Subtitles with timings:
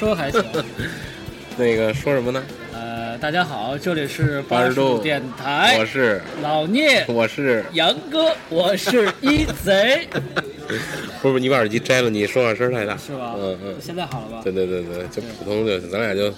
[0.00, 0.42] 说还行。
[1.58, 2.42] 那个说什么呢？
[2.72, 4.96] 呃，大家好，这里是八十度。
[4.96, 6.22] 度电台，我是。
[6.42, 10.08] 老聂，我是，杨哥，我是一贼，
[11.20, 13.34] 不是你把耳机摘了，你说话声太大，是吧？
[13.36, 14.40] 嗯嗯，现在好了吧？
[14.42, 16.30] 对对对对，就普通就咱俩就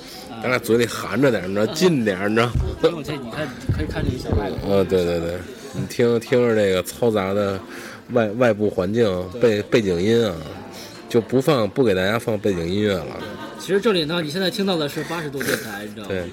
[0.42, 2.50] 咱俩嘴里含着点儿，你知道，近点，你知道。
[2.82, 3.46] 我这你看
[3.76, 5.34] 可以看这一小麦克， 嗯，对对对，
[5.72, 7.60] 你听听着这个嘈杂的
[8.10, 9.08] 外外部环境
[9.40, 10.34] 背背景音啊，
[11.12, 13.18] 就不放不给大家放背景音乐了。
[13.60, 16.08] 其实这里呢，你现在听到的是八十度电台，你知道吗？
[16.08, 16.24] 对，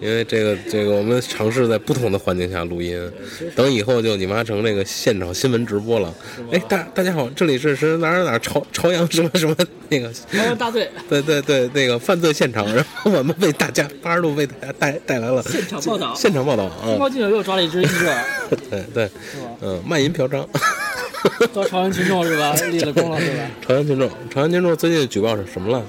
[0.00, 3.10] 因为这个这个我们尝试在不同的环境下录音，
[3.56, 6.14] 等以后就你妈成这个现场新闻直播了。
[6.52, 9.56] 哎，大大家好，这里是是哪儿哪儿朝朝阳什么什么
[9.88, 10.88] 那个， 朝阳大队。
[11.08, 18.06] 对对对，那个犯罪现场， 然后我们为大家八十度为大家带带来了现场报道，现场报道中啊，国记者又抓了一只一只，
[18.70, 19.10] 对对，
[19.60, 20.46] 嗯，卖淫嫖娼。
[21.52, 22.54] 抓朝阳群众是吧？
[22.70, 23.44] 立了功了是吧？
[23.66, 25.82] 朝阳群众，朝阳群众最近举报是什么了？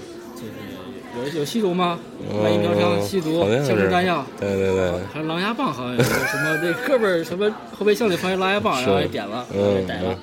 [1.15, 1.99] 有有吸毒吗？
[2.43, 4.25] 卖淫嫖娼、吸毒、好像是枪支弹药。
[4.39, 10.17] 对对对，还有狼牙棒，好像有什么那哥们儿什么后备箱里放一狼牙棒，然后给点了，然后给逮了。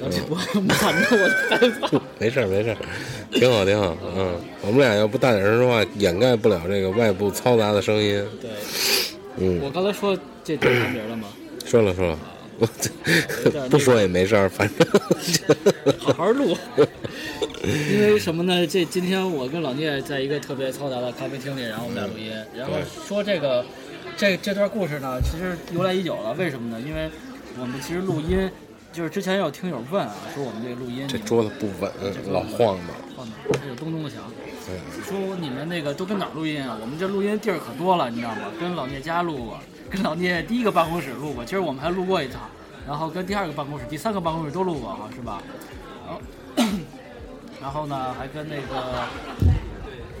[0.00, 2.00] 然后这我满的我害怕。
[2.18, 2.76] 没事儿没事儿，
[3.32, 3.96] 挺好挺好。
[4.16, 8.24] 嗯，我们俩要不大点声说话，掩盖不了这个外部嘈杂的声音。
[8.40, 8.50] 对，
[9.36, 11.28] 嗯，我刚才说这电台名了吗？
[11.64, 12.18] 说了说了，
[13.70, 14.86] 不说也没事儿，反正
[15.98, 16.56] 好好录。
[17.90, 18.66] 因为什么呢？
[18.66, 22.74] 这今天我跟老聂在一个特别嘈杂的咖啡厅里，然后我们俩录音，然后
[23.06, 23.64] 说这个
[24.16, 26.32] 这这段故事呢，其实由来已久了。
[26.34, 26.80] 为什么呢？
[26.86, 27.10] 因为
[27.60, 28.50] 我们其实录音，
[28.92, 31.90] 就是之前有听友问啊，说我们这个录音这桌子不稳，
[32.30, 32.86] 老晃荡。
[33.16, 34.18] 晃的，还有咚咚的响。
[35.06, 36.76] 说你们那个都跟哪儿录音啊？
[36.80, 38.52] 我们这录音地儿可多了，你知道吗？
[38.60, 39.58] 跟老聂家录过，
[39.90, 42.42] 跟老聂第一个办公室录过，其实我们还录过一趟，
[42.86, 45.42] 然后跟第二个办公室、第三个办公室都录过啊，是吧？
[46.06, 46.20] 然后，
[47.62, 49.04] 然后呢，还跟那个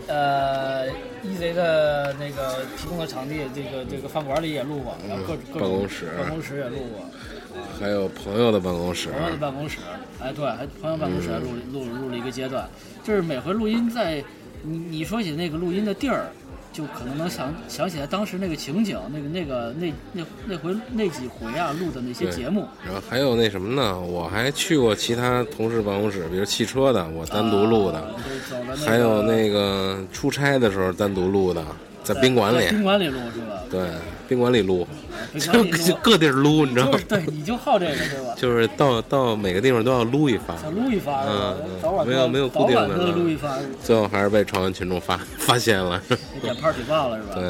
[0.06, 0.88] 呃
[1.22, 7.04] 一贼的那个提供的场地，这个这个饭馆里也录过，然后各各种办公室办公室也录过，
[7.78, 9.78] 还有朋友的办公室，朋友的办公室，
[10.20, 12.68] 哎，对，还朋友办公室还录录录了一个阶段。
[13.04, 14.22] 就是每回录音在
[14.62, 16.26] 你你说起那个录音的地儿，
[16.78, 23.98] 就可能能想想起来当时那个情景，那个那个那那那回那几回啊录的那些节目，然后还有那什么呢？
[23.98, 28.14] 我还去过其他同事办公室，比如汽车的，我单独录的，
[28.86, 31.64] 还有那个出差的时候单独录的，
[32.14, 33.62] 在宾馆里，宾馆里录是吧？
[33.70, 33.80] 对，
[34.26, 34.88] 宾馆里录，
[35.38, 36.98] 就就各地儿撸，你知道吗？
[37.06, 38.34] 对，你就好这个是吧？
[38.34, 41.54] 就是到到每个地方都要撸一发，想录一发嗯？
[42.06, 46.02] 没有没有固定的早晚都录一发，最后还是被朝阳群众发发现了。
[46.08, 47.34] 给点炮举报了是吧？
[47.34, 47.44] 对，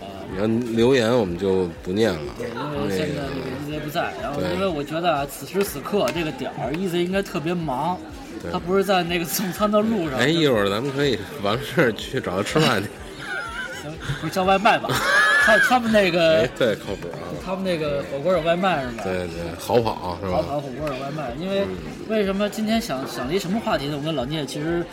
[0.00, 2.20] 啊，你要留言我们就不念了。
[2.38, 3.22] 对，因为现在
[3.68, 7.98] 那个 EZ 不在，然后因为我觉得啊，此时此刻这个点儿，EZ 应该特别忙，
[8.50, 12.88] 他不是在那个送餐的路上，哎，一会儿咱们可以完事儿去找他吃饭去。
[13.82, 14.88] 行不是叫外卖吧？
[15.44, 17.18] 他他们那个哎，对，靠谱啊。
[17.44, 19.02] 他们那个火锅有外卖是吧？
[19.04, 20.38] 对对，好跑是吧？
[20.38, 21.64] 跑跑火锅有外卖，因为
[22.08, 23.96] 为什么今天想想了一什么话题呢？
[23.96, 24.84] 我跟老聂其实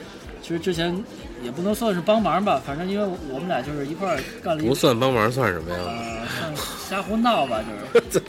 [0.42, 0.96] 其实之前
[1.44, 5.78] 也不能算是帮忙吧，反正因为我们俩就是一块儿干了一不算帮忙算什么呀？
[5.86, 6.54] 呃， 算
[6.90, 7.60] 瞎胡闹吧，
[8.12, 8.26] 就是。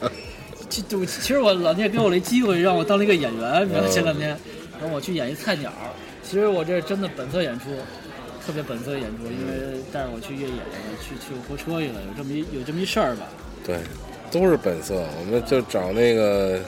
[0.69, 4.37] 其就其实我老聂给我了一机会，让我当了一个演员，你知道嗯前两天
[4.83, 5.73] 让我去演一菜鸟。
[6.25, 7.67] 其实我这真的本色演出，
[8.47, 10.63] 特别本色演出，因为带着我去越野了
[11.03, 13.27] 去去泊车去了，有这么一有这么一事儿吧。
[13.67, 13.79] 对，
[14.31, 15.05] 都是本色。
[15.19, 16.61] 我们就找那个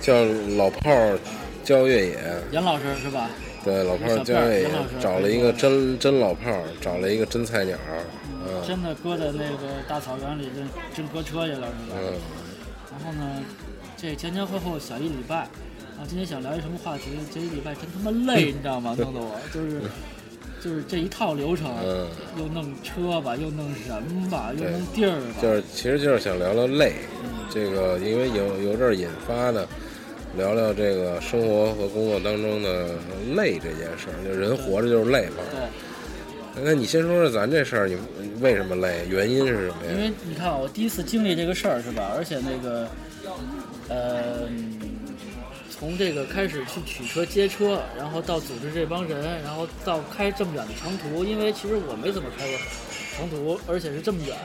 [0.00, 0.24] 叫
[0.56, 1.18] 老炮儿
[1.64, 2.18] 教越野，
[2.52, 3.28] 严老师是吧？
[3.64, 4.68] 对，老炮儿教越野
[5.00, 7.76] 找了一个真真老炮儿，找了一个真菜鸟，
[8.46, 11.98] 嗯真的搁在那个大草原里，真真搁车去了是吧？
[11.98, 12.14] 嗯，
[12.92, 13.42] 然后呢，
[13.96, 17.10] 这前前后后小一礼拜，然后今天想聊一什么话题？
[17.34, 18.94] 这一礼拜真他妈累， 你知道吗？
[18.96, 19.82] 弄得我就是
[20.62, 22.06] 就是这一套流程，嗯
[22.38, 26.94] 又弄车吧，又弄人吧，又弄地儿吧，就是其实就是想聊聊累，
[27.50, 29.66] 这个因为有有这儿引发的，
[30.36, 32.90] 聊聊这个生活和工作当中的
[33.34, 35.42] 累这件事儿，就人活着就是累嘛。
[35.50, 35.60] 对。
[36.62, 39.06] 那你先说说咱这事儿，你你为什么累？
[39.08, 40.12] 原因是什么呀因为？
[40.28, 42.12] 你看啊，我第一次经历这个事儿是吧？
[42.16, 42.88] 而且那个，
[43.88, 44.78] 呃，嗯
[45.80, 52.54] 从这个开始去取车接车，然后到组织这帮人，然后到开这么远的长途，因为其实我没怎么开过
[53.16, 54.36] 长途，而且是这么远，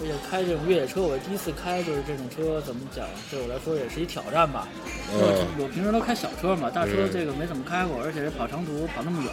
[0.00, 4.66] 而且开这种越野车，我第一次开就是这种车，怎么讲，对我来说也是一挑战吧。
[5.12, 9.30] 因为嗯我平时都开小车嘛，大车嗯这个没怎么开过，而且是跑长途跑那么远，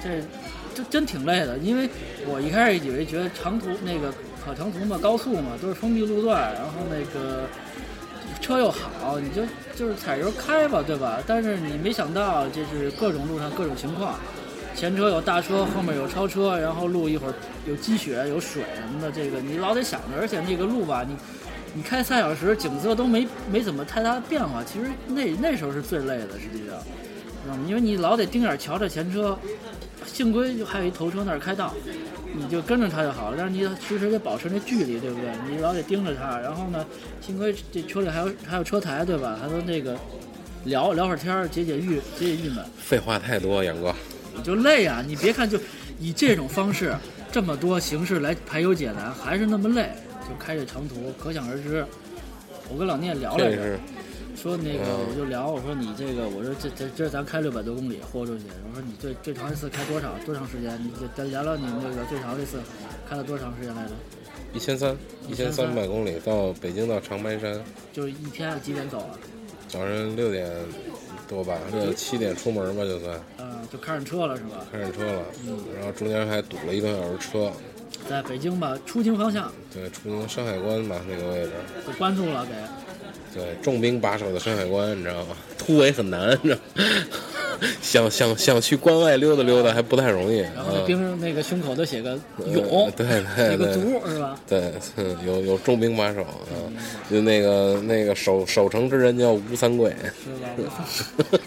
[0.00, 0.22] 这
[0.76, 1.58] 这真挺累的。
[1.58, 1.90] 因为
[2.24, 4.14] 我一开始以为觉得长途那个
[4.44, 7.48] 跑长途嘛，高速嘛都是封闭路段，然后那个
[8.46, 9.42] 车又好，你就
[9.74, 11.18] 就是踩油开吧，对吧？
[11.26, 14.14] 但是你没想到，这是各种路上各种情况，
[14.72, 17.34] 前车有大车，后面有超车，然后路一会儿
[17.66, 21.16] 有积雪、有水什么的，这个你老得想着，而且那个路吧，你
[21.74, 26.78] 你开三小时，景色都没没怎么太大的变化，其实那那时候是最累的，实际上，
[27.42, 27.64] 知道吗？
[27.66, 29.36] 因为你老得盯眼瞧着前车，
[30.06, 31.74] 幸亏就还有一头车那儿开道，
[32.36, 33.36] 你就跟着他就好了。
[33.38, 35.30] 但是你时时得保持那距离，对不对？
[35.50, 36.84] 你老得盯着他，然后呢，
[37.20, 39.38] 幸亏这车里还有还有车台，对吧？
[39.40, 39.96] 还能那个
[40.64, 42.64] 聊聊会儿天儿，解解郁解解郁闷。
[42.78, 43.94] 废话太多，杨哥。
[44.36, 45.02] 你就累啊！
[45.06, 45.58] 你别看就
[45.98, 46.94] 以这种方式，
[47.32, 49.90] 这么多形式来排忧解难，还是那么累，
[50.28, 51.86] 就开这长途，可想而知。
[52.68, 53.78] 我跟老聂聊来着，
[54.36, 60.78] 说那个嗯我就聊，我说你这个，我说这这这咱开六百多公里豁出去，我说你最最长一次开多少多长时间？
[60.84, 62.58] 你就咱聊聊你那个最长一次
[63.08, 63.90] 开了多长时间来着？
[64.52, 64.96] 一千三，
[65.28, 67.60] 一千三百公里到北京到长白山，
[67.92, 69.18] 就是一天几点走啊？
[69.68, 70.48] 早上六点
[71.26, 74.64] 多吧，六七点出门吧，就算嗯、就开上车了是吧？
[74.70, 77.52] 开上车了，嗯然后中间还堵了一个多小时车，
[78.08, 81.50] 在北京吧，出京方向对，出京山海关吧那个位置，
[81.86, 82.52] 就关注了给。
[83.36, 85.36] 对，重兵把守的山海关，你知道吗？
[85.58, 87.06] 突围很难，你知道吗？
[87.80, 90.64] 想想想去关外溜达溜达还不太容易啊然。
[90.64, 94.38] 后那兵那个胸口都写个呃勇，对写个对对足是吧？
[94.46, 96.44] 对，嗯有有重兵把守啊，
[97.10, 99.90] 就那个那个守守城之人叫吴三桂。
[100.22, 101.40] 是吧？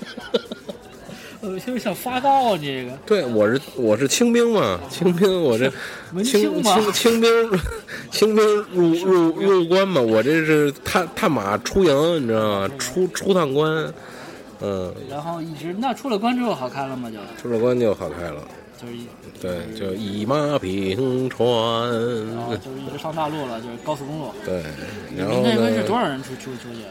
[1.59, 5.69] 我就是想发高啊，这个对，我是我是清兵嘛，清兵，我这
[6.23, 7.59] 清清清清兵
[8.11, 12.69] 清兵入入入关嘛，我这是探探马出营，你知道吗？
[12.79, 13.93] 出出趟关，
[14.61, 17.11] 嗯，然后一直那出了关之后好开了吗？
[17.11, 18.41] 就出了关就好开了。
[18.81, 19.07] 就是一
[19.41, 21.45] 对，就一马平川。
[22.33, 24.31] 然后就是一直上大路了，就是高速公路。
[24.45, 24.63] 对，
[25.13, 25.97] 你然后们那边是多？
[25.97, 26.85] 少人出出出去？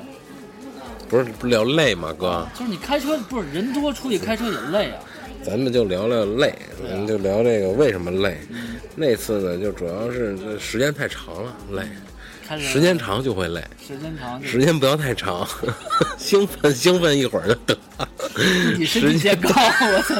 [1.08, 2.46] 不是不是聊累吗，哥？
[2.58, 4.98] 就是你开车不是人多出去开车也累啊。
[5.42, 6.54] 咱们就聊聊累，
[6.86, 8.36] 咱们就聊这个为什么累。
[8.96, 11.82] 那次呢，就主要是这时间太长了，累。
[12.58, 15.46] 时间长就会累，时间长，时间不要太长，
[16.16, 18.08] 兴奋兴奋一会儿就得了。
[18.78, 19.62] 你身体时间健康，
[19.92, 20.14] 我操！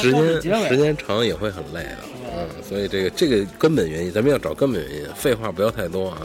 [0.00, 0.10] 时
[0.40, 1.98] 间 时间长也会很累的，
[2.36, 6.22] 嗯，所以这个这个根本原因，咱们要找根本原因，废话不要太多啊，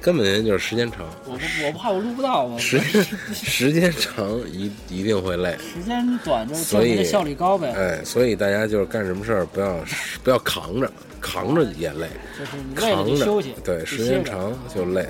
[0.00, 7.72] 根本原因就是时间长，我不我怕我录不到，我时间 时间长一一定会累，时间短就证所以效率高呗。
[7.76, 9.78] 哎，所以大家就是干什么事儿不要
[10.24, 10.90] 不要扛着，
[11.20, 15.06] 扛着也累，就是你累了扛着就休息，对，时间长就累。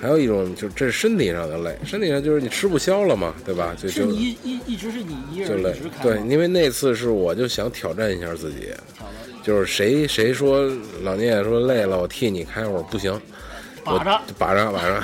[0.00, 3.72] 还有一种就是这是身体上的累，身体上就是你吃不消了嘛，对吧？
[3.80, 5.70] 就是就一一一直是你一就累。
[5.70, 8.66] 人一直，开对，因为那次是我就想挑战一下自己，
[8.98, 9.12] 挑了
[9.42, 10.70] 就是谁谁说
[11.02, 13.12] 老聂说累了，我替你开，会儿不行，
[13.84, 14.20] 我把着。
[14.38, 15.02] 把着把着，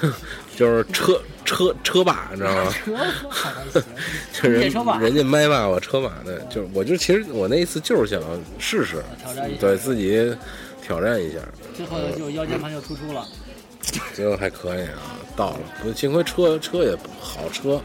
[0.56, 2.72] 就是车车车把，你知道吗？
[2.72, 2.96] 车
[3.30, 3.82] 还行，
[4.42, 8.22] 就人人家麦霸我车把的，就是我就其实我那一次就是想
[8.58, 9.02] 试试，
[9.60, 10.34] 对自己
[10.82, 11.38] 挑战一下，
[11.76, 13.26] 最后就腰间盘就突出了。
[14.14, 17.80] 最后还可以啊，到了，不幸亏车车也不好车，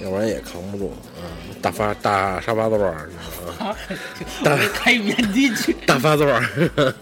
[0.00, 3.76] 要不然也扛不住，嗯，大发大沙发座儿，你知道吗？
[4.44, 6.94] 我得开原地去， 大发座儿，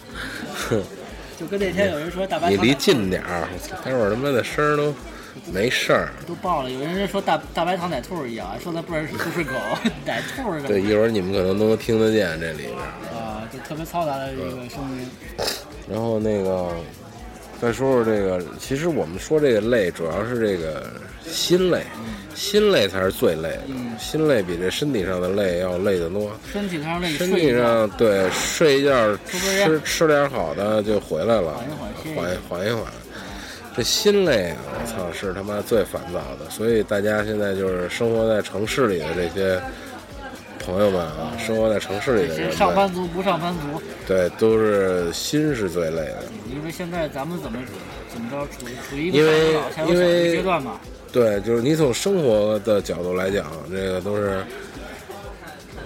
[1.39, 3.49] 就跟那天有人说大白你离近点儿，
[3.85, 4.95] 待会儿他妈的声儿都
[5.53, 6.13] 没事儿。
[6.27, 9.55] 都爆了，有人说大大白糖奶兔一样，说它不是不是狗，
[10.07, 13.17] 奶兔对，一会儿你们可能都能听得见这里边儿。
[13.17, 15.09] 啊，就特别嘈杂的一个声音。
[15.91, 16.71] 然后那个
[17.61, 20.85] 再说说这个，其实我们说这个累，主要是这个
[21.25, 21.83] 心累，
[22.35, 23.63] 心累才是最累的，
[23.99, 26.31] 心累比这身体上的累要累得多。
[26.53, 29.17] 身体上累，身体上对睡一觉，
[29.65, 32.85] 吃吃点好的就回来了，缓一缓一缓缓一缓。
[33.77, 36.49] 这心累啊，我操，是他妈最烦躁的。
[36.49, 39.61] 所以大家现在就是生活在城市里的这些
[40.65, 46.25] 朋友们啊，生活在城市里的这人，上班族不上班族，对，都是心是最累的。
[46.51, 47.59] 因为现在咱们怎么
[48.13, 50.81] 怎么着，处处于一因为个老因为阶段嘛。
[51.13, 54.43] 对，就是你从生活的角度来讲，这个都是，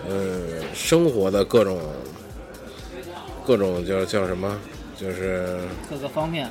[0.09, 0.39] 呃，
[0.73, 1.81] 生活的各种
[3.45, 4.57] 各种叫叫什么，
[4.97, 5.59] 就是
[5.91, 6.49] 各个方面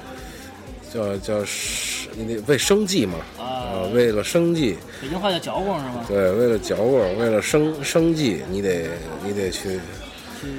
[0.94, 6.06] 叫叫是你得为生计嘛，啊啊，，为了生计，北京话叫嚼工是吗？
[6.08, 8.88] 对，为了嚼棍，为了生生计，你得
[9.24, 9.80] 你得去，
[10.42, 10.50] 去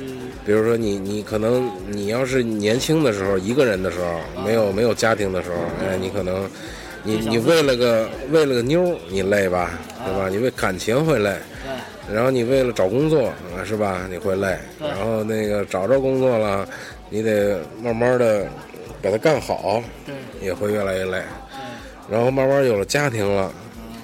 [0.44, 6.48] 比如说你你可能你要是年轻的时候一个人的时候，没有没有家庭的时候，哎，你可能
[7.02, 10.28] 你你为了个为了个妞你累吧，对吧？
[10.28, 14.06] 你为感情会累，对然后你为了找工作啊，是吧？
[14.10, 16.68] 你会累，然后那个找着工作了，
[17.10, 18.46] 你得慢慢的
[19.02, 21.22] 把它干好，对也会越来越累。
[21.50, 23.52] 对，然后慢慢有了家庭了，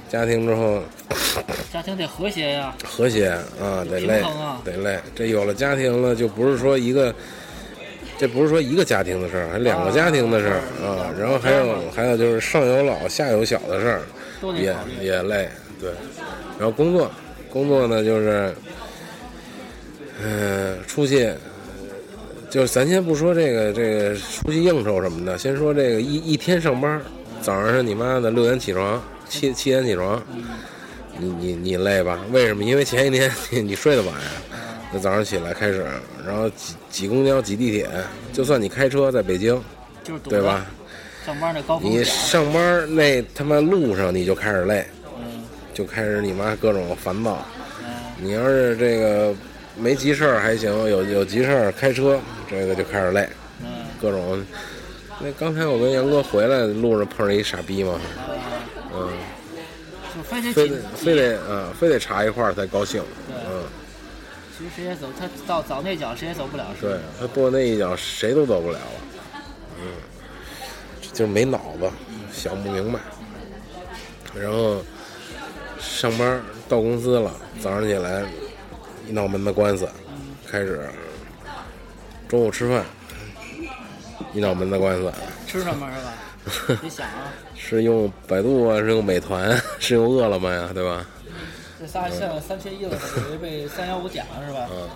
[0.09, 0.83] 家庭之后
[1.73, 2.75] 家庭得和谐呀。
[2.85, 3.29] 和谐
[3.61, 4.99] 啊，得累啊，得累。
[5.15, 7.15] 这有了家庭了，就不是说一个，
[8.19, 11.13] 这不是说一个家庭的事儿，还两个家庭的事儿啊。
[11.19, 14.03] 然后还有还有就是上有老下有小的事儿，
[14.57, 15.49] 也也累，
[15.81, 15.91] 对。
[16.59, 17.11] 然后工作，
[17.51, 18.55] 工作呢就是，
[20.23, 21.33] 嗯、出去。
[22.55, 27.03] 就是咱先不说这个这个出去应酬什么的，先说这个一一天上班，
[27.43, 30.23] 早上是你妈的六点起床，七七点起床，
[31.19, 32.21] 你你你累吧？
[32.31, 32.63] 为什么？
[32.63, 34.31] 因为前一天你你睡得晚呀，
[34.93, 35.85] 那早上起来开始，
[36.25, 37.91] 然后挤挤公交挤地铁，
[38.33, 39.61] 就算你开车在北京，
[40.05, 40.65] 就是对吧？
[41.27, 44.87] 上班那高峰你，上班那他妈路上你就开始累，
[45.19, 45.43] 嗯
[45.75, 47.45] 就开始你妈各种烦躁。
[47.81, 49.35] 嗯，你要是这个
[49.77, 53.29] 没急事儿还行，有有急事儿开车，这个就开始累，
[53.63, 54.45] 嗯各种。
[55.21, 58.01] 那刚才我跟杨哥回来路上碰上一傻逼嘛，
[58.93, 59.09] 嗯，
[60.25, 60.53] 非得
[60.97, 63.63] 非得啊、非得查一块儿才高兴，嗯，
[64.59, 66.67] 其实谁也走，他到早那脚谁也走不了。
[66.81, 69.01] 是吧对他跺那一脚谁都走不了了，
[69.81, 69.87] 嗯，
[71.13, 71.89] 就是没脑子，
[72.33, 72.99] 想不明白。
[74.35, 74.83] 然后
[75.79, 78.25] 上班到公司了，早上起来
[79.09, 79.89] 一脑门子官司，
[80.51, 80.89] 开始
[82.29, 82.85] 中午吃饭，
[84.33, 85.13] 一脑门子官司，
[85.47, 86.81] 吃什么是吧？
[86.83, 91.07] 你想啊， 是用百度啊，是用美团，是用饿了么呀，对吧？
[91.79, 94.69] 这仨现在三缺一了，等于被三幺五点了是吧？
[94.71, 94.89] 嗯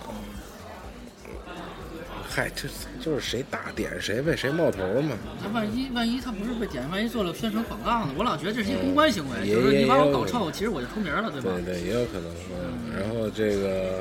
[2.31, 2.69] 嗨，这
[3.03, 5.17] 就是谁大点谁呗，谁冒头嘛。
[5.43, 8.13] 他万一万一他不是被点，万一做了宣传广告呢？
[8.17, 11.51] 我老觉得这是一公关行为，也就是你把我搞臭，其实我就出名了，对吧？
[11.65, 12.31] 对对，也有可能。
[12.53, 14.01] 嗯，然后这个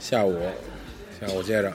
[0.00, 0.40] 下午
[1.20, 1.74] 下午接着，嗯，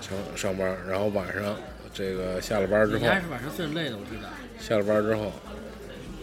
[0.00, 1.56] 上上班，然后晚上
[1.92, 4.28] 这个下了班之后，你家是晚上最累的，我知道。
[4.58, 5.32] 下了班之后，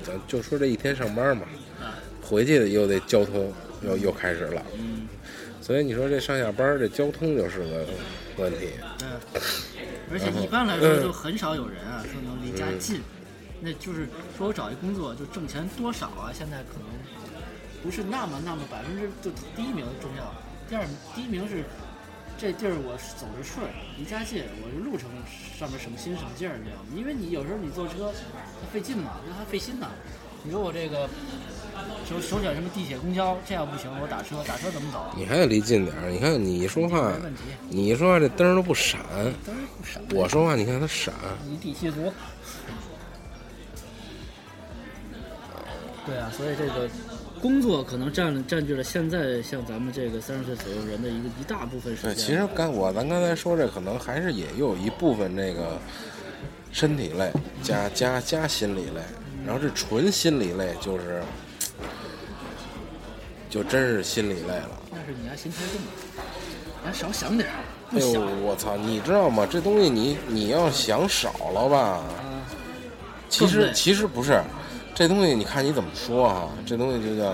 [0.04, 1.44] 咱就说这一天上班嘛，
[1.82, 3.54] 啊，回去又得交通
[3.84, 4.66] 又又开始了。
[4.78, 5.08] 嗯，
[5.62, 7.86] 所以你说这上下班这交通就是个
[8.38, 8.70] 问题。
[9.04, 9.42] 嗯，
[10.12, 13.02] 而且一般来说就很少有人啊说能离家近，
[13.62, 16.88] 那就是说我找一工作就挣钱多少啊，现在可能
[17.84, 20.34] 不是那么那么百分之就第一名重要，
[20.70, 21.64] 第二第一名是
[22.40, 23.68] 这地儿我走着顺，
[23.98, 25.10] 离家近，我这路程
[25.60, 26.88] 上面省心省劲儿，你知道吗？
[26.96, 28.14] 因为你有时候你坐车
[28.62, 29.90] 它费劲嘛，那还费心呢。
[30.42, 31.10] 你说我这个
[32.08, 35.12] 首首选什么地铁、公交，这要不行，我打车，打车怎么走？
[35.18, 36.10] 你还得离近点儿。
[36.10, 39.02] 你看你一说话没问题，你一说话这灯儿都不闪。
[39.46, 40.02] 当然不闪。
[40.16, 41.14] 我说话你看它闪。
[41.46, 42.10] 一地七族。
[46.06, 46.90] 对啊，所以这个
[47.42, 52.26] 工作可能占占据了现在像咱们这个三十岁左右人的一个一大部分时对，间。
[52.26, 55.80] 其实刚我咱刚才说这可能还是也有一部分这个
[56.72, 57.32] 身体类
[57.64, 59.02] 加加加心理类，
[59.46, 61.24] 然后这纯心理类就是
[63.50, 64.82] 就真是心理类了。
[64.92, 65.82] 但是你还心太重，
[66.84, 67.56] 你还少想点儿，
[67.92, 68.76] 哎呦，我操！
[68.78, 69.48] 你知道吗？
[69.50, 72.04] 这东西你你要想少了吧，啊。
[73.30, 74.42] 其实其实不是，
[75.00, 77.32] 这东西你看你怎么说啊、这东西就叫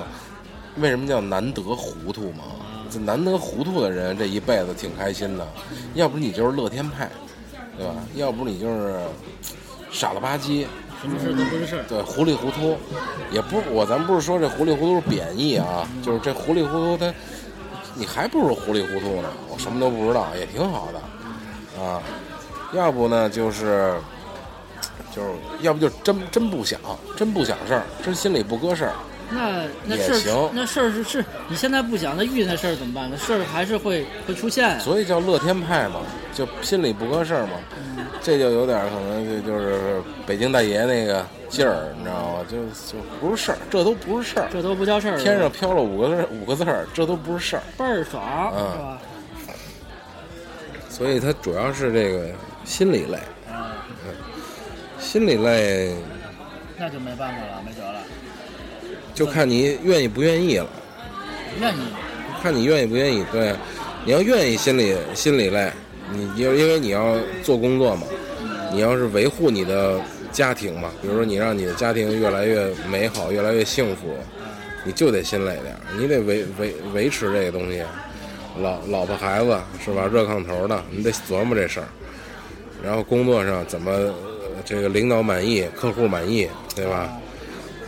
[0.75, 2.43] 为什么叫难得糊涂嘛？
[2.91, 5.47] 这难得糊涂的人，这一辈子挺开心的。
[5.95, 7.09] 要不你就是乐天派，
[7.75, 7.95] 对吧？
[8.13, 8.99] 要不你就是
[9.91, 10.67] 傻了吧唧，
[11.01, 11.83] 什么事都不是事儿。
[11.89, 12.77] 对，糊里糊涂。
[13.31, 17.11] 也不我咱不是说这糊里糊涂是贬义啊，就是这糊里糊涂他，
[17.95, 19.29] 你还不如糊里糊涂呢。
[19.49, 21.99] 我什么都不知道，也挺好的啊。
[22.73, 23.99] 要不呢就是。
[25.15, 25.29] 就是
[25.61, 26.79] 要不就真真不想，
[27.15, 28.93] 真不想事儿，真心里不搁事儿。
[29.27, 33.09] 那那事也行儿，那事儿是是，你现在不想，那遇见那事儿怎么办？
[33.09, 34.79] 那事儿还是会会出现。
[34.79, 37.53] 所以叫乐天派嘛，就心里不搁事儿嘛。
[38.21, 42.45] 这就有点儿可能就就是北京大爷那个劲儿，你知道吗？
[42.49, 44.47] 就就不是事儿，这都不是事儿。
[44.51, 45.17] 这都不叫事儿。
[45.17, 47.63] 天上飘了五个字五个字儿，这都不是事儿。
[47.77, 48.97] 倍儿爽，嗯是吧？
[50.89, 52.29] 所以它主要是这个
[52.63, 53.23] 心理类，啊，
[55.05, 55.93] 心理累
[56.77, 58.01] 那就没办法了，没辙了。
[59.13, 60.67] 就看你愿意不愿意了，
[61.61, 61.79] 愿意，
[62.41, 63.23] 看你愿意不愿意。
[63.31, 63.55] 对，
[64.03, 65.71] 你要愿意心理心理累，
[66.11, 68.07] 你因因为你要做工作嘛，
[68.73, 70.01] 你要是维护你的
[70.31, 74.17] 家庭嘛，比如说你让你的家庭越来越美好，越来越幸福，
[74.83, 77.81] 你就得心累点儿，你得维维维持这个东西，
[78.59, 80.09] 老老婆孩子是吧？
[80.11, 81.87] 热炕头的，你得琢磨这事儿。
[82.83, 84.13] 然后工作上怎么呃
[84.63, 87.11] 这个领导满意，客户满意，对吧？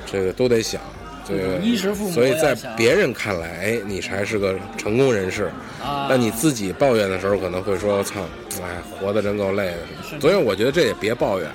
[0.06, 0.82] 这个都得想。
[1.28, 5.52] 这个衣食父母所以在别人看来，哎，你才是个成功人士。
[5.84, 8.22] 啊，那你自己抱怨的时候，可能会说：“操，
[8.64, 9.78] 哎，活得真够累的。”
[10.22, 11.50] 所以我觉得这也别抱怨，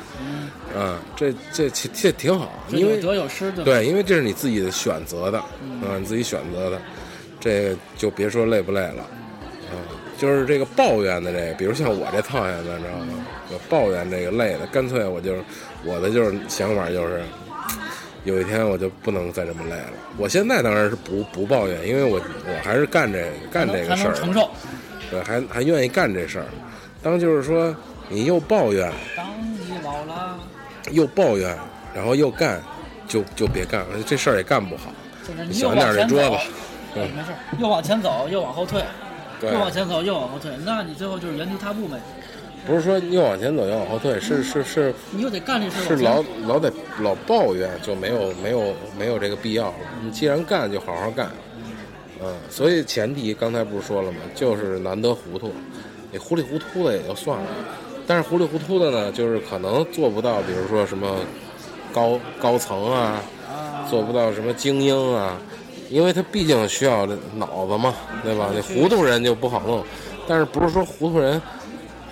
[0.76, 3.64] 啊，这这这这挺好，因为得有失，对？
[3.64, 6.78] 对，因为这是你自己的选择的，啊，你自己选择的，
[7.40, 9.08] 这个就别说累不累了，啊，
[10.22, 13.26] 就是这个抱怨的这个，比如像我这套现的，你知道吗？
[13.50, 15.42] 我抱怨这个累的，干脆我就是
[15.84, 17.24] 我的就是想法就是，
[18.22, 19.94] 有一天我就不能再这么累了。
[20.16, 24.48] 我现在当然是不不抱怨，因为我我还是干这干这个事儿承受。
[25.10, 26.46] 对，还还愿意干这事儿。
[27.02, 27.74] 当就是说
[28.08, 30.38] 你又抱怨当你老了，
[30.92, 31.58] 又抱怨，
[31.92, 32.62] 然后又干，
[33.08, 34.92] 就就别干了，这事儿也干不好。
[35.26, 36.44] 就是你喜欢点又往前走儿这桌子，
[36.94, 38.86] 对，没事儿，又往前走，又往后退，对
[39.50, 41.98] 又往前走，又往后退，那你最后就是原地踏步呗。
[42.64, 49.74] 不是说又往前走又往后退，是是是你又得干这事儿，是老老得老抱怨，就没有没有没有这个必要了。
[50.00, 51.28] 你既然干，就好好干。
[52.24, 54.18] 嗯，所以前提刚才不是说了吗？
[54.32, 55.52] 就是难得糊涂，
[56.12, 57.46] 你糊里糊涂的也就算了，
[58.06, 61.16] 但是糊里糊涂的呢，就是可能做不到，比如说什么
[61.92, 65.36] 高高层啊，啊，做不到什么精英啊，
[65.92, 68.50] 因为他毕竟需要脑子嘛，对吧？
[68.54, 69.84] 那糊涂人就不好弄，
[70.26, 71.40] 但是不是说糊涂人，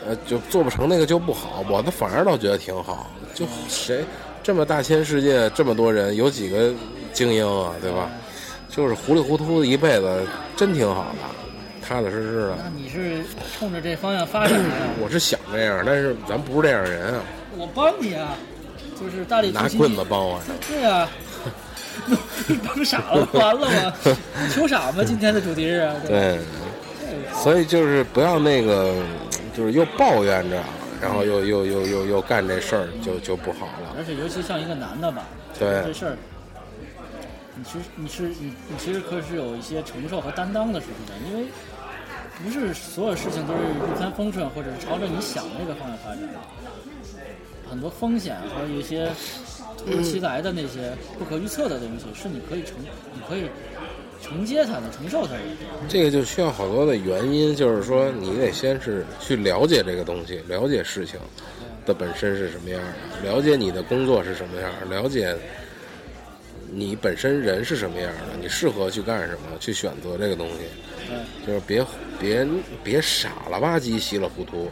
[0.07, 3.11] 呃，就做不成那个就不好，我的反而倒觉得挺好。
[3.35, 4.05] 就谁
[4.43, 6.73] 这么大千世界这么多人，有几个
[7.13, 8.11] 精英啊，对吧？
[8.69, 10.23] 就是糊里糊涂的一辈子，
[10.57, 12.57] 真挺好的，踏踏实实的。
[12.59, 13.25] 那你是
[13.59, 14.75] 冲着这方向发展的呀？
[15.03, 17.23] 我是想这样，但是咱不是这样人啊，
[17.57, 18.37] 我帮你啊，
[19.01, 20.55] 就是大力拿棍子帮我呢。
[20.69, 21.09] 对啊，
[22.47, 23.93] 你帮傻了，完了吗？
[24.53, 25.05] 求傻吗？
[25.05, 25.87] 今天的主题是？
[25.87, 26.39] 吧，对，
[27.43, 28.95] 所以就是不要那个，
[29.57, 30.63] 就是又抱怨着，
[31.01, 33.95] 然后又又又又又干这事儿，就就不好了。
[33.97, 35.25] 而且尤其像一个男的吧，
[35.59, 36.17] 对这事儿，
[37.55, 41.49] 你其实你是你你其实可是有一些承受和担当的事情的，因为
[42.43, 46.29] 不是所有事情都是一帆风顺，或者是朝着你想的那个方向发展的，
[47.69, 49.11] 很多风险和一些
[49.83, 52.77] 突如其来的那些不可预测的东西，是你可以承
[53.15, 53.49] 你可以
[54.23, 55.41] 承接它的、承受它的。
[55.89, 61.19] 这个就需要好多的原因，就是说你得先是去了解这个东西，了解事情
[61.87, 65.35] 的本身是什么样的，了解你的工作是什么样，了解
[66.71, 70.57] 你本身人是什么样的，你适合去干什么，去选择这个东西，
[71.09, 71.85] 对，就是别
[72.21, 72.47] 别
[72.85, 74.71] 别傻了吧唧、稀里糊涂。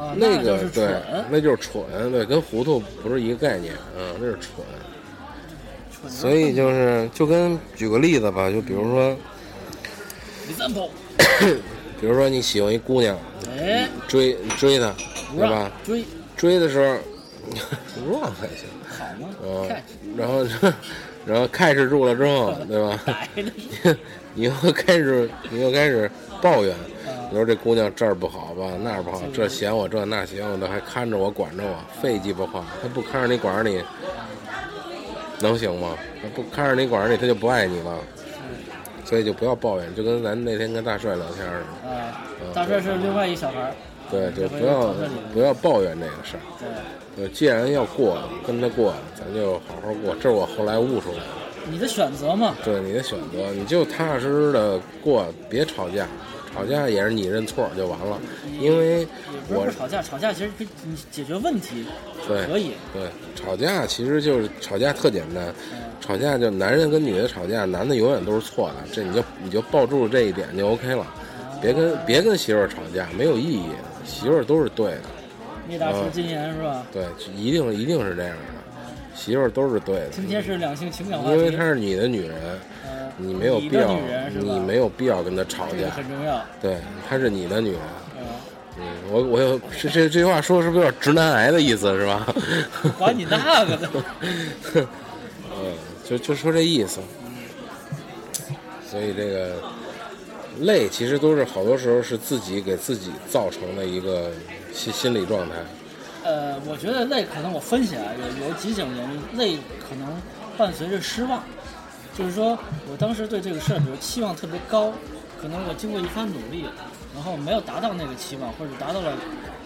[0.00, 0.88] 啊，那个是对，，
[1.30, 4.64] 那就是蠢，对，跟糊涂不是一个概念，啊，那是蠢。
[5.92, 9.14] 蠢所以就是就跟举个例子吧，就比如说
[10.50, 10.88] ，example，
[12.00, 13.14] 比如说你喜欢一姑娘，
[13.58, 14.94] 哎，追追她，
[15.36, 15.70] 对吧？
[15.84, 16.02] 追
[16.34, 16.94] 追的时候，
[18.08, 19.28] run 还行，好吗？
[19.44, 19.68] 嗯，
[20.16, 20.46] 然后
[21.26, 22.98] 然后 catch 住了之后，对吧？
[24.32, 26.10] 你又开始你又开始
[26.40, 26.80] 抱怨，啊
[27.30, 33.82] 你说这姑娘这儿不好吧，那儿不好，这嫌我这那嫌我那，还看着我管着我，费鸡巴话，她不看着你管着你，
[35.40, 35.96] 能行吗？
[36.22, 37.96] 他不看着你管着你，她就不爱你了。
[39.04, 43.74] 所以就不要抱怨，就跟咱那天跟大帅聊天似的，啊，嗯大帅是另外一小孩儿，
[44.08, 44.94] 对，就不要
[45.32, 47.28] 不要抱怨这个事儿。
[47.30, 50.14] 既然要过，跟他过，咱就好好过。
[50.16, 51.24] 这是我后来悟出来的。
[51.68, 56.06] 你的选择嘛，对你的选择，你就踏踏实实的过，别吵架。
[56.54, 58.18] 吵架也是你认错就完了，
[58.60, 59.06] 因为也
[59.48, 60.50] 不是我吵架，吵架其实
[60.84, 61.86] 你解决问题
[62.26, 71.06] 对可以，对吵架其实就是吵架特简单，嗯吵架就男人跟女的吵架，男的永远都是错的，这你就你就抱住这一点就 OK 了，
[71.60, 73.66] 别跟别跟媳妇儿吵架，没有意义，
[74.04, 75.02] 媳妇儿都是对的，
[75.68, 76.84] 聂大师金言是吧？
[76.92, 77.04] 对，
[77.36, 78.42] 一定一定是这样的，
[79.14, 82.58] 媳妇儿都是对的，今天是两性情感话题，因为她是你的女人，呃
[83.20, 83.96] 你没有必要？
[84.34, 86.78] 你没有必要跟他吵架，很重要，对，
[87.08, 87.80] 她是你的女人。
[88.16, 88.22] 呃，
[88.78, 92.26] 嗯，我我有这这这句话说的是不是有点直男癌的意思是吧？
[92.98, 93.88] 管你那个呢，
[94.74, 97.00] 嗯，就就说这意思。
[98.90, 99.52] 所以这个
[100.60, 104.30] 累其实都是好多时候是自己给自己造成的一个
[104.72, 105.54] 心心理状态。
[106.24, 109.56] 呃，我觉得累可能我分析啊，有有几种原因，累
[109.88, 110.08] 可能
[110.58, 111.42] 伴随着失望，
[112.20, 112.52] 就是说
[112.90, 114.92] 我当时对这个事儿，比如期望特别高，
[115.40, 116.66] 可能我经过一番努力，
[117.14, 119.16] 然后没有达到那个期望，或者达到了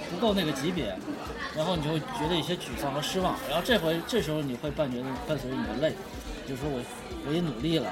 [0.08, 0.94] 不够那个级别，
[1.56, 5.92] 然后你就会觉得一些沮丧和失望，然后这回这时候你会伴觉得伴随着你的累，
[6.46, 6.78] 就是说我
[7.26, 7.90] 我也努力了。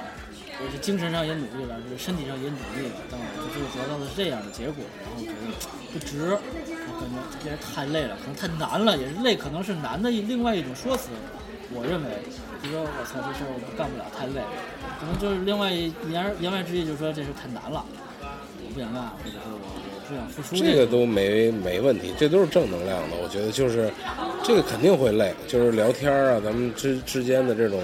[0.63, 5.51] 我是精神上也努力了，就是身体上也努力了，但我就得到的是这样的结果，然后觉得
[5.91, 11.09] 不值，我感觉这人太累了，可能太难了，也是累，可能是难的另外一种说辞。
[11.73, 12.21] 我认为，
[12.63, 14.39] 就说我操，这事儿我干不了，太累，
[14.97, 17.83] 可能就是另外一言言外之意，就是说这事太难了，
[18.21, 23.17] 我不想干，或者是我我不想付出这个都没没问题，这都是正能量的。
[23.21, 23.91] 我觉得就是
[24.43, 27.81] 这个肯定会累，就是聊天啊，咱们之之间的这种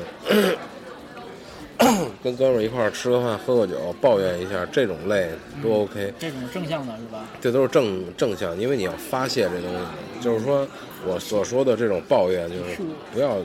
[2.24, 5.30] 跟哥们儿一块儿吃个饭、喝个酒，抱怨一下，这种累
[5.62, 6.14] 都 OK。
[6.18, 7.26] 这种正向的是吧？
[7.42, 9.80] 这都是正正向，因为你要发泄这东西。
[10.22, 10.66] 就是说
[11.06, 12.82] 我所说的这种抱怨，就是
[13.14, 13.38] 不要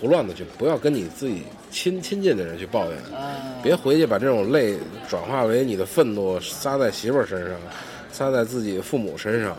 [0.00, 7.52] 胡乱的去，不要跟你自己亲亲近的人去抱怨，啊，别回去把这种累转化为你的愤怒撒在媳妇儿身上，
[8.10, 9.56] 撒在自己父母身上。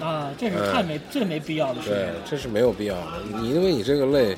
[0.00, 3.12] 啊，这是太没、最没必要的事情对。，这是没有必要的。
[3.38, 4.34] 你因为你这个累，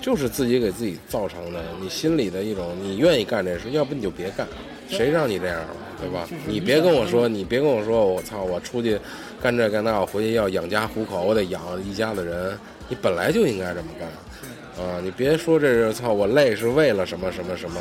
[0.00, 4.46] 就是自己给自己造成的，你心里的一种，你愿意干这事，要不你就别干，
[4.88, 5.66] 谁让你这样了，
[6.02, 6.28] 对吧？
[6.46, 8.98] 你别跟我说，你你别跟我说，我操，我出去
[9.40, 14.84] 干这干那，我回去要养家糊口，我得养一家子人，你本来就应该这么干。
[14.84, 17.80] 啊，你别说这是操，我累是为了什么什么什么，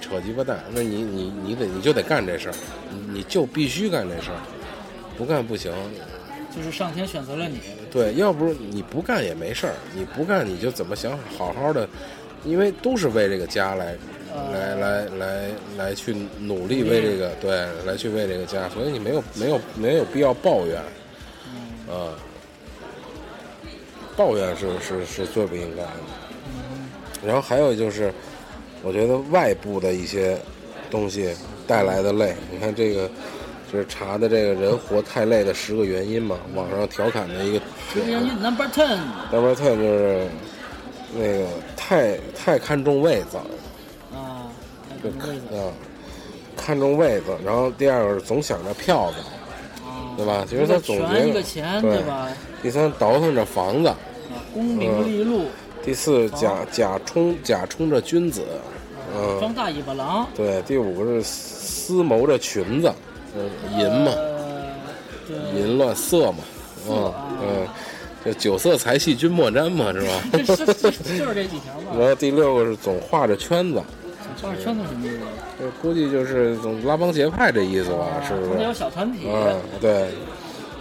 [0.00, 0.60] 扯鸡巴蛋。
[0.72, 2.54] 那你你你得你就得干这事儿，
[2.90, 4.38] 你你就必须干这事儿，
[5.18, 5.72] 不干不行。
[6.54, 7.60] 就是上天选择了你，
[7.92, 11.88] 对，要不你不干也没事儿，你不干你就怎么想好好的，
[12.44, 13.96] 因为都是为这个家来，
[14.52, 20.76] 来来来来去努力为这个对，来去为这个家，所以你没有没有没有必要抱怨，
[21.88, 22.14] 啊，
[24.16, 25.90] 抱怨是是是最不应该的。
[27.26, 28.12] 然后还有就是，
[28.82, 30.38] 我觉得外部的一些
[30.90, 31.34] 东西
[31.66, 33.10] 带来的累，你看这个。
[33.72, 37.60] 就是查的这个人活太累的十个原因嘛，网上调侃的一个
[37.94, 40.26] 这个原因 number ten，number ten 就是
[41.14, 43.46] 那个太太看重位子，啊，
[45.02, 45.72] 就那个位置啊，
[46.56, 47.26] 看重位子。
[47.44, 49.18] 然后第二个是总想着票子，
[49.84, 50.44] 啊，对吧？
[50.48, 52.02] 其实他总觉得钱，对？
[52.62, 53.96] 第三倒腾着房子，啊，
[54.52, 55.46] 功名利禄，
[55.82, 58.42] 第四假假充假充着君子，
[59.16, 60.60] 嗯，装大尾巴狼，对。
[60.62, 62.92] 第五个是思谋着裙子，
[63.34, 64.72] 嗯，淫嘛，呃，
[65.26, 66.38] 对，淫乱色嘛，
[66.88, 67.66] 嗯啊嗯，
[68.24, 70.12] 就酒色财气君莫沾嘛，是吧？
[70.32, 72.06] 这是这就是这几条嘛 然。
[72.06, 73.82] 后第六个是总画着圈子，
[74.40, 75.18] 画圈子什么意思？
[75.58, 78.74] 这估计就是总拉帮结派这意思吧，是不是中间有？
[78.74, 80.08] 小团体嗯，对。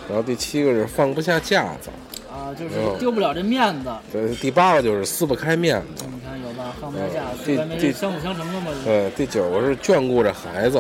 [0.08, 1.92] 然后第七个是放不下架子，
[2.32, 3.92] 啊，就是嗯丢不了这面子。
[4.12, 6.74] 对，第八个就是撕不开面子，你看有吧？
[6.82, 8.72] 放不下架，嗯这四边没这相辅相成的嘛。
[8.84, 10.80] 对，第九个是眷顾着孩子，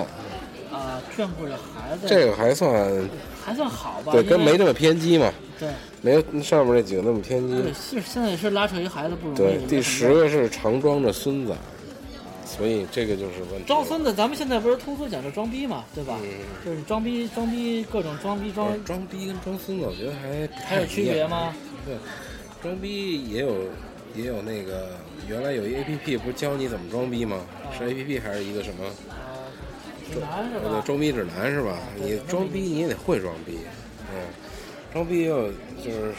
[0.73, 3.07] 啊，眷顾着孩子，这个还算
[3.45, 4.11] 还算好吧？
[4.13, 5.69] 对，跟没那么偏激嘛，对
[6.01, 7.71] 没有上面那几个那么偏激对，。
[7.73, 9.37] 是现在是拉扯一孩子不容易。
[9.37, 11.53] 对，第十个是常装着孙子，
[12.59, 13.65] 所以这个就是问题。
[13.65, 16.19] 装孙子，咱们现在不是通俗讲究装逼嘛，对吧？
[16.21, 16.29] 嗯
[16.63, 21.03] 就是装逼，装逼，各种装逼装，装装逼跟装孙子，我觉得还还有区。
[21.03, 21.55] 别吗？
[21.85, 21.95] 对，
[22.61, 23.55] 装逼也有
[24.13, 24.89] 也有那个，
[25.27, 27.39] 原来有一 A P P 不是教你怎么装逼吗？
[27.77, 28.85] 是 A P P 还是一个什么？
[29.09, 29.47] 啊，
[30.11, 30.83] 指南是呃，吧？
[30.85, 31.79] 装逼指南是吧？
[31.95, 33.57] 你装逼你也得会装逼，
[34.11, 34.19] 嗯，
[34.91, 35.37] 装逼要
[35.83, 36.13] 就是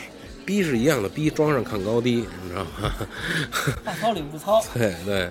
[0.46, 2.92] 逼是一样的，逼装上看高低，你知道吗？
[3.85, 5.29] 大操里不操，对对，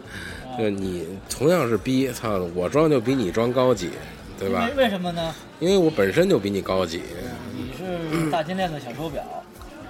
[0.60, 3.90] 就你同样是逼，操，我装就比你装高级，
[4.38, 4.70] 对吧？
[4.76, 5.34] 为为什么呢？
[5.60, 7.02] 因为我本身就比你高级，
[7.56, 9.24] 你是大金链子小手表，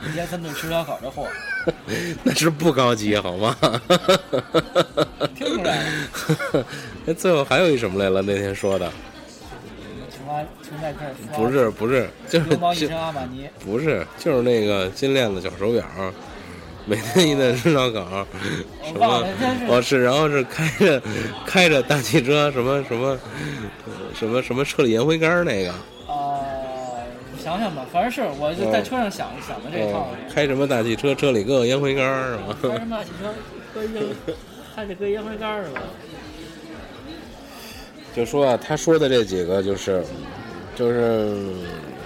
[0.07, 1.27] 一天三顿吃烧烤的货，
[2.23, 3.55] 那是不高级好吗？
[5.35, 6.65] 听出来了。
[7.05, 8.21] 那最后还有一什么来了？
[8.21, 8.91] 那天说的
[11.35, 15.83] 不是不是，就是一身阿玛尼，不是就是那个金链子小手表，
[16.85, 18.25] 每天一顿吃烧烤，
[18.83, 19.23] 什么
[19.67, 21.01] 我是哦是，然后是开着
[21.45, 23.17] 开着大汽车，什么什么
[23.85, 25.71] 呃什么什么车里烟灰缸那个，
[26.11, 26.41] 啊，
[27.43, 30.17] 想想吧，反正是我就在车上想想的这一套嗯，。
[30.33, 32.57] 开什么大汽车，车里搁个烟灰缸是吧？
[32.61, 33.33] 开什么大汽车，
[33.73, 34.03] 搁烟，
[34.75, 35.81] 还得搁烟灰缸是吧？
[38.15, 40.03] 就说啊，他说的这几个就是，
[40.75, 41.37] 就是，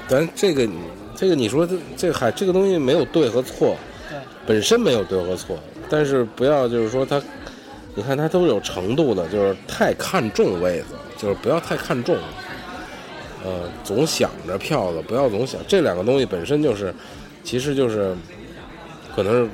[0.07, 0.67] 咱这个
[1.15, 3.77] 这个你说这这还这个东西没有对和错，对，
[4.45, 5.57] 本身没有对和错，
[5.89, 7.21] 但是不要就是说他，
[7.95, 12.15] 你看他都有程度的，就是太看重位子，就是不要太看重，
[13.43, 16.93] 呃，总想着票子，不要总想这两个东西本身就是，
[17.43, 18.15] 其实就是，
[19.15, 19.49] 可能是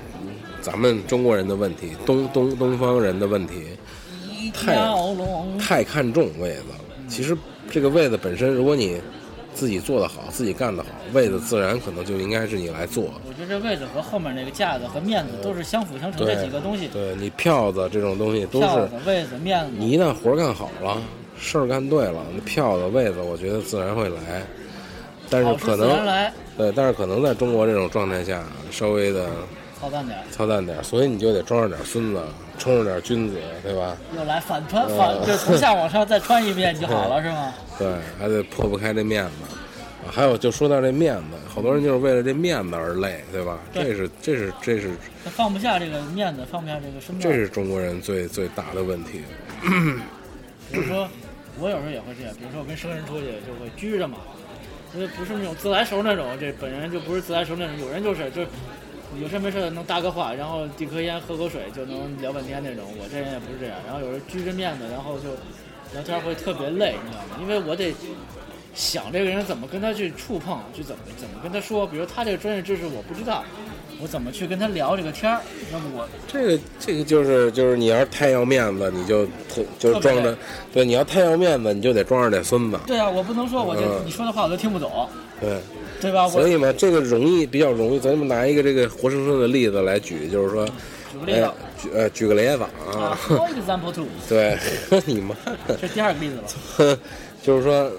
[0.61, 3.65] 咱们中国人的问题，东东东方人的问题，
[4.53, 4.75] 太，
[5.59, 6.75] 太看重位子了。
[7.07, 7.37] 其实
[7.69, 8.99] 这个位子本身，如果你
[9.53, 13.05] 自己做的好，自己干的好，位子自然可能就应该是你来做。
[13.27, 21.01] 我觉得这位置和后面那个架子和面子都是相辅相成，这几个东西，对你票子这种东西都是票子、位子、面子，你一旦活儿干好了，
[21.37, 24.43] 事儿干对了，那票子、位子，我觉得自然会来。
[25.29, 29.29] 但是可能自然来，对，但是可能在中国这种状态下，稍微的
[29.79, 32.21] 操蛋点儿，操蛋点儿，所以你就得装上点孙子，
[32.59, 33.97] 充着点君子，对吧？
[34.15, 37.53] 又来反穿呃反，就从下往上再穿一遍 就好了，是吗？
[37.79, 37.87] 对，
[38.19, 39.31] 还得破不开这面子。
[40.05, 43.59] 啊，还有就说到这面子，好多人就是为了这面子而累，对吧？
[43.73, 44.91] 对这是这是这是
[45.25, 47.21] 他放不下这个面子，放不下这个身段。
[47.21, 49.23] 这是中国人最最大的问题。
[50.71, 51.07] 比如说，
[51.59, 54.19] 我有时候也会这样，比如说我跟生人出去就会拘着嘛，
[54.95, 58.47] 因为不是那种自来熟那种，这本人就不是自来熟那种，有人就是就是
[59.21, 62.83] 有事没事能搭个话，然后递颗烟喝口水就能聊半天那种。
[62.99, 65.29] 我这人也不是这样，然后有人拘着面子，然后就
[65.93, 67.37] 聊天会特别累，你知道吗？
[67.41, 67.93] 因为我得
[68.75, 73.43] 想这个人怎么跟他去触碰，去怎么怎么跟他说，比如他这个专业知识我不知道，
[73.99, 75.41] 我怎么去跟他聊这个天儿？
[75.71, 80.37] 那么我这个这个就是就是你要是太要面子，你就特就是装着，
[80.71, 85.09] 对，你要太要面子，你就得装着点孙子，对啊，我不能说我就嗯你说的话我都听不懂，
[85.41, 85.57] 对。
[86.01, 86.27] 对吧？
[86.27, 90.69] 所以嘛，这个容易比较容易，咱们拿一个这个活生生的例子来举，就是说，哎
[91.11, 94.57] 举个例子，举呃举个例子啊啊，，For example two， 对，
[95.05, 95.35] 你妈，
[95.67, 96.97] 这是第二个例子了。
[97.43, 97.91] 就是说，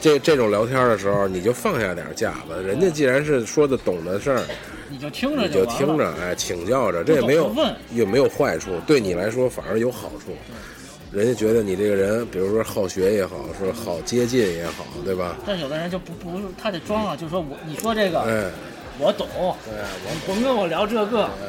[0.00, 2.62] 这这种聊天的时候，你就放下点架子。
[2.62, 4.42] 人家既然是说的懂的事儿，
[4.88, 7.52] 你就听着你就听着，哎，请教着，这也没有
[7.92, 10.32] 也没有坏处，对你来说反而有好处。
[11.16, 15.34] 人家觉得你这个人，比如说好学也好，说好接近也好，对吧？
[15.46, 18.50] 但是有的人就不不，他得装啊，就说我你说这个哎，
[18.98, 19.26] 我懂，
[19.64, 21.24] 对啊，我你甭跟我聊这个。
[21.40, 21.48] 嗯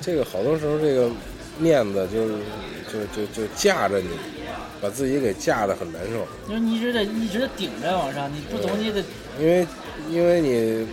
[0.00, 1.08] 这个好多时候这个
[1.58, 2.34] 面子就是
[2.92, 4.08] 就就就架着你，
[4.82, 6.26] 把自己给架得很难受。
[6.46, 9.02] 就是你一直得一直顶着往上，你不懂你得
[9.40, 9.66] 因为
[10.10, 10.86] 因为你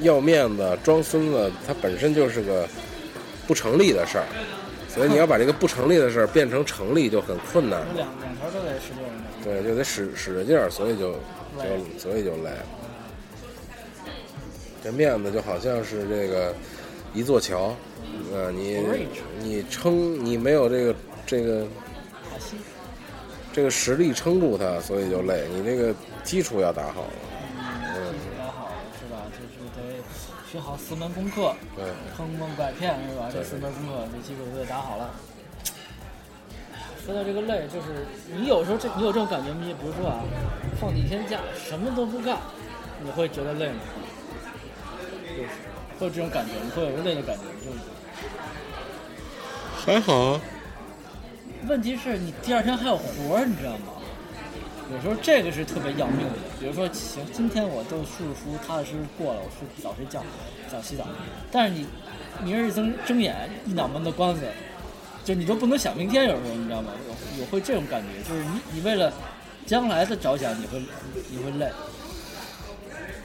[0.00, 2.66] 要面子装孙子，它本身就是个
[3.46, 4.24] 不成立的事儿，
[4.94, 7.80] 所以你要把这个不成立的事儿变成成立就很困难。
[7.96, 9.10] 两两头都得使劲儿。
[9.42, 11.12] 对，就得使使着劲儿，所以就
[11.58, 12.50] 就所以就累。
[14.82, 16.54] 这面子就好像是这个
[17.12, 17.74] 一座桥，
[18.32, 18.82] 啊，你
[19.42, 20.94] 你撑你没有这个
[21.26, 21.66] 这个，
[23.52, 25.44] 这个实力撑住它，所以就累。
[25.52, 27.12] 你这个基础要打好了，
[30.54, 31.84] 学好四门功课，对。
[32.16, 33.28] 坑蒙拐骗是吧？
[33.32, 35.10] 这四门功课这基础都得打好了。
[37.04, 39.58] 说到这个累，就是你有时候这你有这种感觉吗？
[39.64, 40.22] 比如说啊，
[40.80, 42.38] 放几天假什么都不干，
[43.02, 43.80] 你会觉得累吗？
[45.36, 45.48] 就是
[45.98, 47.42] 会有这种感觉，你会有累的感觉。
[47.58, 47.78] 就是
[49.84, 50.40] 还好啊，
[51.66, 53.94] 问题是你第二天还有活儿，你知道吗？
[54.94, 56.32] 有时候这个是特别要命的。
[56.60, 60.22] 比如说，行，今天我就舒舒服服、踏踏实实过了，我睡早睡觉，
[60.70, 61.04] 早洗澡。
[61.50, 61.86] 但是你
[62.44, 64.42] 明儿一睁睁眼，一脑门的官司，
[65.24, 66.24] 就你都不能想明天。
[66.28, 66.92] 有时候你知道吗？
[67.34, 69.12] 有有会这种感觉，就是你你为了
[69.66, 70.80] 将来的着想，你会
[71.28, 71.68] 你会累。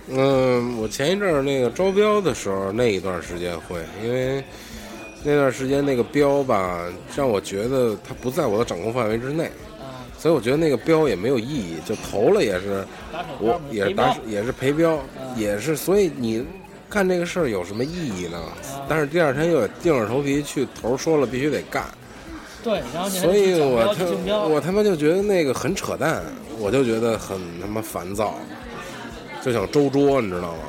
[0.07, 4.43] 嗯，我前一阵儿那个招标的时候，那一段时间会，因为
[5.23, 6.83] 那段时间那个标吧，
[7.15, 9.51] 让我觉得它不在我的掌控范围之内，
[10.19, 12.85] 所以我觉得那个标也没有意义，就投了也是
[13.39, 16.45] 我也是打也是赔标，嗯也是，所以你
[16.89, 18.37] 干这个事儿有什么意义呢？
[18.37, 18.51] 啊
[18.89, 21.85] 但是第二天又得硬着头皮去头说了必须得干，
[22.61, 26.21] 对，然后你所以我他我他妈就觉得那个很扯淡，
[26.59, 28.35] 我就觉得很他妈烦躁，
[29.41, 30.59] 就想周桌，你知道吗？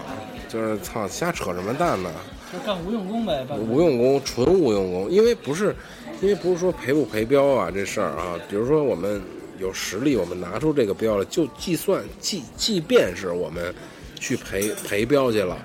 [0.49, 2.11] 就是操，瞎扯什么蛋呢？
[2.53, 5.75] 就干无用功呗，无用功，纯无用功，因为不是，
[6.21, 9.23] 因为不是说赔不赔标啊这事儿啊，比如说我们
[9.61, 13.73] 有实力，我们拿出这个标来，就计算，即即便是我们
[14.18, 15.57] 去赔赔标去了，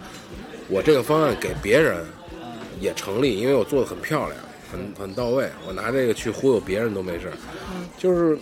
[0.67, 1.95] 我这个方案给别人
[2.41, 4.38] 啊也成立，因为我做的很漂亮，
[4.69, 7.31] 很很到位，我拿这个去忽悠别人都没事，
[7.97, 8.38] 就是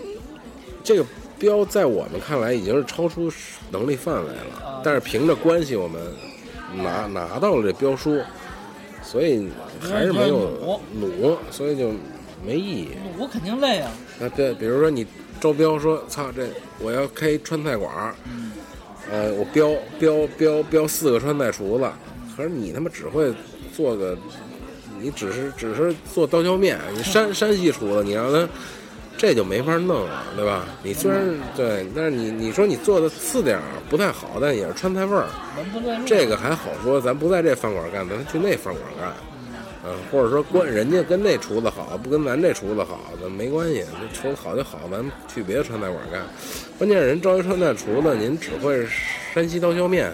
[0.84, 1.06] 这个
[1.38, 3.32] 标在我们看来已经是超出
[3.70, 6.02] 能力范围了，但是凭着关系我们
[6.76, 8.20] 拿拿到了这标书，
[9.04, 9.50] 所以
[9.82, 11.92] 还是没有努，所以就
[12.44, 12.90] 没意义。
[13.20, 13.92] 我肯定累啊。
[14.20, 15.06] 那对，比如说你
[15.44, 16.48] 招标说，操这
[16.80, 18.16] 我要开川菜馆儿，
[19.12, 21.86] 呃，我标标标标四个川菜厨子，
[22.38, 23.30] 可是你他妈只会
[23.76, 24.18] 做个，
[25.02, 28.48] 你只是只是做刀削面，你山山西厨子，你让他
[29.18, 30.64] 这就没法弄了，对吧？
[30.82, 31.22] 你虽然
[31.58, 35.28] 对，但是你你说你做的次点儿不太好，但也是川菜味儿。
[36.06, 39.14] 这个还好说，咱不在这饭馆干，咱去那饭馆干，
[39.86, 46.22] 嗯，或者说关人家跟那厨子好，不跟咱这厨子好，咱没关系，这厨子好就好，咱去别的川菜馆干。
[46.78, 48.88] 关键是人招一川菜厨子，您只会
[49.34, 50.10] 山西刀削面，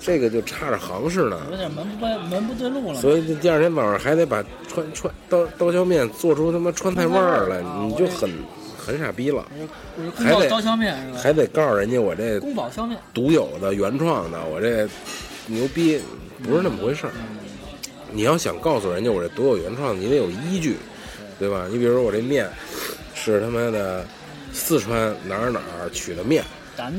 [0.00, 1.40] 这个就差着行市呢。
[1.48, 3.00] 有点门不对门不对路了。
[3.00, 8.28] 所以这第二天早上还得把川川刀刀削面做出他妈川菜味儿来，你就很
[8.76, 9.46] 很傻逼了，
[10.16, 11.18] 还得刀削面是吧？
[11.22, 14.88] 还得告诉人家我这宫保削面，独有的、原创的，我这
[15.46, 16.00] 牛逼，
[16.42, 17.12] 不是那么回事儿。
[18.12, 20.76] 你要想告诉人家我这独有原创，你得有依据，
[21.38, 21.66] 对吧？
[21.70, 22.48] 你比如说我这面
[23.14, 24.04] 是他妈的
[24.52, 26.42] 四川哪儿哪儿取的面，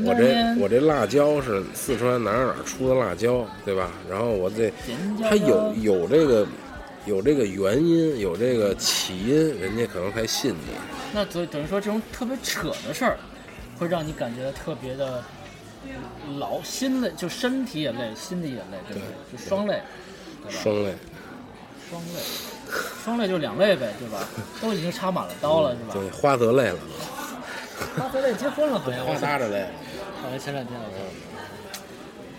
[0.06, 3.91] 我这，我这辣椒是四川哪儿哪儿出的辣椒，对吧？
[4.10, 6.48] 然后我这尖椒它有有这个
[7.06, 10.74] 有这个原因，有这个起因，人家可能才信你。
[11.12, 13.17] 那等等于说这种特别扯的事儿，
[13.80, 15.24] 会让你感觉特别的
[16.38, 19.32] 老心累，就身体也累，心里也累，对不对？
[19.32, 19.82] 就双累，
[20.43, 20.60] 对吧？
[20.62, 20.95] 双累，
[21.89, 22.19] 双累，
[23.04, 24.28] 双累就两累呗，对吧？
[24.62, 25.93] 都已经插满了刀了，是吧？
[25.93, 26.80] 对，花泽类了，
[27.97, 29.71] 花泽类结婚了，好像花搭着累了。
[30.21, 30.99] 好像前两天我看。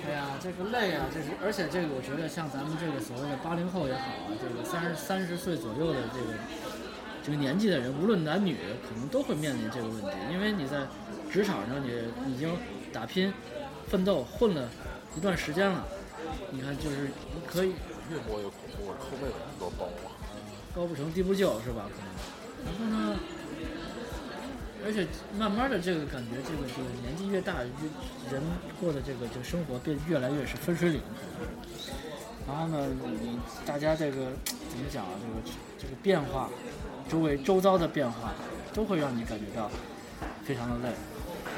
[0.06, 6.34] 哎呀，这个累啊，这是而且这个我觉得像咱们这个所谓的八零后也好啊，这个三十三十岁左右的这个
[7.24, 10.78] 这个年纪的人，无论男女，可能都会面临这个问题，因为你在
[11.30, 12.56] 职场上你已经
[12.92, 13.32] 打拼、
[13.88, 14.68] 奋斗、混了
[15.16, 15.84] 一段时间了，
[16.50, 16.96] 你看就是
[17.34, 17.74] 你可以
[18.10, 20.10] 越播越恐怖，后背很多包啊。
[20.74, 21.86] 高不成低不就，是吧？
[22.66, 23.18] 可能，然后呢，
[24.84, 25.06] 而且
[25.38, 28.42] 慢慢的这个感觉，这个这个年纪越大，越人
[28.80, 31.50] 过的这个这个生活变越来越是分水岭，可能。
[32.48, 32.88] 然后呢，
[33.22, 34.32] 你大家这个
[34.68, 35.12] 怎么讲啊？
[35.20, 36.48] 这个这个变化，
[37.08, 38.32] 周围周遭的变化，
[38.72, 39.70] 都会让你感觉到
[40.44, 40.94] 非常的累。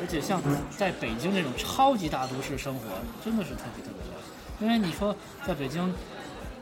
[0.00, 2.86] 而且像在北京这种超级大都市生活，
[3.24, 4.12] 真的是特别特别累。
[4.60, 5.14] 因为你说
[5.46, 5.92] 在北京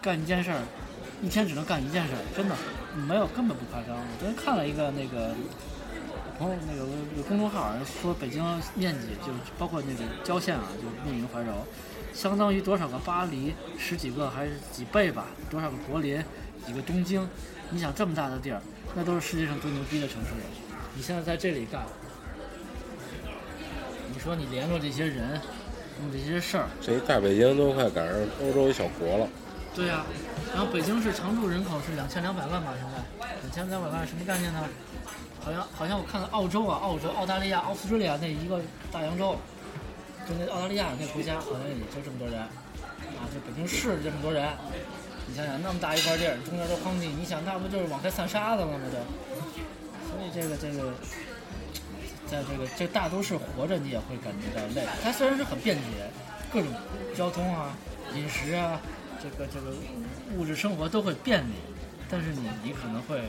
[0.00, 0.60] 干一件事儿，
[1.22, 2.56] 一天只能干一件事儿，真的
[3.06, 3.96] 没有根本不夸张。
[3.96, 5.34] 我昨天看了一个那个
[6.38, 8.42] 朋友那个有公众号说北京
[8.74, 11.52] 面积就包括那个郊县啊，就密云怀柔，
[12.14, 16.22] 相当于多少个巴黎，十几个还是几倍吧，多少个柏林，
[16.66, 17.28] 几个东京。
[17.68, 18.60] 你想这么大的地儿，
[18.96, 20.40] 那都是世界上最牛逼的城市了。
[20.96, 21.82] 你现在在这里干，
[24.12, 25.40] 你说你联络这些人，
[26.00, 29.28] 弄这些事儿，这一大北京都快赶上欧洲一小国了。
[29.74, 30.04] 对呀、
[30.52, 32.74] 然后北京市常住人口是两千两百万吧？
[32.76, 34.64] 现在两千两百万什么概念呢？
[35.42, 38.60] 好像好像我看到澳洲啊，澳洲、澳大利亚、澳大利亚那一个
[38.92, 39.36] 大洋洲，
[40.28, 44.46] 就那澳大利亚那国家好像也就这么多人啊，就北京市这么多人，
[45.26, 48.84] 你想想那么大一块地儿，中间都荒地，你想那不就是往开散沙子了吗？
[48.92, 48.98] 就，
[50.10, 50.92] 所以这个这个，
[52.26, 54.86] 在这个这大都市活着，你也会感觉到累。
[55.02, 56.10] 它虽然是很便捷，
[56.52, 56.68] 各种
[57.16, 57.72] 交通啊、
[58.14, 58.78] 饮食啊，
[59.22, 59.72] 这个这个
[60.36, 61.52] 物质生活都会便利，
[62.08, 63.20] 但是你你可能会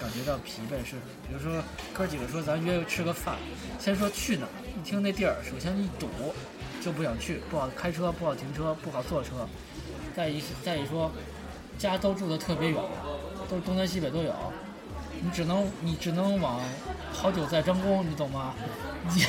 [0.00, 0.84] 感觉到疲惫。
[0.84, 0.96] 是，
[1.26, 1.62] 比如说
[1.92, 3.36] 哥几个说咱约吃个饭，
[3.78, 6.08] 先说去哪儿，一听那地儿，首先一堵
[6.80, 9.48] 就不想去，不好开车，不好停车，不好坐车。
[10.14, 11.10] 再一再一说，
[11.76, 12.80] 家都住的特别远，
[13.50, 14.32] 都东南西北都有，
[15.22, 16.60] 你只能你只能往
[17.12, 18.54] 好酒再张弓，你懂吗？
[19.14, 19.24] 你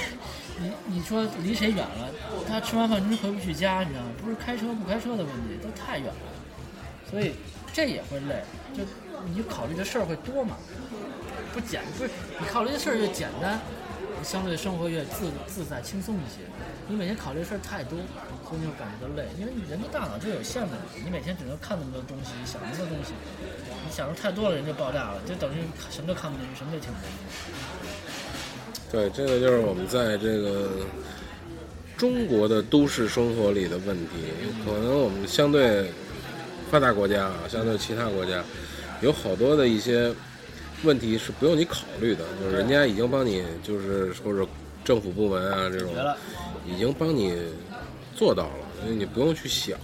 [0.60, 2.10] 你你说离谁远了？
[2.48, 4.10] 他吃完饭真回不去家，你知道吗？
[4.22, 7.34] 不是开车不开车的问题，都太远了，所以
[7.72, 8.44] 这也会累，
[8.76, 8.84] 就
[9.34, 10.58] 你考虑的事儿会多嘛，
[11.54, 12.10] 不简不是
[12.40, 13.60] 你考虑的事儿越简单，
[14.18, 16.42] 你相对生活越自自在轻松一些。
[16.90, 18.00] 你每天考虑的事儿太多，
[18.48, 23.14] 所以就感觉到累，因为你人的大脑就有限的，你每天只能看那么多东西，想那么多东西，
[23.88, 25.60] 你想的太多了，人就爆炸了，就等于
[25.90, 27.16] 什么都看不进去，什么都听不进去。
[28.92, 30.70] 对，这个就是我们在这个
[31.96, 34.12] 中国的都市生活里的问题。
[34.66, 35.90] 可能我们相对
[36.70, 38.44] 发达国家啊，相对其他国家，
[39.00, 40.14] 有好多的一些
[40.84, 44.46] 问题是不用你考虑的，就是人家已经帮你，就是或者
[44.84, 45.94] 政府部门啊这种
[46.66, 47.38] 已经帮你
[48.16, 49.78] 做到了，所以你不用去想，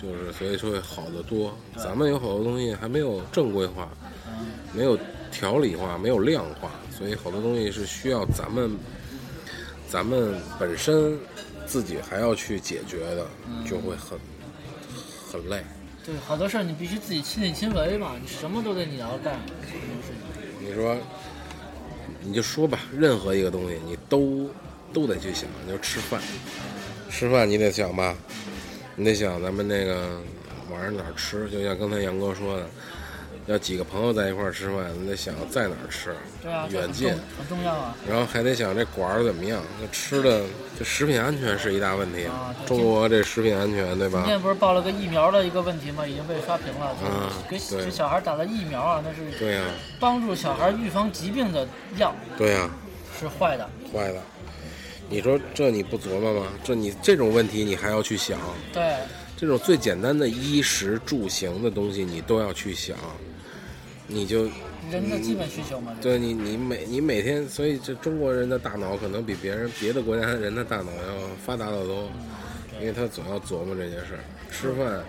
[0.00, 1.52] 就是所以说会好得多。
[1.76, 3.88] 咱们有好多东西还没有正规化，
[4.72, 4.98] 没有
[5.30, 8.70] 条理化，没有量化，所以好多东西是需要咱们
[9.88, 11.18] 咱们本身
[11.66, 13.26] 自己还要去解决的，
[13.68, 14.18] 就会很
[15.30, 15.62] 很累。
[16.06, 19.38] 对，好多事儿你必须自己亲力亲为嘛，你什么都得你要干。
[20.60, 20.96] 你说，
[22.22, 24.48] 你就说吧，任何一个东西你都
[24.92, 26.20] 都得去想，就吃饭，
[27.10, 28.14] 吃饭你得想吧，
[28.96, 30.20] 你得想咱们那个
[30.70, 32.66] 晚上哪儿吃，就像刚才杨哥说的，
[33.46, 37.96] 要几个朋友在一块儿吃饭，你得想在哪儿吃，对啊，远近很重，要啊。
[38.08, 40.42] 然后还得想这馆儿怎么样，那吃的
[40.78, 44.28] 这食品安全是一大问题啊中国这食品安全对吧今？
[44.28, 46.06] 天不是报了个疫苗的一个问题吗？
[46.06, 46.86] 已经被刷屏了。
[46.86, 49.64] 啊给给小孩打的疫苗啊，那是对呀、
[49.98, 52.70] 帮助小孩预防疾病的药，对呀、
[53.18, 53.68] 是坏的。
[53.92, 54.22] 坏了。
[55.10, 56.46] 你说这你不琢磨吗？
[56.62, 58.38] 这你这种问题你还要去想，
[58.72, 58.94] 对，
[59.36, 62.96] 这种最简单的衣食住行的东西你都要去想，
[64.06, 64.44] 你就
[64.88, 65.96] 人的基本需求嘛。
[66.00, 72.08] 对你你每你每天，所以这中国人的大脑可能比别人别的国家的人的大脑要发达得多，
[72.80, 74.20] 因为他总要琢磨这些事儿。
[74.52, 75.04] 吃饭，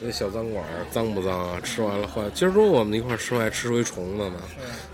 [0.00, 1.60] 那小脏馆儿脏不脏啊？
[1.62, 2.30] 吃完了换。
[2.32, 4.36] 今儿中午我们一块儿吃饭还吃出一虫子呢，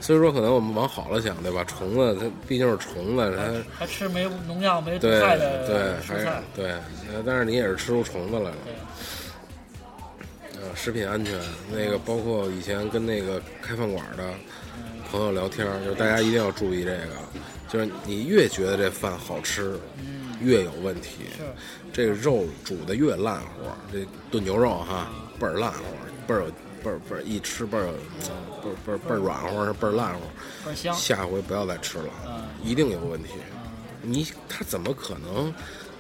[0.01, 1.63] 所以说可能我们往好了想，对吧？
[1.65, 6.43] 虫子它毕竟是虫子，它还吃没农药、没毒对害的对还是蔬菜。
[6.57, 6.71] 对，
[7.13, 8.57] 呃但是你也是吃出虫子来了。
[10.75, 11.39] 食品安全
[11.71, 14.25] 那个，包括以前跟那个开饭馆的
[15.11, 17.09] 朋友聊天，就是大家一定要注意这个，
[17.69, 19.79] 就是你越觉得这饭好吃，
[20.45, 21.25] 越有问题。
[21.93, 25.85] 这个肉煮的越烂乎，这炖牛肉哈倍儿烂乎，
[26.27, 26.47] 倍儿有
[26.83, 30.21] 倍儿倍儿一吃倍儿有倍儿倍儿倍儿软乎，倍儿烂乎。
[30.65, 30.95] 倍儿香。
[30.95, 33.31] 下回不要再吃了，嗯一定有问题。
[34.03, 35.53] 你他怎么可能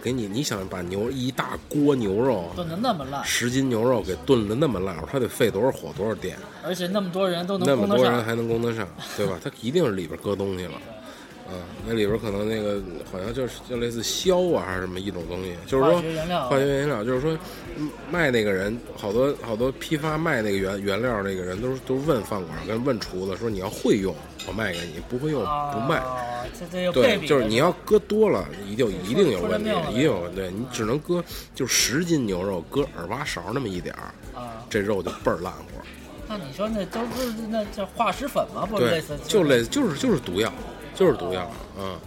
[0.02, 0.28] 给你？
[0.28, 6.36] 你想把牛一大锅牛肉，炖的那么烂，十斤牛肉给炖的那么烂乎，他得费多少火多少电？
[6.62, 7.86] 而且那么多人都能那么。
[7.96, 8.86] 多人还能供得上，
[9.16, 9.38] 对吧？
[9.42, 10.72] 他一定是里边搁东西了。
[11.54, 17.36] 嗯，那里边可能那个好像就是就类似硝啊还是什么一种东西，就是说化学原料啊化学原料，就是说
[17.76, 24.14] 嗯卖那个人好多好多批发卖那个原原料那个人都是都问饭馆跟问厨子说你要会用
[24.46, 25.42] 我卖给你，不会用
[25.72, 25.96] 不卖。
[25.98, 26.44] 啊，
[26.92, 27.26] 对，比。
[27.26, 30.36] 就是你要搁多了，一定一定有问题一定有问题。
[30.36, 31.24] 对你只能搁
[31.54, 35.60] 就十斤牛肉，搁耳挖勺那么一点儿，啊，这肉就倍儿烂乎。
[36.28, 38.66] 那你说那都是那叫化石粉吗？
[38.68, 40.52] 不是类对似，就类就是就是毒药，
[40.94, 41.42] 就是毒药
[41.78, 41.98] 啊。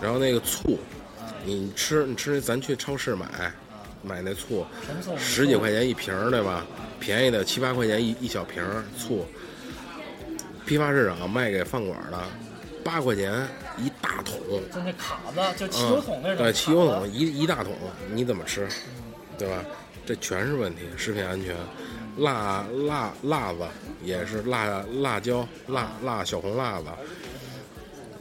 [0.00, 0.78] 然后那个醋，
[1.44, 3.26] 你吃你吃，咱去超市买
[4.02, 4.66] 买那醋，
[5.18, 6.64] 十几块钱一瓶儿，对吧？
[7.00, 9.26] 便宜的七八块钱一一小瓶儿醋，
[10.66, 12.18] 批发市场卖给饭馆的
[12.84, 13.46] 八块钱
[13.78, 14.38] 一大桶，
[14.72, 16.36] 就那卡子，就汽油桶那种。
[16.36, 17.72] 嗯对，汽油桶一一大桶，
[18.12, 18.68] 你怎么吃？
[19.38, 19.64] 对吧？
[20.06, 21.54] 这全是问题，食品安全。
[22.18, 23.58] 辣辣辣子
[24.02, 26.86] 也是辣辣椒辣辣小红辣子，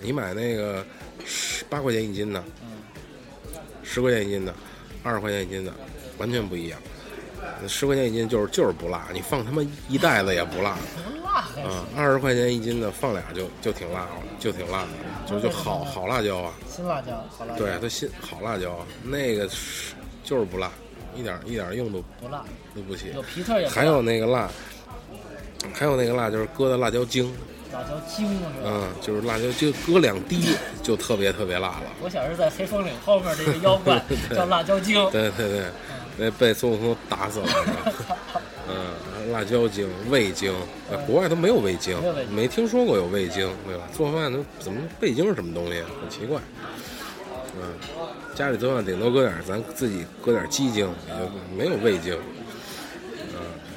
[0.02, 0.86] 你买那个
[1.26, 2.43] 十八块钱一斤的，
[3.84, 4.54] 十块钱一斤的，
[5.04, 5.74] 二十块钱一斤的，
[6.18, 6.80] 完全不一样。
[7.68, 10.78] 十块钱一斤就是就是不辣，你放他妈一袋子也不辣。
[10.96, 11.36] 不辣。
[11.64, 14.88] 啊，二十块钱一斤的放俩就就挺辣了，就挺辣的，
[15.26, 16.54] 就就好好辣椒啊。
[16.70, 17.60] 新辣椒，好辣椒。
[17.60, 19.93] 对，它新好辣椒，那个是
[20.24, 20.72] 就是不辣，
[21.16, 22.43] 一点一点用都不辣，
[22.76, 23.12] 都不起。
[23.14, 23.68] 有皮特也。
[23.68, 24.50] 还有那个辣，
[25.74, 27.34] 还有那个辣就是搁的辣椒精，
[27.76, 28.65] 辣椒精是吧？
[28.65, 31.84] 嗯，就是辣椒就搁两滴就特别特别辣了。
[32.01, 34.01] 我想是在黑风岭后面那个妖怪
[34.34, 35.65] 叫辣椒精，对对对，
[36.17, 37.47] 那被孙悟空打死了。
[38.67, 40.53] 嗯，辣椒精、味精，
[40.89, 43.84] 呃国外都没有味精没，精没听说过有味精，对吧？
[43.93, 45.84] 做饭都怎么味精是什么东西？
[46.01, 46.39] 很奇怪。
[47.57, 47.61] 嗯，
[48.34, 52.17] 家里做饭顶多搁点咱自己搁点鸡精，也就没有味精。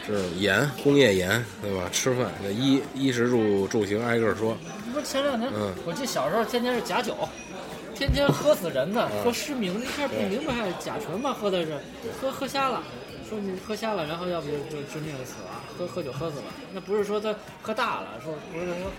[0.08, 1.88] 嗯，这种盐，工业盐，对吧？
[1.92, 4.56] 吃饭那衣衣食住住行挨个儿说。
[4.92, 7.16] 不是前两年，嗯我记得小时候天天是假酒，
[7.94, 11.78] 天天喝死人的，嗯喝失明，一开始不明白甲醇嘛，喝的是
[12.20, 12.82] 喝喝瞎了，
[13.28, 16.44] 说你喝瞎了，然后要不就就致命死了，喝喝酒喝死了。
[16.72, 18.90] 那不是说他喝大了，说不是说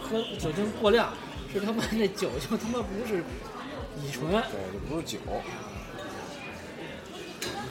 [0.00, 1.12] 喝酒精过量，
[1.52, 3.22] 是他妈那酒就他妈不是
[4.02, 5.18] 乙醇，对，就不是酒。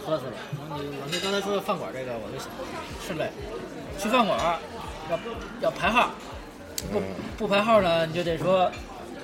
[0.05, 0.33] 喝死了。
[0.59, 2.49] 然后你老师刚才说的饭馆这个，我就想
[3.07, 3.31] 是呗，
[3.97, 4.39] 去饭馆
[5.09, 5.19] 要
[5.61, 6.11] 要排号，
[6.91, 7.03] 不嗯
[7.37, 8.71] 不排号呢，你就得说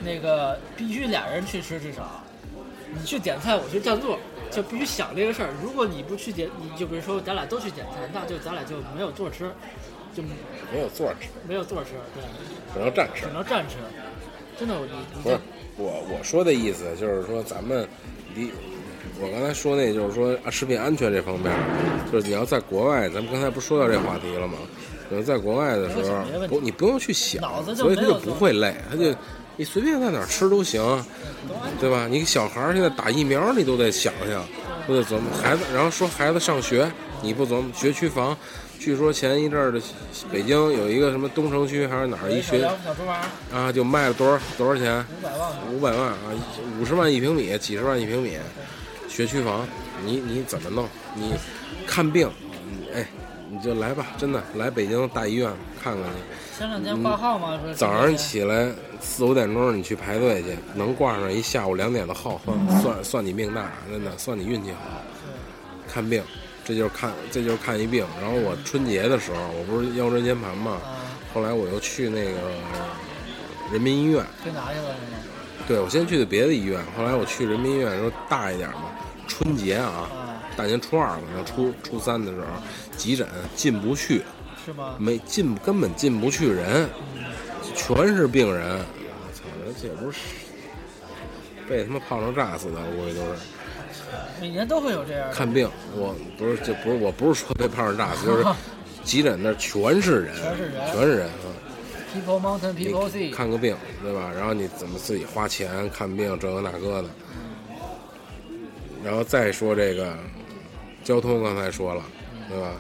[0.01, 2.23] 那个必须俩人去吃至少。
[2.91, 4.17] 你去点菜，我去占座，
[4.49, 5.49] 就必须想这个事儿。
[5.61, 9.51] 如果你不去点，你就比如说咱俩都去点菜，那就咱俩就没有座吃，
[10.15, 12.23] 就没有座吃，没有座吃，对，
[12.73, 13.31] 只能站吃只。
[13.31, 13.75] 能站吃。
[14.57, 15.37] 真的，我你不是
[15.77, 17.87] 我我说的意思就是说咱们
[18.33, 18.51] 离
[19.21, 21.53] 我刚才说那就是说啊食品安全这方面，
[22.11, 24.57] 就是你要在国外，咱们刚才不说到这话题了吗？
[25.09, 27.41] 可能在国外的时候不你不用去想
[27.75, 29.13] 所以他就不会累，他就
[29.55, 30.81] 你随便在哪儿吃都行，
[31.79, 32.07] 对吧？
[32.07, 34.45] 你小孩儿现在打疫苗，你都得想想，
[34.87, 36.89] 都得琢磨孩子，然后说孩子上学，
[37.21, 38.37] 你不琢磨学区房。
[38.79, 39.81] 据说前一阵儿的
[40.31, 42.65] 北京有一个什么东城区还是哪儿一学
[43.51, 45.05] 啊，就卖了多少多少钱？
[45.19, 46.17] 五百万，五百万啊，
[46.79, 48.37] 五十万一平米，几十万一平米，
[49.09, 49.67] 学区房，
[50.05, 50.87] 你你怎么弄？
[51.15, 51.33] 你
[51.85, 53.07] 看病，嗯哎，
[53.49, 55.51] 你就来吧，真的来北京大医院
[55.83, 56.59] 看看去。
[56.59, 65.01] 前两天挂号嘛，说早上起来四五点钟你去排队去，能挂上一下午两点的号，算算算你命大，真的算你运气好。
[65.91, 66.23] 看病，
[66.63, 68.05] 这就是看这就是看一病。
[68.21, 71.01] 然后我春节的时候，我不是腰椎间盘嘛，啊，
[71.33, 72.39] 后来我又去那个
[73.71, 74.23] 人民医院。
[74.43, 74.95] 推拿去了？
[75.67, 78.88] 对，我先去的别的医院，后来我去人民医院，说大一点嘛，
[79.29, 82.47] 春节啊，啊，大年初二晚上初初三的时候，
[82.97, 83.25] 急诊
[83.55, 84.23] 进不去，
[84.65, 84.95] 是吗？
[84.99, 86.89] 没进根本进不去人，
[87.75, 88.79] 全是病人。
[88.79, 89.43] 我操，
[89.79, 90.17] 这也不是
[91.69, 93.31] 被他妈炮仗炸死的，我估计都是
[94.41, 95.29] 每年都会有这样。
[95.31, 95.69] 看病。
[95.95, 98.45] 我不是，这不是，我不是说被炮仗炸死，就是
[99.05, 101.33] 急诊那全是人，全是人全是人啊。
[102.11, 104.31] People Mountain People Sea，看个病，对吧？
[104.35, 107.09] 然后你怎么自己花钱看病，这个那个的。
[109.03, 110.17] 然后再说这个
[111.03, 112.03] 交通，刚才说了，
[112.49, 112.71] 对吧？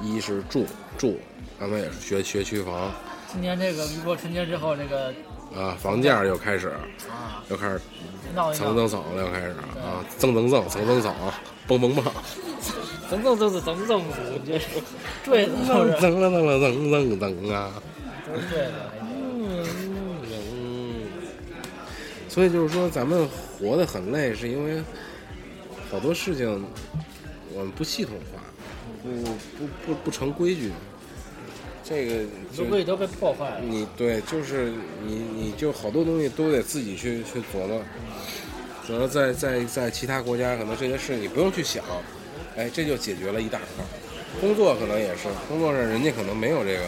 [0.00, 0.66] 一是住
[0.98, 1.18] 住，
[1.58, 2.92] 刚才也是学学区房。
[3.32, 5.12] 今年这个一过春节之后，这个
[5.58, 6.80] 啊，房价又开始啊。
[7.48, 7.80] 又开始
[8.34, 9.48] 闹一闹，蹭蹭蹭了，又开始
[9.80, 11.14] 啊，蹭蹭蹭蹭蹭蹭，
[11.66, 12.04] 蹦蹦蹦，
[13.08, 14.02] 蹭蹭蹭蹭蹭蹭，
[14.34, 14.66] 你这是。
[15.24, 15.92] 坠子都蹭是。
[16.00, 17.72] 蹭了蹭了蹭蹭蹭啊。
[18.26, 19.64] 都是坠子，还嗯，
[22.28, 24.82] 所以就是说，咱们活得很累，是因为
[25.90, 26.64] 好多事情
[27.54, 28.42] 我们不系统化，
[29.02, 29.08] 不
[29.58, 30.70] 不不不成规矩。
[31.84, 33.60] 这个规矩都被破坏了。
[33.60, 34.72] 你对，就是
[35.04, 37.80] 你你就好多东西都得自己去去琢磨。
[38.86, 41.84] 可能在在在其他国家，可能这些事你不用去想，
[42.56, 43.84] 哎，这就解决了一大块。
[44.40, 46.82] 工作可能也是，工作上人家可能没有这个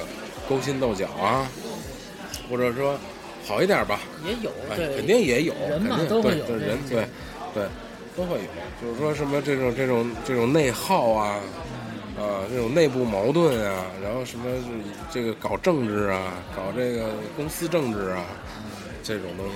[0.49, 1.49] 勾心斗角啊，
[2.51, 2.99] 或者说
[3.47, 6.59] 好一点吧，也有，哎，肯定也有，人嘛都会有对
[7.55, 7.65] 对
[8.19, 8.45] 都会有，
[8.83, 11.39] 就是说什么这种这种这种内耗啊，
[12.19, 14.45] 啊这种内部矛盾啊，然后什么
[15.09, 18.25] 这个搞政治啊，搞这个公司政治啊，
[19.05, 19.53] 这种东西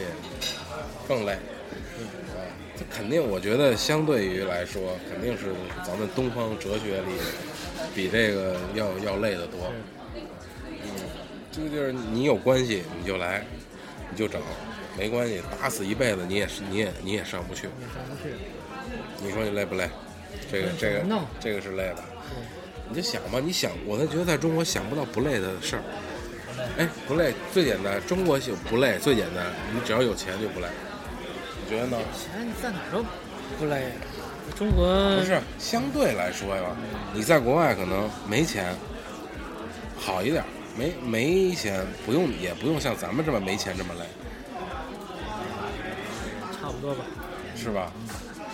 [1.09, 1.33] 更累。
[1.33, 2.39] 啊，
[2.77, 5.47] 这肯定，我觉得相对于来说，肯定是
[5.85, 7.19] 咱们东方哲学里
[7.97, 9.59] 比这个要要累得多。
[10.15, 10.91] 嗯，
[11.51, 13.45] 这个就是你有关系你就来，
[14.09, 14.41] 你就整，
[14.97, 17.63] 没关系，打死一辈子你也是你也你也上不去。
[17.63, 17.71] 上
[18.09, 18.35] 不去。
[19.23, 19.89] 你说你累不累？
[20.51, 21.05] 这个这个
[21.39, 22.03] 这个是累的。
[22.89, 25.83] 你就想吧，你想，我才觉得在中国想不到不累的事儿。
[26.77, 30.67] 哎，不累，最简单，中国就不累，最简单，你只要有钱就不累。
[31.63, 31.97] 你觉得呢？
[32.13, 33.05] 钱你在哪儿都
[33.59, 33.93] 不累。
[34.57, 36.63] 中国不是，相对来说呀，
[37.15, 38.75] 你在国外可能没钱
[39.97, 40.47] 好一点儿，
[40.77, 44.05] 没没钱不用也不用像咱们这么没钱这么累，
[46.61, 47.05] 差不多吧。
[47.57, 47.93] 是吧？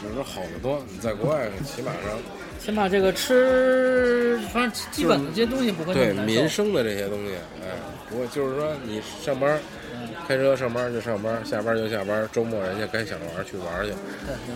[0.00, 0.82] 只是好得多。
[0.90, 2.18] 你在国外起码上
[2.58, 7.70] 起码这个吃，反正基本的这些东西不会对民生的这些东西，哎，
[8.08, 9.58] 不过就是说你上班
[9.94, 13.92] 嗯开车上班就上班，下班就下班，周末人家该想着玩儿去玩儿去，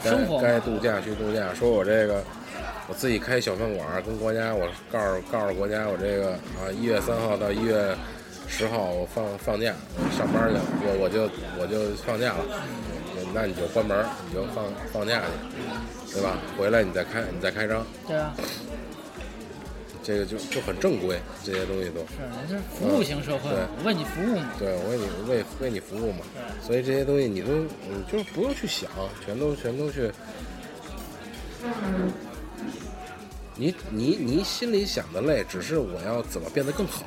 [0.04, 0.10] 该
[0.42, 0.60] 该。
[0.60, 1.54] 度假去度假。
[1.54, 2.22] 说我这个
[2.88, 7.96] 我自己开小饭馆儿，跟国家我告诉告诉国家我这个啊一月三号到一月
[8.48, 12.44] 十号我放放假，我上班去，我我就我就放假了，
[13.34, 15.22] 那你就关门，你就放放假
[16.06, 16.38] 去，对吧？
[16.58, 18.34] 回来你再开你再开张，对啊，
[20.02, 22.00] 这个就就很正规，这些东西都。
[22.00, 24.50] 是人家是服务型社会嘛，我为你服务嘛。
[24.58, 26.18] 对，我为你为为你服务嘛，
[26.60, 27.52] 所以这些东西你都
[27.88, 28.90] 你就不用去想，
[29.24, 30.12] 全都全都去。
[33.54, 37.04] 你你你心里想的累，只是我要怎么变得更好，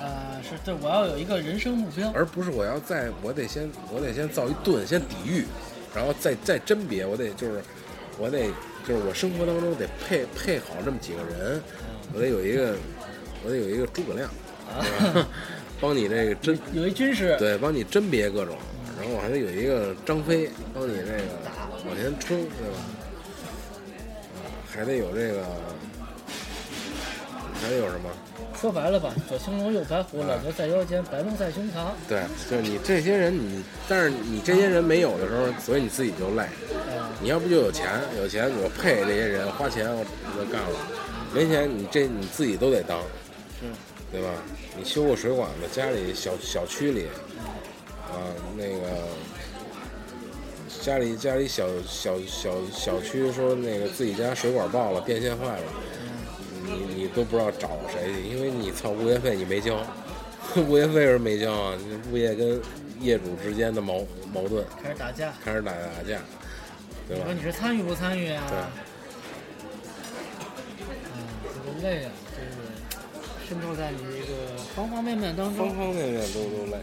[0.00, 2.10] 呃，是对，我要有一个人生目标。
[2.14, 5.44] 而不是我要在我得先我得先造一盾，先抵御，
[5.94, 7.60] 然后再再甄别，我得就是
[8.18, 8.46] 我得
[8.88, 11.62] 就是我生活当中得配配好这么几个人，
[12.14, 12.74] 我得有一个
[13.44, 14.30] 我得有一个诸葛亮，
[14.80, 15.28] 对吧
[15.80, 18.56] 帮你这个甄 有一军师，对，帮你甄别各种，
[18.98, 21.22] 然后我还得有一个张飞帮你这个
[21.86, 22.78] 往前冲，对吧？
[24.34, 24.40] 啊，
[24.72, 25.44] 还得有这个，
[27.60, 28.08] 还得有什么？
[28.60, 31.86] 说白了吧，左青龙右白虎，啊老牛在腰间，白龙在胸膛。
[32.06, 36.42] 对，就是你这些人你，但是你这些人没有的时候，所以你自己就累。
[36.42, 37.88] 啊，你要不就有钱，
[38.18, 40.04] 有钱我配这些人，花钱我
[40.36, 40.76] 我就干了。
[41.32, 43.00] 没钱你这你自己都得当，
[43.60, 43.66] 是
[44.12, 44.28] 对吧？
[44.76, 47.06] 你修个水管子，家里小小区里，
[48.10, 49.08] 啊，那个
[50.82, 55.64] 家里家里小小小小区说那个自己家水管爆了，电线坏了，
[56.70, 59.84] 你你都不知道找谁去，因为你操物业费你没交，
[60.56, 62.60] 物业费是没交啊，你物业跟
[63.00, 65.32] 业主之间的矛矛盾开始打架。
[65.44, 66.20] 开始打打架，
[67.08, 67.34] 对吧你说？
[67.34, 68.44] 你是参与不参与啊？
[68.50, 68.58] 对
[70.88, 75.76] 嗯，这个累啊，就是渗透在你这个方方面面当方中。
[75.76, 76.78] 方面面都都累。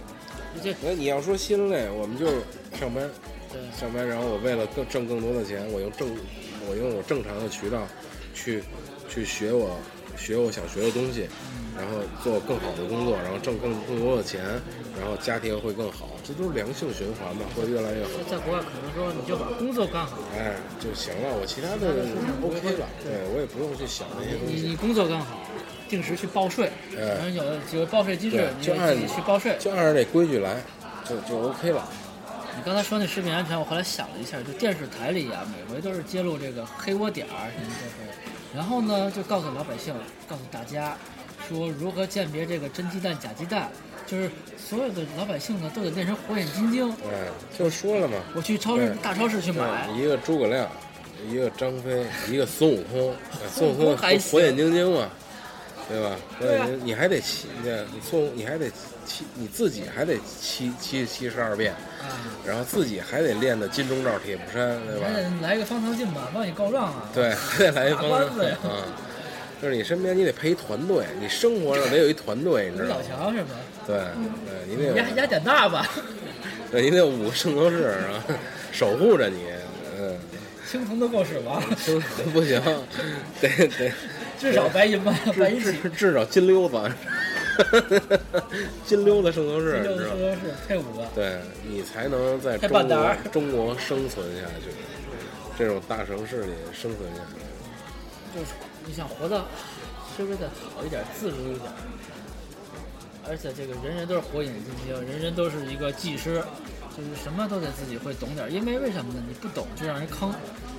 [0.63, 2.25] 这那你要说心累，我们就
[2.79, 3.07] 上班，
[3.51, 6.09] 对上班，然后我为了更挣更多的钱，我用正
[6.67, 7.87] 我用我正常的渠道
[8.33, 8.63] 去
[9.09, 9.77] 去学我
[10.17, 11.27] 学我想学的东西，
[11.77, 14.43] 然后做更好的工作，然后挣更更多的钱，
[14.99, 18.09] 然后家庭会更好，这都是良性循环嘛，会越来越好。
[18.29, 22.05] 在国外可能说你就把工作干好，哎，就行了，我其他的
[22.41, 25.39] OK 了，对我也不用去想那些东西，你你工作干好，
[25.87, 29.55] 定时去报税，哎然后有有报税机制，你就按自己去报税。
[29.59, 30.61] 就按照这规矩来，
[31.05, 31.87] 就就 OK 了。
[32.57, 38.11] 你刚才说那食品安全，我后来想了一下，就电视台里啊，每回都是揭露这个黑窝点儿什么这个，
[38.55, 39.93] 然后呢就告诉老百姓，
[40.27, 40.97] 告诉大家
[41.47, 43.69] 说如何鉴别这个真鸡蛋假鸡蛋，
[44.05, 46.89] 就是所有的老百姓呢都得练成火眼金睛。
[47.03, 47.27] 哎，
[47.57, 50.69] 就说了嘛，我去超市大超市去买，一个诸葛亮，
[51.29, 55.09] 一个张飞， 一个孙悟空，哎孙悟空还火眼金睛嘛，
[55.89, 56.15] 对吧？
[56.39, 56.65] 火对啊。
[56.65, 58.71] 眼睛，你还得你孙悟，你还得
[59.07, 62.11] 七，你自己还得七七七十二变，啊，
[62.45, 65.21] 然后自己还得练的金钟罩铁布衫，对吧还？
[65.21, 67.09] 得来一个方唐镜吧，帮你告状啊。
[67.15, 68.83] 对，还得来一帮打官司呀啊，
[69.61, 73.01] 就是你身边你得陪一团队，你生活上得有一团队，你知道吗？
[73.09, 73.49] 小强是吧？
[73.87, 75.87] 对，对，你得有压压点大吧，
[76.69, 78.33] 对，你得有五个圣斗士，然后
[78.71, 79.45] 守护着你，
[79.99, 80.17] 嗯。
[80.69, 81.63] 青铜都够使吧？
[81.77, 81.97] 行，
[82.33, 82.61] 不行，
[83.39, 83.89] 得得
[84.37, 86.75] 至少白银吧，白银至少金溜子，
[88.85, 90.19] 金溜子圣斗士，六你知道吗？
[90.19, 94.71] 个都是配五个，对你才能在中国中国生存下去，
[95.57, 97.39] 这种大城市里生存下去。
[98.33, 98.51] 就是
[98.85, 99.37] 你想活得
[100.17, 101.71] 稍微的好一点、自如一点，
[103.27, 106.43] 而且这个人人都是火眼金睛，人人都是一个技师，
[106.95, 108.51] 就是什么都得自己会懂点。
[108.51, 109.21] 因为为什么呢？
[109.27, 110.33] 你不懂就让人坑。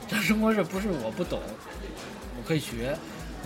[0.09, 1.39] 这生活是不是我不懂，
[2.37, 2.97] 我可以学，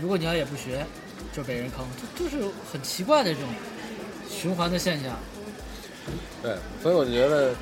[0.00, 0.86] 如果你要也不学，
[1.32, 1.84] 就被人坑，
[2.18, 3.48] 就就是很奇怪的这种
[4.30, 5.16] 循环的现象。
[6.42, 7.54] 对，所以我觉得，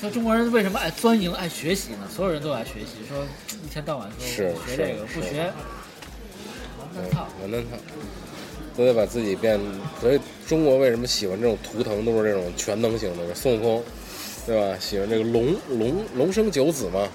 [0.00, 2.08] 像中国人为什么爱钻营、爱学习呢？
[2.14, 3.24] 所有人都爱学习，说
[3.64, 5.52] 一天到晚说是我学这个，不学，
[6.78, 7.26] 完蛋操！
[7.40, 7.76] 完蛋操，
[8.76, 9.58] 都得把自己变。
[10.00, 13.84] 所以中国为什么喜欢这种图腾，都是这种全能型的，孙悟空，
[14.46, 14.76] 对吧？
[14.78, 17.08] 喜欢这个龙龙龙生九子嘛，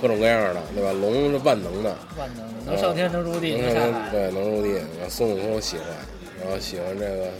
[0.00, 0.92] 各种各样的，对吧？
[0.92, 4.10] 龙是万能的，万能的，能上天，能入地，能上天。
[4.10, 4.72] 对能入地。
[4.72, 5.86] 然后孙悟空喜欢，
[6.42, 7.30] 然后喜欢这个，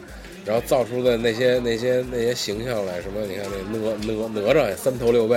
[0.44, 5.34] 然后造出的那些那些那些形象来，什么你看那哪哪哪吒三头六臂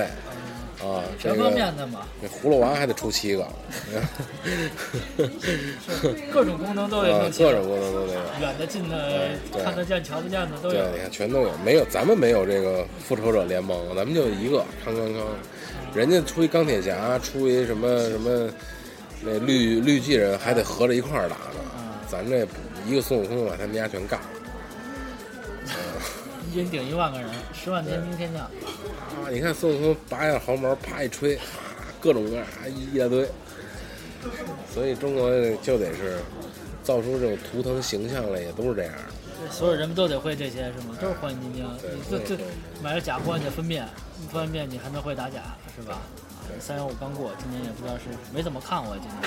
[0.86, 3.48] 啊，这全方个面的嘛，那葫芦娃还得出七个，
[6.32, 8.20] 各种功能都得啊能，起来各种功能都得有。
[8.40, 10.86] 远的、近的对、看得见、瞧不见的都对有，。
[10.92, 15.22] 你看全都有，没有咱们没有这个复仇者联盟，咱们就一个康康康，
[15.94, 18.50] 人家出一钢铁侠，出一什么什么
[19.22, 22.46] 那绿绿巨人还得合着一块儿打呢，嗯咱这
[22.86, 24.28] 一个孙悟空把他们家全干了。
[26.56, 28.44] 一人顶一万个人，十万天兵天将。
[28.44, 31.44] 啊，你看孙悟空拔下毫毛，啪一吹，啊，
[32.00, 33.30] 各种各样啊一大堆。
[34.74, 36.22] 所以中国就得是
[36.82, 38.94] 造出这种图腾形象来，也都是这样
[39.38, 39.52] 对。
[39.52, 40.96] 所有人们都得会这些是吗？
[41.02, 41.70] 都是火眼金睛。
[41.82, 42.46] 对你就就对
[42.82, 43.86] 买了假货你得分辨，
[44.22, 45.42] 你分辨你还能会打假
[45.76, 46.00] 是吧？
[46.62, 48.04] 三幺五刚过，今年也不知道是
[48.34, 49.20] 没怎么看过今年。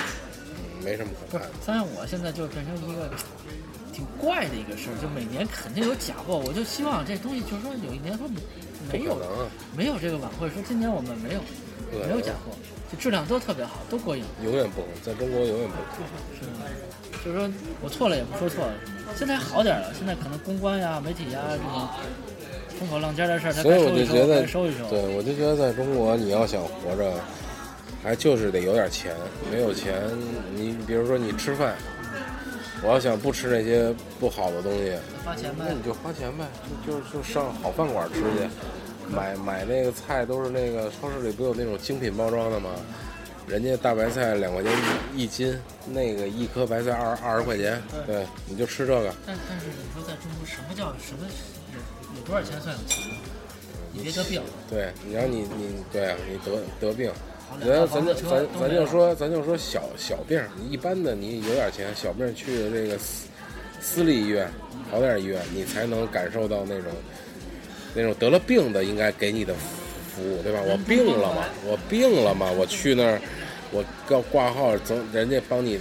[0.47, 1.53] 嗯，没什么可看的。
[1.61, 3.07] 三幺五现在就变成一个
[3.93, 8.27] 挺怪的一个事儿，就每年肯定有假货，我就希望这东西就是说有一年说
[8.91, 9.17] 没有
[9.75, 11.41] 没有这个晚会，说今年我们没有
[11.91, 12.51] 没有假货，
[12.91, 14.23] 就质量都特别好，都过硬。
[14.43, 15.75] 永远不，在中国永远不。
[16.37, 16.65] 是吗？
[17.23, 17.49] 就是说
[17.81, 18.73] 我错了也不说错了，
[19.15, 21.89] 现在好点了，现在可能公关呀、媒体呀这种
[22.79, 24.89] 风口浪尖的事儿，他所以我就觉得收一收。
[24.89, 27.13] 对，我就觉得在中国，你要想活着，
[28.01, 29.13] 还就是得有点钱。
[29.51, 29.93] 没有钱，
[30.55, 31.75] 你比如说你吃饭，
[32.81, 35.73] 我要想不吃那些不好的东西，花钱呗那。
[35.73, 36.45] 你就花钱呗，
[36.85, 38.49] 就就就上好饭馆吃去，
[39.13, 42.71] 买买那个菜都是那个超市里不有那种精品包装的吗？
[43.47, 44.71] 人家大白菜两块钱
[45.15, 49.13] 一一斤，那个一颗白菜二二十块钱，对，你就吃这个。
[49.25, 51.25] 但但是你说在中国什么叫什么
[51.73, 53.11] 有有多少钱算有钱？
[53.91, 57.15] 你别得病，对，你让你你对啊，你得得病，好
[57.59, 63.27] 咱咱咱咱就说咱就说小小病，你一般的你有点钱，小病去这个私
[63.81, 64.49] 私立医院，
[64.91, 66.91] 好点医院，你才能感受到那种
[67.93, 70.59] 那种得了病的应该给你的服务，对吧？
[70.63, 73.21] 我病了嘛，我病了嘛，我去那儿，
[73.71, 75.79] 我要挂号，总人家帮你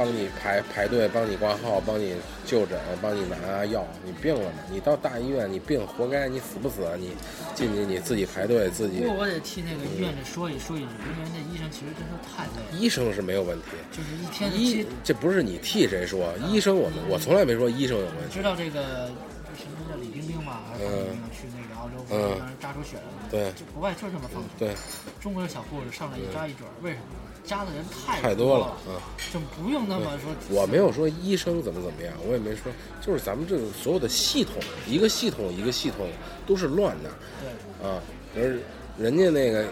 [0.00, 3.86] 帮你排排队，帮你挂号，帮你就诊，帮你拿药。
[4.02, 4.56] 你病了嘛？
[4.70, 6.96] 你到大医院，你病活该，你死不死啊？
[6.96, 7.12] 你
[7.54, 13.66] 进去你自己排队，自己不过我得替那个医院里说一说一句，因为那医生其实真的太累了，医生是没有问题。
[13.92, 18.32] 就是一天医这不是你替谁说，医生我们我从来没说医生有问题。
[18.32, 19.10] 知道这个
[19.44, 23.28] 这什么叫李冰冰嘛，还是范冰冰去那个澳洲嗯让人扎出血了吗？
[23.30, 24.48] 对就国外就是这么放的。
[24.58, 24.72] 对，
[25.20, 27.04] 中国的小护士上来一扎一准儿，为什么？
[27.44, 29.00] 扎的人太太多多了啊！
[29.32, 30.30] 就不用那么说。
[30.48, 34.54] 我没有说医生怎么怎么样，我也没说，就是咱们这个所有的系统，
[34.86, 36.08] 一个系统一个系统
[36.46, 37.10] 都是乱的
[37.40, 38.00] 对，啊。
[38.36, 38.56] 而
[38.98, 39.64] 人家那个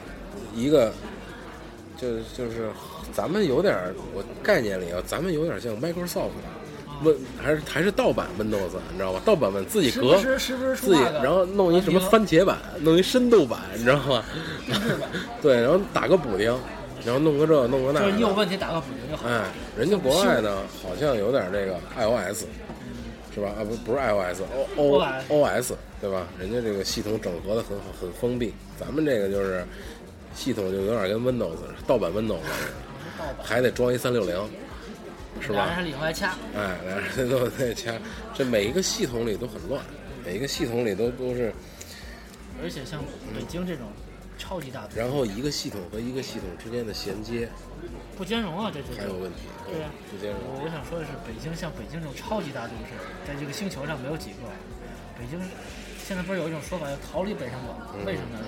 [0.54, 0.92] 一个，
[1.96, 2.70] 就是就是
[3.12, 6.30] 咱们有点儿我概念里啊，咱们有点像 Microsoft。
[7.00, 9.22] Win 还是还是盗版 Windows，你知道吧？
[9.24, 14.24] 盗版本自己时革不，时时不时出自己然后弄一什么番茄版，弄一深度版，你知道吗？
[15.40, 16.52] 对，然后打个补丁，
[17.04, 18.32] 然后弄个这弄个那就是你有。
[18.32, 19.28] 问题打个补丁就好。
[19.28, 19.44] 哎，
[19.76, 22.44] 人家国外呢好像有点这个 iOS，
[23.34, 23.50] 是吧？
[23.58, 26.26] 啊不不是 iOS，O O OS 对吧？
[26.38, 28.54] 人家这个系统整合的很好，很封闭。
[28.78, 29.64] 咱们这个就是
[30.34, 32.38] 系统就有点跟 Windows 盗版 Windows，
[33.42, 34.34] 还得装一三六零，
[35.40, 35.66] 是吧？
[35.66, 36.34] 俩人里头还掐。
[36.54, 37.92] 哎，俩人都在掐，
[38.34, 39.82] 这每一个系统里都很乱，
[40.24, 41.52] 每一个系统里都都是，
[42.62, 43.00] 而且像
[43.34, 43.86] 北京这种
[44.38, 47.50] 超级大然后一个系统和一个系统之间的衔接
[48.16, 50.40] 不兼容啊，这就是还有问题，对呀不兼容。
[50.46, 52.94] 我我想说的是，北京像北京这种超级大都市，
[53.26, 54.48] 在这个星球上没有几个。
[55.18, 55.38] 北京
[56.02, 57.76] 现在不是有一种说法叫逃离北上广？
[57.94, 58.46] 嗯为什么呢？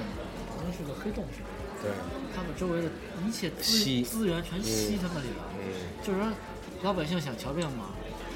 [0.55, 1.51] 北京是个黑洞似的，
[1.83, 1.91] 对，
[2.35, 2.89] 他们周围的
[3.27, 5.43] 一切资资源全吸他们里了。
[5.59, 5.71] 嗯，
[6.03, 6.31] 就是说，
[6.83, 7.91] 老百姓想瞧病嘛，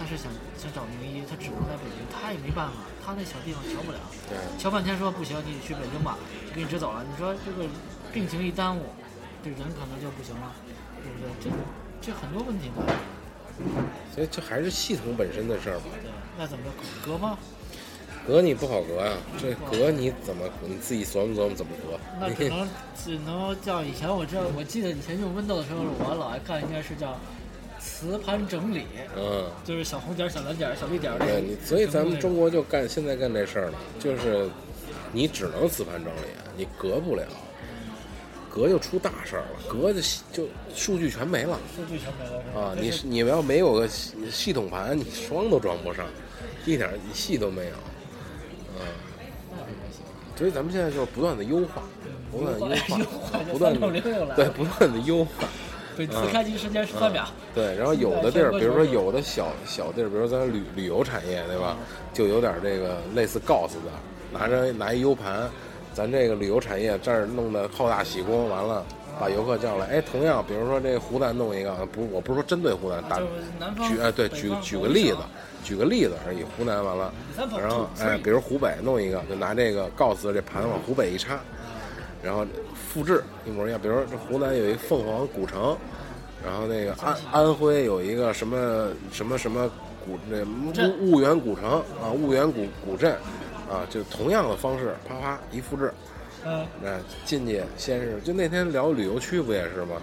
[0.05, 3.99] 他是想想找名医，他只能在北京，他也没办法，他那小地方瞧不了，
[4.29, 6.19] 对，瞧半天说不行，你得去北京吧，
[6.51, 7.03] 就给你支走了。
[7.09, 7.67] 你说这个
[8.13, 8.83] 病情一耽误，
[9.43, 10.53] 这人可能就不行了，
[11.03, 11.51] 对不对？
[12.03, 12.85] 这这很多问题嘛。
[14.15, 15.85] 所以这还是系统本身的事儿嘛。
[16.03, 16.71] 对，那怎么着
[17.07, 17.39] 隔吗？
[18.27, 21.99] 隔你不好隔啊，这隔你怎么你自己琢磨琢磨怎么隔？
[22.21, 22.69] 那只能
[23.05, 27.19] 只能叫以前我知道，我记得以前用 Windows 的时候，我老爱看应该是叫
[27.85, 31.19] 磁盘整理，嗯，就是小红点儿、小蓝点儿、小绿点儿。
[31.19, 34.49] 对你，所以咱们中国就干现在干这事儿了，就是
[35.13, 36.27] 你只能磁盘整理，
[36.57, 37.23] 你隔不了，
[38.51, 40.01] 隔就出大事儿了，隔就
[40.33, 42.61] 就数据全没了数据全没了是吧？
[42.61, 42.75] 啊！
[42.81, 46.07] 你你要没有个系系统盘，你装都装不上，
[46.65, 47.75] 一点戏都没有，
[48.81, 48.87] 嗯。
[50.37, 51.83] 所以咱们现在就是不断的优化，
[52.33, 55.47] 不断的优化， 不断的360又来了对，不断的优化。
[55.97, 57.25] 对，磁开机时间十三秒。
[57.55, 61.77] 对，然后有的地儿，比如说有有的小小地儿，比如咱旅旅游产业，对吧？
[62.13, 63.91] 就有点这个类似 GOS 的，
[64.33, 65.49] 拿着拿一 U 盘，
[65.93, 68.85] 咱这个旅游产业这儿弄得好大喜功，完了
[69.21, 73.19] 把游客叫来，哎，同样，比如说这湖南弄一个，不，我不是说针对湖南，打
[73.89, 75.19] 举哎对，举举个例子
[75.63, 77.13] 举个例子而已，湖南完了，
[77.59, 81.39] 然后哎，比如湖北弄一个，就拿这个 GOS 这盘往湖北一插，
[82.23, 82.45] 然后
[82.95, 83.81] 复制一模一样。
[83.81, 85.77] 比如说这湖南有一凤凰古城，
[86.47, 89.69] 然后那个安安徽有一个什么什么什么
[90.07, 90.73] 古那婺
[91.11, 93.17] 婺源古城啊，婺源古古镇
[93.69, 95.93] 啊，就同样的方式，啪啪一复制。
[96.47, 99.97] 嗯，那进去先是就那天聊旅游区不也是吗？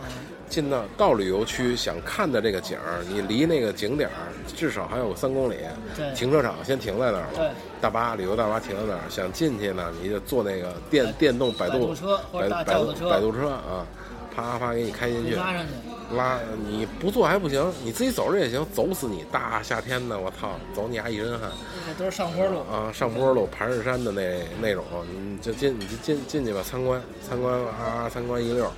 [0.50, 4.16] 进到到旅游区想看的这个景儿，你离那个景点儿
[4.54, 5.56] 至少还有三公里
[5.96, 7.46] 对，停车场先停在那儿对。
[7.46, 12.20] 了，大巴旅游大巴停在那儿，想进去呢，你就坐那个电电动摆渡摆渡车
[12.50, 13.88] 大摆渡车摆渡车啊，
[14.36, 19.26] 啪啪给你开进去，拉上去，拉你不坐还不行，你自己走着也行，走死你！
[19.32, 21.50] 大夏天的，我操，走你丫一身汗
[21.86, 22.60] 这都是上坡路。
[22.72, 22.92] 啊！
[22.94, 28.72] 上坡路、盘石山的那那种，你就进你就进进去吧，参观参观啊，参观一溜，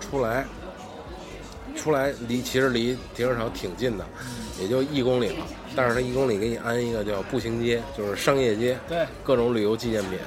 [0.00, 0.44] 出来
[1.76, 4.04] 出来离其实离停车场挺近的，
[4.60, 5.46] 也就一公里了。
[5.76, 10.18] 但是它一公里给你安一个叫步行街，就是商业街，对，各种旅游纪念品，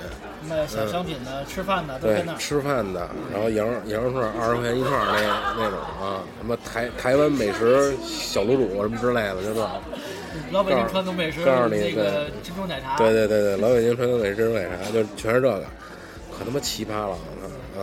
[0.48, 2.38] 卖小商品的、吃饭的都在对那，儿。
[2.38, 9.70] 吃饭的，然后羊肉羊肉串二十块钱一串那那种啊，什么台台湾美食小卤煮什么之类的，就这。
[10.52, 15.64] 老北京传统美食，告诉你那个珍珠奶茶，对对对对，老北京传统美食珍珠奶茶，就全是这个，
[16.38, 17.78] 可他妈奇葩了啊！
[17.78, 17.80] 啊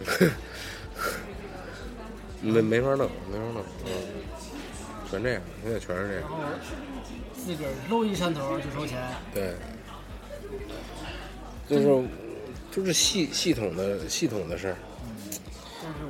[2.40, 3.90] 没没法弄，没法弄，嗯，
[5.10, 6.30] 全这样，现在全是这样
[7.36, 8.98] 自个儿搂一山头就收钱，
[9.34, 9.54] 对，
[11.70, 12.08] 就是
[12.72, 14.76] 就是系系统的系统的事儿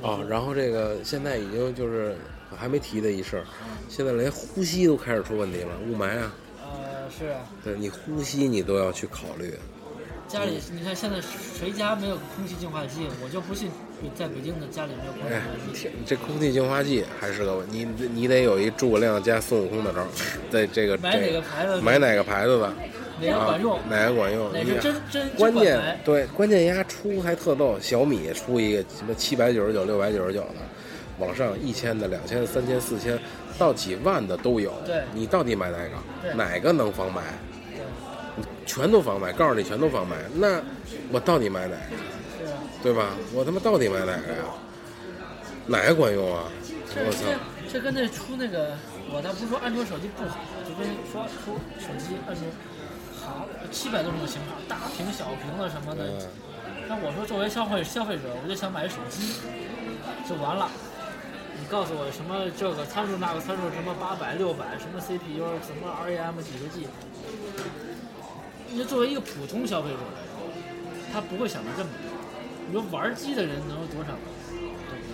[0.03, 0.19] 啊。
[0.27, 2.17] 然后这个现在已经就是
[2.57, 3.45] 还没提的一事儿，
[3.89, 9.55] 现在连呼吸都开始出问题了，雾霾啊，呃是对你呼吸你都要去考虑。
[10.27, 13.09] 家里你看现在谁家没有空气净化器？
[13.21, 13.69] 我就不信
[14.01, 15.83] 你在北京的家里没有空气哎净化器。
[15.83, 20.09] 天，这空气净化器还是个问题，你你得有一诸葛亮加孙悟空的招儿，
[20.49, 22.73] 在这个买哪个牌子的买哪个牌子的，
[23.21, 23.83] 哪个管用啊？
[23.89, 24.53] 哪个管用？
[24.53, 30.57] 哪你个真真真关键对关键丫出还特逗，小米出一个什么七百九十九、六百九十九的，
[31.18, 33.18] 往上一千的、两千、三千、四千，
[33.59, 34.73] 到几万的都有。
[34.87, 36.35] 对你到底买哪个？
[36.35, 37.21] 哪个能防霾？
[37.73, 40.61] 对全都防霾，告诉你全都防霾，那
[41.12, 42.47] 我到底买哪个？
[42.83, 43.11] 对吧？
[43.35, 44.45] 我他妈到底买哪个呀？
[45.66, 46.45] 哪个管用啊？
[46.97, 47.25] 我操！
[47.66, 48.77] 这这跟那出那个，
[49.12, 52.43] 我倒不是说安卓手机不好，就跟说出手机安卓
[53.31, 56.05] 好七百多种型号，大屏、小屏的什么的。
[56.18, 56.28] 嗯
[56.91, 59.35] 那我说作为消费消费者，我就想买手机，
[60.28, 60.68] 就完了。
[61.55, 66.89] 你告诉我什么这个参数那个参数，什么八百、六百，什么 CPU，什么 RAM 几个 G，
[68.68, 70.51] 你就作为一个普通消费者来说，
[71.12, 72.11] 他不会想到这么多。
[72.66, 74.11] 你说玩机的人能有多少？
[74.51, 74.59] 对
[74.99, 75.07] 不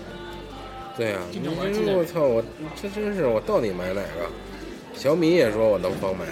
[0.97, 1.13] 对？
[1.13, 2.43] 对呀、你经常玩机的人这我操，我
[2.81, 4.33] 这真是我到底买哪个？
[4.95, 6.25] 小米也说我能防霾，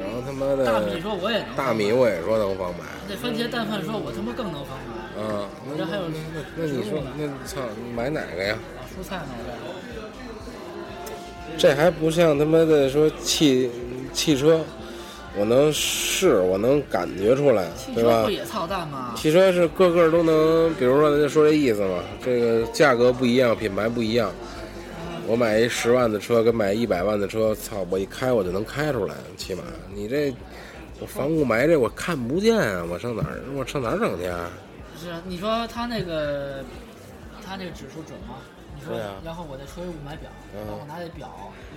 [0.00, 1.56] 然后他妈的大米说我也能。
[1.56, 5.20] 大米我也说能防霾，那番茄蛋饭说我他妈更能防霾。
[5.20, 8.58] 啊，那这还有那那那你说那操你买哪个呀？
[8.76, 9.74] 啊，蔬菜呢我
[11.56, 13.70] 这还不像他妈的说汽
[14.12, 14.60] 汽车，
[15.34, 18.30] 我能试，我能感觉出来，对吧车不？
[18.30, 19.14] 也操蛋吗？
[19.16, 24.30] 汽车是个个都能，比如说咱就说这意思嘛，这个价格不一样，品牌不一样。
[25.26, 29.62] 我买一十万的车跟买一百万的车，操，我一开我就能开出来，起码
[29.92, 30.32] 你这
[31.00, 34.48] 我防雾霾这我看不见啊，我上哪儿我上哪儿整去啊？
[34.98, 36.64] 是啊，你说他那个
[37.44, 38.36] 他那个指数准吗？
[38.78, 41.28] 你说，啊然后我再吹雾霾表，嗯然后我拿那表，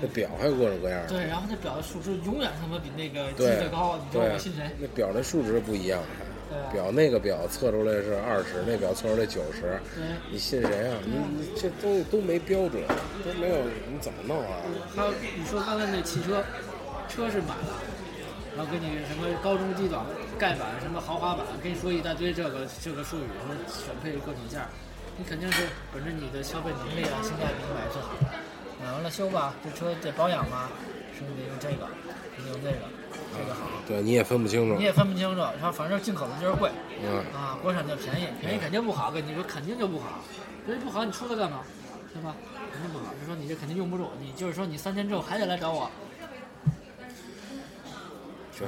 [0.02, 1.08] 那表还有各种各样的。
[1.08, 4.70] 对，然后那表的数值永远他妈比那个机对的高，你说对我信谁？
[4.80, 6.00] 那表的数值不一样，
[6.72, 9.80] 表那个表测出来是二十，那表测出来九十，
[10.32, 10.98] 你信谁啊？
[11.06, 12.82] 你你这东西都没标准，
[13.24, 14.62] 都没有，你怎么弄啊？
[14.96, 16.44] 还有你说刚才那汽车，
[17.08, 17.78] 车是买了，
[18.58, 20.06] 然后给你什么高中低档
[20.38, 24.68] 盖板、什么豪华版，跟你说一大堆这个这个术语，什么选配各种件儿，
[25.18, 28.26] 你肯定是本着你的消费能力啊、性价比买最好的。
[28.82, 30.72] 买完了修吧，这车得保养吧，
[31.14, 31.86] 是不是得用这个，
[32.38, 32.88] 得用那个，
[33.40, 33.62] 这个好。
[33.88, 34.84] 对，你也分不清楚你。
[34.84, 36.70] 也分不清楚，然后反正进口的就是贵，
[37.02, 40.20] 嗯，啊，国产就便宜，便宜肯定不好，跟你说肯定就不好，
[40.66, 41.62] 所以不好你出它干嘛，
[42.14, 42.36] 对吧？
[42.72, 45.90] 肯定不好，就说你这肯定用不住，你就是说你三天之后还得来找我，
[48.58, 48.68] 对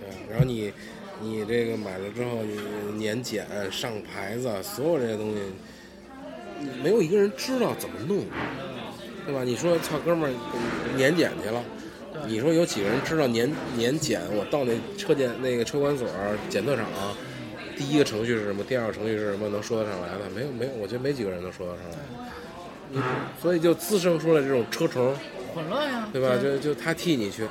[0.00, 0.72] 对，然后你
[1.20, 2.58] 你这个买了之后，你
[2.98, 5.40] 年检、上牌子，所有这些东西，
[6.82, 8.24] 没有一个人知道怎么弄，
[9.24, 9.44] 对吧？
[9.44, 11.62] 你说操哥们儿年检去了。
[12.26, 14.20] 你说有几个人知道年年检？
[14.32, 16.08] 我到那车检那个车管所、
[16.48, 16.86] 检测厂，
[17.76, 18.64] 第一个程序是什么？
[18.64, 19.48] 第二个程序是什么？
[19.48, 20.30] 能说得上来的？
[20.34, 21.98] 没有，没有，我觉得没几个人能说得上来。
[22.90, 23.00] 你
[23.42, 25.14] 所以就滋生出来这种车虫
[25.54, 26.36] 混乱呀，对吧？
[26.40, 27.46] 对就就他替你去，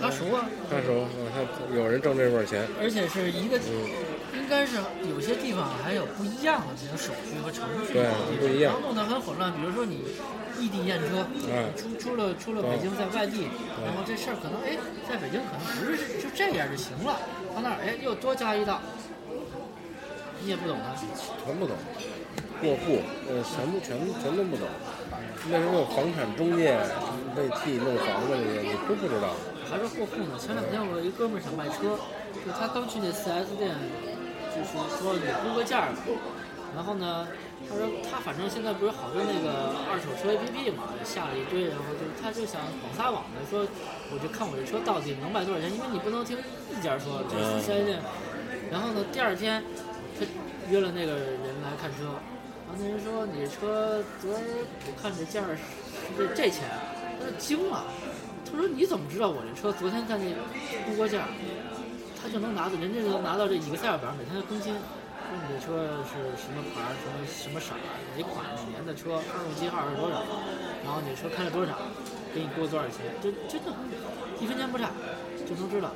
[0.00, 3.90] 他熟啊，他熟啊，他有人挣这份钱，而且是一个，嗯
[4.32, 4.76] 应该是
[5.08, 8.08] 有些地方还有不一样的这种手续和程序，对
[8.40, 9.52] 不一样弄得很混乱。
[9.52, 10.02] 比如说你
[10.60, 13.48] 异地验车，哎出出了出了北京在外地，
[13.82, 14.76] 然后这事儿可能哎，
[15.08, 17.16] 在北京可能不是就这样就行了，
[17.54, 18.80] 到那儿哎又多加一道，
[20.42, 20.94] 你也不懂啊。
[21.42, 21.74] 全不懂，
[22.60, 24.68] 过户，呃，全部全全都不懂。
[25.48, 26.76] 那时候房产中介
[27.34, 29.32] 为替弄房子这些，你都不知道。
[29.64, 30.36] 还是过户呢。
[30.38, 31.96] 前两天我有一哥们儿想卖车，
[32.44, 33.72] 就他刚去那 4S 店，
[34.52, 35.88] 就是说你估个价。
[36.74, 37.26] 然后呢，
[37.70, 43.62] 他说他反正现在不是好多那个二手车 APP 嘛，下了一堆，然后就他就想广撒网的说，
[44.10, 48.02] 我就看我这车到底能卖多少钱，因为你不能听一家说，这是 4S 店。
[48.70, 49.62] 然后呢，第二天
[50.18, 50.26] 他
[50.68, 52.18] 约了那个人来看车，
[52.66, 54.42] 然后那人说你这车昨儿
[54.86, 55.62] 我看这价儿是
[56.18, 56.66] 这这钱，
[57.18, 57.86] 他就惊了。
[58.50, 60.26] 他说：“你怎么知道我这车昨天在那
[60.84, 61.28] 估过价？
[62.20, 64.74] 他就能拿到，人家就能拿到这 Excel 表，每天的更新。
[65.30, 67.78] 说你这车是什么牌儿，什么什么色儿，
[68.16, 70.26] 哪款哪年的车，发动机号是多少，
[70.82, 71.78] 然后你车开了多少，
[72.34, 73.70] 给你估多少钱，这真的
[74.40, 74.90] 一分钱不差
[75.46, 75.92] 就能知道。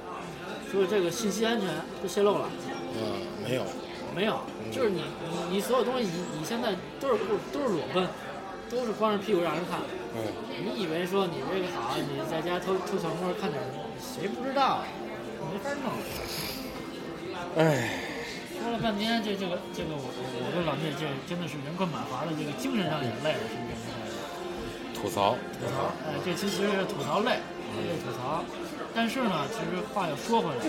[0.71, 1.69] 所以这个信息安全
[2.01, 2.49] 就泄露了。
[2.95, 3.65] 嗯，没有。
[4.15, 4.39] 没有，
[4.71, 6.71] 就是你你你所有东西，你你现在
[7.01, 7.19] 都是
[7.53, 8.07] 都是裸奔，
[8.71, 9.81] 都是光着屁股让人看。
[10.15, 10.23] 嗯，
[10.63, 13.67] 你以为说你这个好，你在家偷偷小摸看点儿，
[13.99, 14.85] 谁不知道？
[15.51, 15.91] 没法弄。
[17.57, 18.04] 唉，
[18.85, 23.89] 半天，这这个这个我我我跟老聂这真的是人困马乏的，这个精神上也累了，是不是？
[24.93, 27.41] 吐槽，吐槽，哎，这其实是吐槽累，
[27.81, 28.45] 累吐槽。
[28.93, 30.61] 但是呢，其实话又说回来，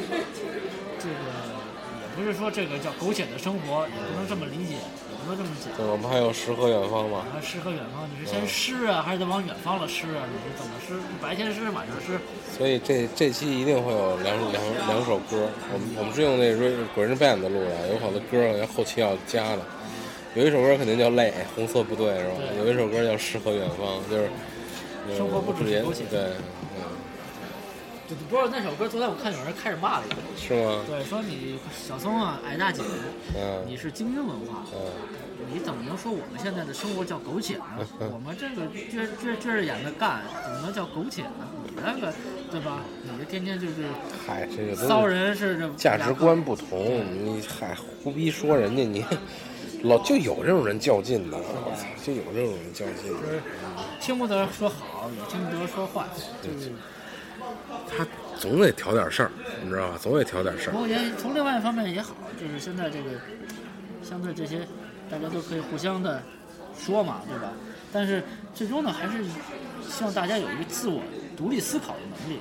[0.95, 5.73] 这个也不是说这个叫苟且的生活，也不能这么理解，也不能这么讲。
[5.75, 7.25] 对，我们还有诗和远方嘛。
[7.33, 10.21] 啊，诗和远方，你是先诗啊，还是得往远方了诗啊？
[10.29, 10.93] 你是怎么诗？
[11.21, 12.19] 白天诗，晚上诗？
[12.55, 16.53] 所以这这期一定会有两两两首歌，我们我们是用那
[16.95, 19.61] Green Band 录的，有好多歌好像后期要加的。
[20.35, 22.35] 有一首歌肯定叫《泪》，红色部队是吧？
[22.57, 24.29] 有一首歌叫《诗和远方》，就是
[25.09, 25.79] 呃生活不止对，
[26.19, 26.64] 嗯，
[28.07, 30.83] 就不知道那首歌，昨天我看有人开始骂了一个，是吗？
[30.87, 32.83] 对，说你小松啊矮大姐，
[33.35, 34.79] 嗯你是精英文化，嗯，
[35.51, 37.65] 你怎么能说我们现在的生活叫苟且呢？
[38.13, 41.49] 我们这个撅撅撅着眼的干，怎么能叫苟且呢？
[41.65, 42.13] 你那个
[42.51, 42.81] 对吧？
[43.01, 43.73] 你这天天就是
[44.27, 49.03] 嗨，这个骚人是这价值观不同，你嗨胡逼说人家你。
[49.83, 53.19] 老就有这种人较劲的，我操，就有这种人较劲的。
[53.19, 53.41] 就是
[54.01, 56.05] 听不得说好，也听不得说坏，
[56.41, 56.71] 就是。
[57.87, 58.05] 他
[58.39, 59.31] 总得挑点事儿，
[59.63, 59.97] 你知道吧？
[60.01, 60.73] 总得挑点事儿。
[60.73, 63.11] 不过也从另外一方面也好，就是现在这个
[64.03, 64.67] 相对这些
[65.09, 66.21] 大家都可以互相的
[66.77, 67.53] 说嘛，对吧？
[67.91, 68.23] 但是
[68.53, 69.23] 最终呢，还是
[69.89, 71.01] 希望大家有一个自我
[71.37, 72.39] 独立思考的能力。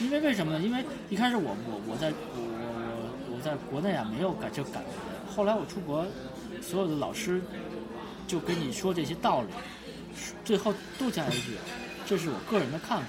[0.00, 0.60] 因为为什么呢？
[0.60, 6.06] 因为一开始我我我在我我我在国内啊没有感这感觉，后来我出国，
[6.62, 7.40] 所有的老师
[8.28, 9.48] 就跟你说这些道理，
[10.44, 11.54] 最后都加一句，
[12.06, 13.06] 这是我个人的看法，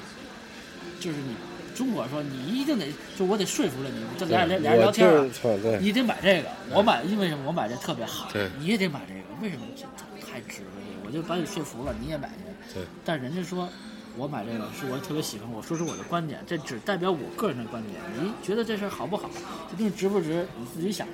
[1.00, 1.36] 就是你
[1.80, 5.32] 中国说你一定得，就我得说服了你，这俩俩俩人聊天
[5.80, 7.46] 你得买这个，我买，因为什么？
[7.48, 9.66] 我买这特别好，你也得买这个，为什么？
[9.78, 9.86] 这
[10.28, 12.84] 太值了，这我就把你说服了，你也买这个。
[12.84, 13.70] 对，但人家说，
[14.18, 17.96] 我买这个是我特别喜欢，我说出我的观点，这只代表我个人的观点。
[18.22, 19.30] 你觉得这事儿好不好？
[19.72, 20.46] 这东西值不值？
[20.60, 21.08] 你自己想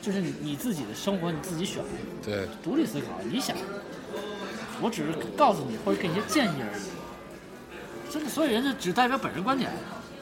[0.00, 1.82] 就是你你自己的生活，你自己选，
[2.24, 3.54] 对，独立思考，你想。
[4.80, 6.82] 我只是告诉你或者给你一些建议而已。
[8.14, 9.68] 真的，所以人家只代表本人观点。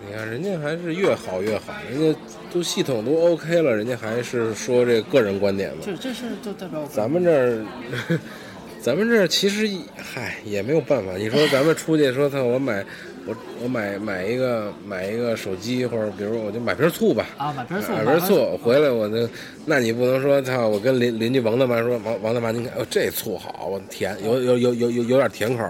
[0.08, 2.18] 你看人家还是越好越好，人家
[2.50, 5.82] 都系统都 OK 了，人家还是说这个人观点嘛。
[5.84, 7.66] 这这事就代表咱们这儿，
[8.80, 11.12] 咱们这儿其实嗨也没有办法。
[11.18, 12.82] 你说咱们出去说，他，我买
[13.26, 19.28] 我我买买一个买一个手机，或者比如我就买瓶醋吧，啊，买瓶醋，买瓶醋回来我就，
[19.64, 25.64] 那你不能说操，我跟邻邻居王大妈说，王王大妈您看，哦这醋好，我甜，有有有有有有点甜口，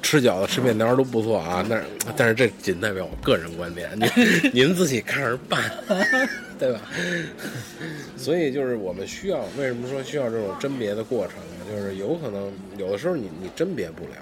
[0.00, 1.64] 吃饺子吃面条都不错啊。
[1.68, 1.84] 但是
[2.16, 4.08] 但是这仅代表我个人观点，您
[4.66, 5.62] 您自己看着办，
[6.58, 6.80] 对吧？
[8.16, 11.66] 所以就是我们需要，为什么说需要这种甄别的过程呢？
[11.70, 14.16] 就是有可能有的时候你你甄别不了，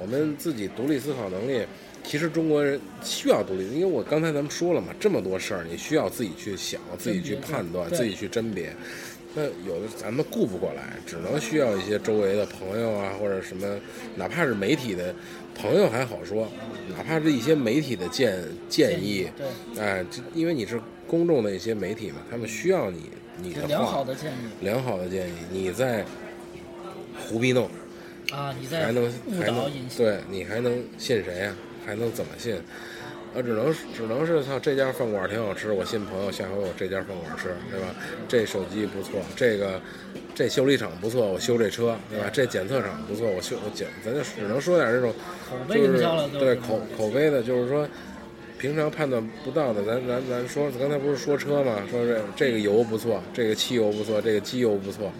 [0.00, 1.66] 我们自己独立思考能力，
[2.04, 8.72] 其实中国人需要独立，因为我刚才咱们说了嘛，这么多事儿你需要自己去想，自己去判断，自己去甄别。
[9.34, 13.78] 那有的咱们顾不过来，只能需要一些周围的朋友啊，或者什么，
[14.16, 15.14] 哪怕是媒体的
[15.54, 16.48] 朋友还好说，
[16.96, 23.10] 哪怕是一些媒体的建建议，对，哎，这因为你是公众的一些媒体嘛，他们需要你
[23.42, 24.36] 你的良话好的建议。
[24.62, 26.04] 良好的建议，你在
[27.28, 27.68] 胡逼弄，
[28.32, 31.54] 啊，你在还能误还能对你还能信谁呀、
[31.86, 32.54] 还能怎么信？
[33.34, 37.94] 啊，只能只能是操这家饭馆挺好吃，我信朋友，下回我这家饭馆吃，对吧？
[38.26, 39.80] 这手机不错，这个
[40.34, 42.30] 这修理厂不错，我修这车，对吧？
[42.32, 45.12] 这检测厂不错，我修我检，咱就只能说点这种
[45.48, 47.86] 口碑就是营销了，都是对口口碑的，就是说
[48.58, 55.10] 平常判断不到的，咱咱咱说刚才不是说车吗，说这这个油不错，这个汽油不错，这个机油不错，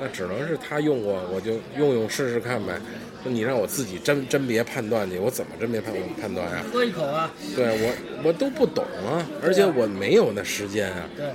[0.00, 2.80] 那只能是他用过，我就用用试试看呗。
[3.24, 6.62] 那你让我自己甄甄别判断去，我怎么甄别判判断呀？
[6.72, 7.92] 喝一口啊，对我
[8.22, 11.08] 我都不懂啊，而且我没有那时间啊。
[11.16, 11.26] 对，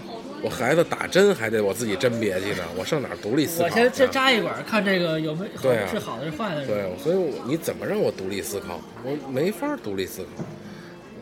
[0.44, 3.66] 我孩子打针还得我自己甄别去呢，我上哪儿独立思考？
[3.66, 6.66] 我先先扎一管，看这个有没有好对啊是好的是坏的。
[6.68, 8.80] 对，所以我你怎么让我独立思考？
[9.04, 10.46] 我没法独立思考，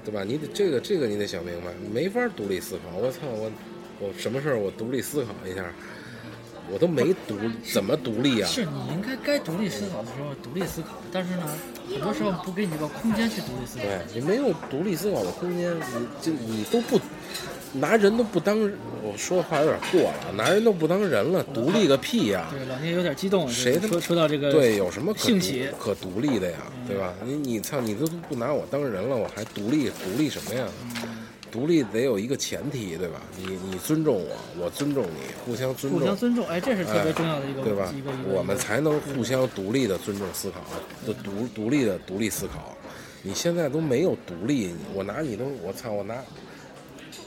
[0.07, 0.23] 对吧？
[0.23, 2.97] 你得这个这个你得想明白，没法独立思考。
[2.97, 3.51] 我操，我
[3.99, 5.65] 我什么事儿我独立思考一下，
[6.71, 8.47] 我都没独怎么独立啊？
[8.47, 11.43] 是你应该该独立思考的时候独立思考，但是呢，
[11.91, 13.83] 很多时候不给你这个空间去独立思考。
[13.83, 16.97] 对你没有独立思考的空间，你就你都不
[17.79, 18.59] 拿人都不当，
[19.03, 26.57] 我说话有点过了，拿人都不当人了，独立个屁呀、对，老聂有点激动，谁他妈说说到这个对，有什么可独兴起，可独立的呀？
[26.87, 27.13] 对吧？
[27.23, 30.67] 你你操，你都不拿我当人了，我还独立独立什么呀？
[31.49, 33.21] 独立得有一个前提，对吧？
[33.37, 38.29] 你你尊重我，我尊重你，互相尊重，互相尊重，哎，这是特别重要的一个、对吧一个一个，？
[38.29, 40.59] 我们才能互相独立的尊重思考，
[41.07, 42.75] 的独独立的独立思考。
[43.23, 46.15] 你现在都没有独立，我拿你都我操，我拿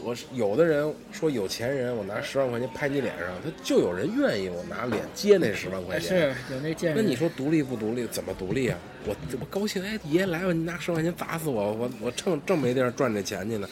[0.03, 6.35] 我有的人说有钱人，我拿十万块钱拍你脸上，他就有人愿意我拿脸接那 十万块哎钱。
[6.47, 7.03] 是有那见识。
[7.03, 8.07] 那你说独立不独立？
[8.07, 8.79] 怎么独立啊？
[9.07, 13.69] 我我高兴，哎，爷爷来吧，你拿十万块钱砸死我，我我正正没地儿赚这钱去呢。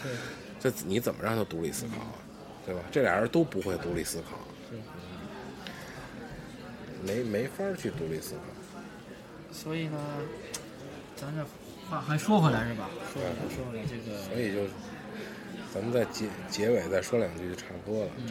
[0.61, 2.15] 这你怎么让他独立思考啊？
[2.67, 2.83] 对吧？
[2.91, 4.39] 这俩人都不会独立思考，
[7.07, 8.41] 没没法去独立思考。
[9.53, 9.99] 所以呢，
[11.17, 11.43] 咱这
[11.89, 12.91] 话还说回来是吧？
[13.13, 14.61] 说回来说回来这个，所以就
[15.73, 18.11] 咱们在结结尾再说两句就差不多了。
[18.19, 18.27] 嗯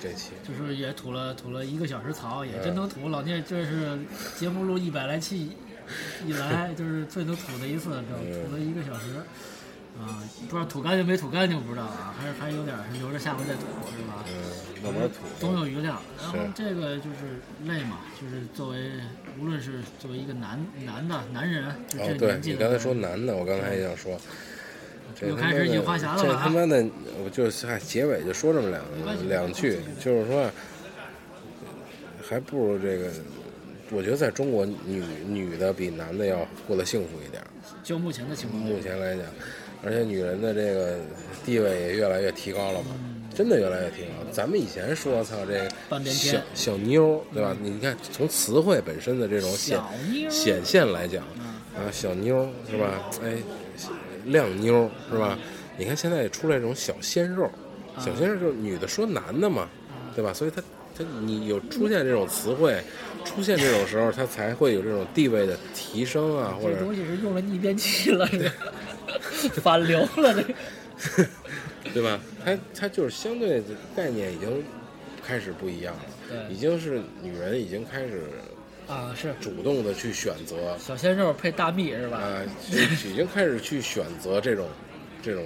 [0.00, 3.08] 这这期就是也吐了吐了一个小时槽，也嗯真能吐。
[3.08, 3.98] 老聂这是
[4.36, 5.56] 节目录一百来期
[6.26, 9.16] 以来， 就是最能吐的一次，吐了一个小时。
[9.98, 13.60] 啊，不知道吐干净没吐干净，不知道啊，还是还有点儿留着下回再吐，
[13.96, 14.22] 是吧？
[14.28, 15.24] 嗯，慢慢吐。
[15.40, 15.98] 总有余量。
[16.20, 18.90] 然后这个就是累嘛，就是作为
[19.40, 24.22] 无论是作为一个男男的男人，就这，年纪的你刚才说男的，我刚才也想说，这
[25.22, 26.86] 又他妈的开始引话匣子了这啊他妈的，
[27.24, 30.50] 我就是嗨，结尾就说这么两两句，就是说，
[32.22, 33.10] 还不如这个，
[33.90, 37.42] 我觉得在中国女女的比男的要过得幸福一点，
[37.82, 39.24] 就目前的情况，目前来讲，
[39.84, 40.98] 而且女人的这个
[41.44, 42.88] 地位也越来越提高了嘛。
[43.34, 44.32] 真的越来越提高。
[44.32, 47.54] 咱们以前说，操这个小小妞，对吧？
[47.60, 49.78] 你看从词汇本身的这种显
[50.30, 51.22] 显现来讲，
[51.74, 53.10] 啊，小妞是吧？
[53.22, 53.34] 哎，
[54.26, 55.38] 靓妞是吧？
[55.78, 57.50] 你看现在也出来这种小鲜肉，
[57.98, 59.68] 小鲜肉就是女的说男的嘛，
[60.14, 60.32] 对吧？
[60.32, 60.62] 所以他
[60.96, 62.80] 他你有出现这种词汇，
[63.24, 68.38] 出现这种时候，他才会有这种地位的提升啊，或者这东西是用了逆变器了，这
[69.50, 71.28] 个反流了，这个
[71.92, 72.18] 对吧？
[72.44, 74.64] 它它就是相对的概念已经
[75.22, 78.22] 开始不一样了，已经是女人已经开始
[78.86, 82.18] 啊是主动的去选择小鲜肉配大蜜是吧？
[82.18, 82.78] 啊，就
[83.08, 84.68] 已经开始去选择这种
[85.22, 85.44] 这种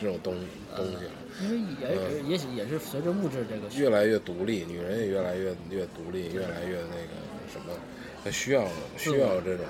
[0.00, 0.34] 这种东
[0.74, 1.10] 东西了，
[1.42, 7.12] 因为也也许也是随着物质这个越来越独立，女人也越来越越独立，越来越那个
[7.52, 7.72] 什么，
[8.24, 8.66] 她需要
[8.96, 9.64] 需要这种。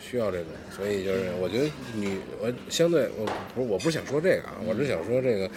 [0.00, 5.50] 需要这种，所以就是我觉得女我相对我不是我不是想说这个啊，我是想说这个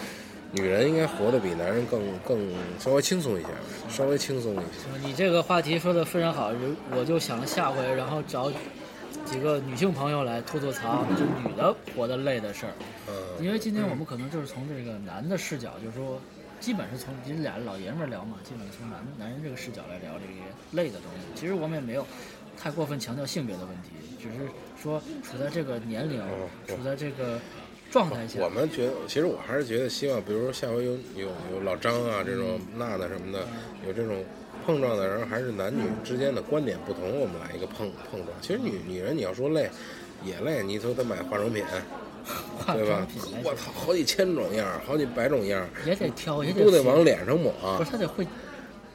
[0.52, 2.38] 女人应该活得比男人更更
[2.78, 3.48] 稍微轻松一些，
[3.88, 5.06] 稍微轻松一些。
[5.06, 6.52] 你这个话题说的非常好，
[6.94, 8.52] 我就想下回然后找
[9.24, 12.72] 几个女性朋友来吐吐槽，就女的活得累的事儿。
[13.08, 16.20] 嗯，因为今天我们可能就是从这个男的视角，就是说，
[16.60, 20.42] 基本是从你俩老爷们儿聊嘛，基本从男男人这个视角来聊这些
[20.72, 21.26] 累的东西。
[21.34, 22.06] 其实我们也没有
[22.60, 24.46] 太过分强调性别的问题，只是
[24.80, 27.38] 说处在这个年龄，哦处在这个
[27.92, 33.46] 状态下我，们觉得，其实我还是觉得希望，比如说下回有有有老张啊这种嗯娜娜什么的，
[33.86, 34.24] 有这种
[34.64, 38.34] 碰撞的人，还是男女之间的观点不同，我们来一个碰碰撞。
[38.40, 39.68] 其实女女人你要说累，
[40.24, 41.62] 也累，你说她买化妆品，
[42.72, 43.06] 对吧
[43.44, 47.52] 我操，好几千种样儿，好几百种样儿，也得挑，也都得往脸上抹。
[47.76, 48.26] 不是他得会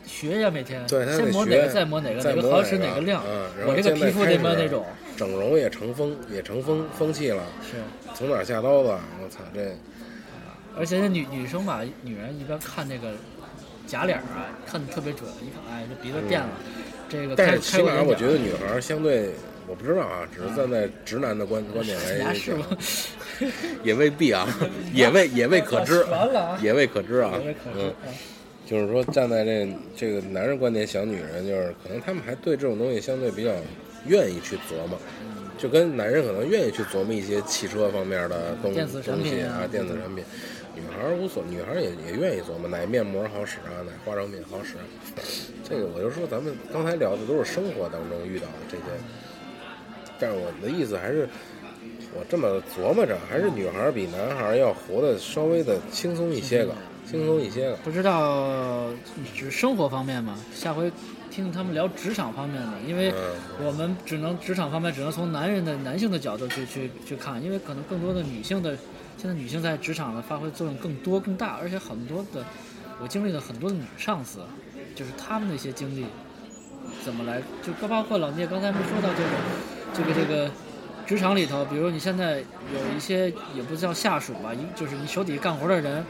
[0.05, 4.85] 学呀，每天对他得先抹哪学个，再抹哪个，再抹哪个好使哪个亮嗯，然后我这个皮肤得抹哪种，
[5.17, 7.43] 整容也成风，也成风风气了。
[7.61, 7.77] 是。
[8.15, 8.89] 从哪儿下刀子？
[9.21, 9.75] 我操，这
[10.77, 13.11] 而且那女女生吧，女人一般看那个
[13.87, 16.49] 假脸儿啊，看的特别准，一看哎这鼻子变了，
[17.09, 19.31] 这个但是起码我觉得女孩儿相对，
[19.67, 22.65] 我不知道啊，只是站在直男的观观点来牙是讲吗？
[23.83, 24.47] 也未必啊，
[24.93, 26.05] 也未也未可知
[26.61, 27.89] 也未可知啊也未可知嗯。
[27.89, 28.13] 啊
[28.67, 33.51] 就是说，站在这这个男人观点想女人，就是可能他们还对这种东西相对比较
[34.07, 34.97] 愿意去琢磨，
[35.57, 40.23] 就跟男人可能愿意去琢磨一些汽车方面的东电子产东西品啊啊，电子产品。
[40.75, 44.85] 女孩儿无所，女孩儿也也愿意琢磨哪面膜好使啊，哪化妆品好使啊。
[45.67, 48.83] 这个我就说，咱们刚才聊的都是生活当中遇到的这些，
[50.19, 51.27] 但是我的意思还是，
[52.13, 56.75] 我这么琢磨着，还是女孩儿比男孩儿要活得稍微的轻松一些个，
[57.09, 57.75] 轻松一些个。
[57.77, 58.87] 不知道
[59.33, 60.91] 只生活方面嘛，下回
[61.31, 68.77] 听听他们聊职场方面的，因为嗯我们只能职场方面只能从男人的男性的角度去去去看，因为可能更多的女性的
[69.17, 72.43] 现在女性在职场的发挥作用更多更大，而且很多的
[73.01, 74.39] 我经历了很多的女上司，
[74.95, 76.05] 就是她们的一些经历
[77.05, 79.29] 怎么来，就包括老聂刚才没说到这个
[79.93, 80.51] 这个这个。
[81.07, 86.03] 职场里头，比如你现在有一些也不叫下属吧，一就是你手底下干活的人，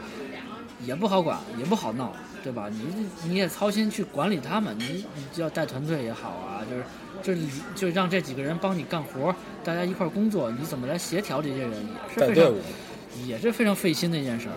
[0.84, 2.68] 也不好管，也不好闹，对吧？
[2.70, 6.84] 你你也操心去管理他们，你你就要带团队也好啊，就是
[7.22, 9.34] 就是你就让这几个人帮你干活，
[9.64, 12.54] 大家一块儿工作，你怎么来协调这些人也是非常
[13.26, 14.54] 也是非常费心的一件事儿，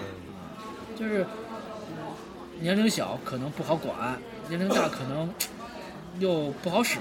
[0.95, 1.26] 就是
[2.60, 4.18] 年龄小可能不好管，
[4.48, 5.30] 年龄大可能
[6.19, 6.99] 又不好使。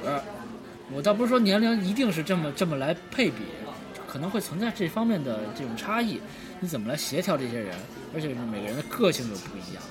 [0.92, 3.42] 我倒不是说年龄一定是这么这么来配比，
[4.09, 6.20] 可能会存在这方面的这种差异。
[6.61, 7.77] 你怎么来协调这些人？
[8.15, 9.82] 而且每个人的个性又不一样，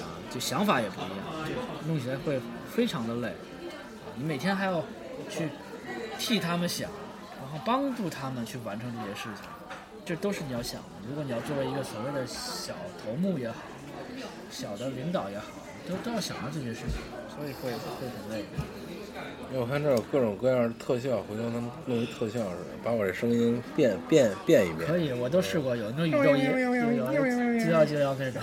[0.00, 2.40] 啊，就想法也不一样，就弄起来会
[2.70, 3.32] 非常的累。
[4.16, 4.84] 你每天还要
[5.30, 5.48] 去
[6.18, 6.90] 替他们想，
[7.40, 9.44] 然后帮助他们去完成这些事情，
[10.04, 10.88] 这都是你要想的。
[11.08, 13.56] 如果你要作为一个所谓的小头目也好，
[14.50, 15.46] 小的领导也好，
[15.88, 17.00] 都都要想到这些事情，
[17.34, 18.44] 所以会会很累。
[19.50, 24.88] 因为我看这儿有各种各样的特效，回头咱们弄一特效似的，把我这声音变变变一变。
[24.88, 28.42] 可以，我都试过，有那种宇宙音，有有就要就要那种。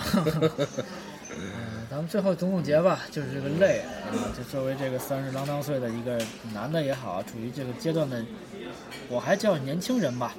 [1.34, 6.18] 嗯，咱们最后总总结吧，就是这个累啊，就作为这个三十郎当岁的一个
[6.54, 8.24] 男的也好，处于这个阶段的，
[9.08, 10.34] 我还叫年轻人吧，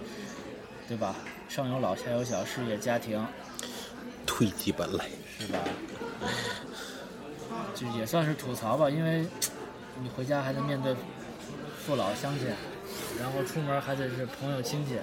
[0.88, 1.16] 对吧？
[1.48, 3.24] 上有老下有小，事业家庭，
[4.26, 5.04] 推基本累，
[5.40, 5.60] 是吧？
[7.76, 9.26] 就也算是吐槽吧，因为
[10.02, 10.96] 你回家还得面对
[11.86, 12.48] 父老乡亲，
[13.20, 14.96] 然后出门还得是朋友亲戚，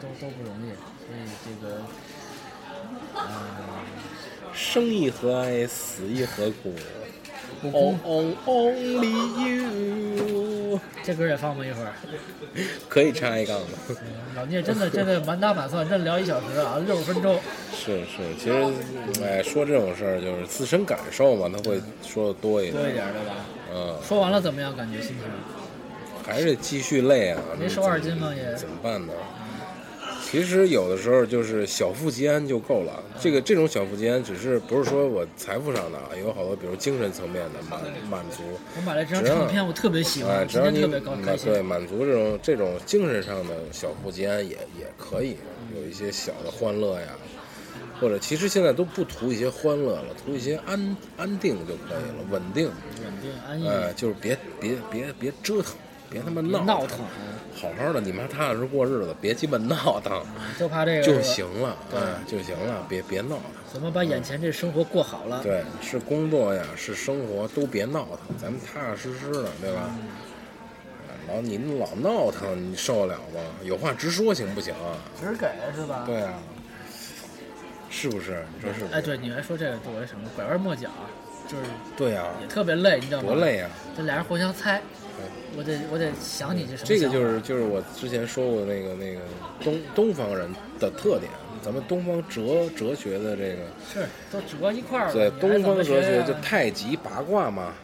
[0.00, 1.82] 都都都不容易，所以这个，
[3.14, 3.24] 嗯、
[4.52, 6.74] 生亦何哀，死亦何苦。
[7.62, 9.56] ？On 公，on only
[10.72, 11.92] you，这歌也放吧一会儿。
[12.88, 13.66] 可以插一杠吗？
[14.36, 17.38] 老聂真的真的满打满算，真聊一小时啊，六十分钟。
[17.74, 23.04] 是是，其实哎，说这种事儿就是自身感受嘛，他会说的多一点多一点。
[23.12, 23.34] 对吧？
[23.74, 24.76] 嗯，说完了怎么样？
[24.76, 25.18] 感觉心情？
[26.24, 27.40] 还是继续累啊。
[27.58, 28.32] 没瘦二斤吗？
[28.34, 29.12] 也怎么办呢？
[30.32, 33.02] 其实有的时候就是小富即安就够了。
[33.20, 37.78] 这个这种小富即安，只是不是说我财富上的啊，有好多比如精神层面的满
[38.08, 38.42] 满足，
[38.74, 41.52] 我买了这张唱片，我特别喜哎，欢，只要你今天特别高满开心。
[41.52, 45.36] 对满足这种这种精神上的小富即安也也可以，
[45.76, 47.08] 有一些小的欢乐呀，
[48.00, 52.68] 或者其实现在都不图一些欢乐了，图一些安安定就可以了，稳定，
[53.04, 55.74] 稳定安逸，哎，就是别别别别折腾，
[56.08, 57.00] 别他妈闹别闹腾，
[57.54, 60.22] 好好的你们踏踏实实过日子，别鸡巴闹腾
[60.58, 63.42] 就怕这个就行了，哎，就行了，别别闹腾。
[63.72, 65.42] 怎么把眼前这生活过好了？
[65.42, 69.90] 对，是工作呀，是生活，都别闹腾，咱们踏踏实实的，对吧？
[71.28, 73.40] 老你老闹腾，你受得了吗？
[73.62, 74.98] 有话直说行不行啊？
[75.20, 76.02] 只给是吧？。
[76.04, 76.34] 对啊，
[77.88, 78.44] 是不是？
[78.56, 78.94] 你说是不是？
[78.94, 80.88] 哎，对，你来说这个，对我什么拐弯抹角，
[81.46, 81.64] 就是
[81.96, 83.28] 对呀、也特别累，你知道吗？
[83.28, 84.82] 多累呀、这俩人互相猜，
[85.56, 89.20] 我得我得想你这什么这个就是就是我之前说过的那个那个
[89.62, 91.30] 东东方人的特点，
[91.62, 93.62] 咱们东方哲哲学的这个，
[93.92, 95.12] 是都折一块儿了。
[95.12, 97.74] 对东方哲学就太极八卦嘛，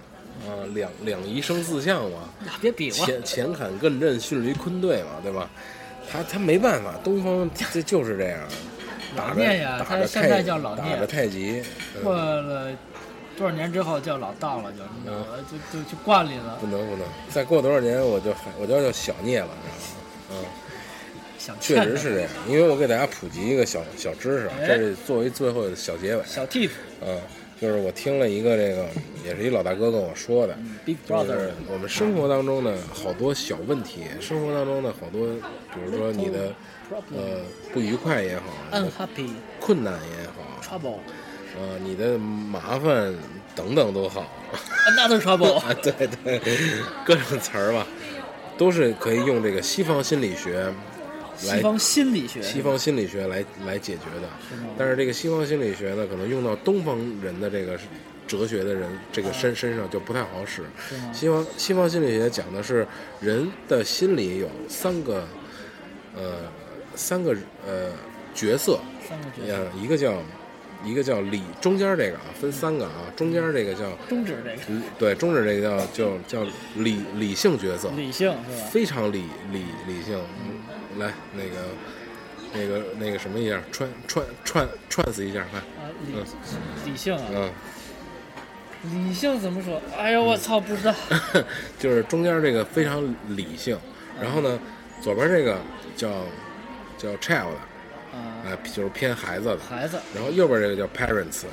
[0.47, 5.49] 啊，两两仪生四象嘛，呀别比划，前前坎艮震巽离坤兑嘛，对吧？
[6.11, 8.40] 他他没办法，东方 这就是这样，
[9.15, 11.62] 打着老聂呀打着他现在太叫老聂打着太极，
[11.97, 12.70] 嗯过了
[13.39, 15.27] 多少年之后叫老道了，就你知道吗？
[15.48, 20.48] 就就就惯里了不，能不能，再过多少年我就还我就叫小聂了，你知道吗？
[21.51, 26.70] 嗯，确实是这样，因为我给大家普及一个小小知识，这是作为最后的小结尾，小 tip
[27.01, 27.16] 嗯，
[27.60, 28.85] 就是我听了一个这个，
[29.24, 35.28] 也是一老大哥跟我说的，Big 就 Brother 是我们生活当中的好多小问题，生活当中的好多，
[35.73, 36.52] 比如说你的
[37.15, 37.40] 呃
[37.73, 38.44] 不愉快也好，
[39.60, 40.98] 困难也好，trouble，
[41.59, 43.12] 呃，你的麻烦
[43.56, 44.24] 等等都好。
[44.86, 45.93] Another trouble，啊，对
[46.24, 46.40] 对，
[47.05, 47.86] 各种词儿吧，
[48.56, 50.72] 都是可以用这个西方心理学
[51.47, 54.28] 来西方心理学，西方心理学来来解决的。
[54.78, 57.78] 但是这个西方心理学呢，可能用到东方人的这个
[58.26, 60.62] 哲学的人这个身身上就不太好使。
[61.12, 62.86] 西方西方心理学讲的是
[63.20, 65.26] 人的心理有三个
[66.16, 66.51] 呃
[66.94, 67.36] 三个
[67.66, 67.90] 呃
[68.35, 68.78] 角色，
[69.09, 70.14] 三个角色，呃一个叫
[70.84, 78.68] 一个叫理中间这个啊分三个啊，中间这个叫终止这个嗯对中指这个叫叫叫理理性角色，理性是吧？
[78.70, 80.18] 非常理理理性。
[80.18, 80.59] 嗯
[80.98, 81.68] 来那个
[82.52, 86.14] 那个那个什么一下，串串串串死一下，看，啊，理
[86.90, 87.52] 理性啊，嗯，
[89.06, 89.80] 理性怎么说？
[89.96, 90.92] 哎呦，我操，不知道。
[91.78, 93.78] 就是中间这个非常理性，
[94.20, 94.59] 然后呢，
[95.00, 95.60] 左边这个
[95.94, 96.10] 叫
[96.96, 97.50] 叫 child，
[98.19, 101.45] 啊，哎、就是偏孩子的，孩子然后右边这个叫 parents，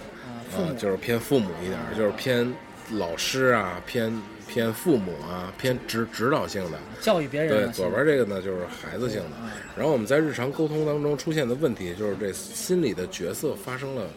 [0.55, 2.53] 啊，就是偏父母一点，就是偏
[2.91, 6.77] 老师啊，偏偏父母啊，偏指指导性的。
[7.01, 9.31] 教育别人啊。，对左边这个呢就是孩子性的。
[9.75, 14.07] 然后我们在日常沟通当中出现的问题，就是这心理的角色发生了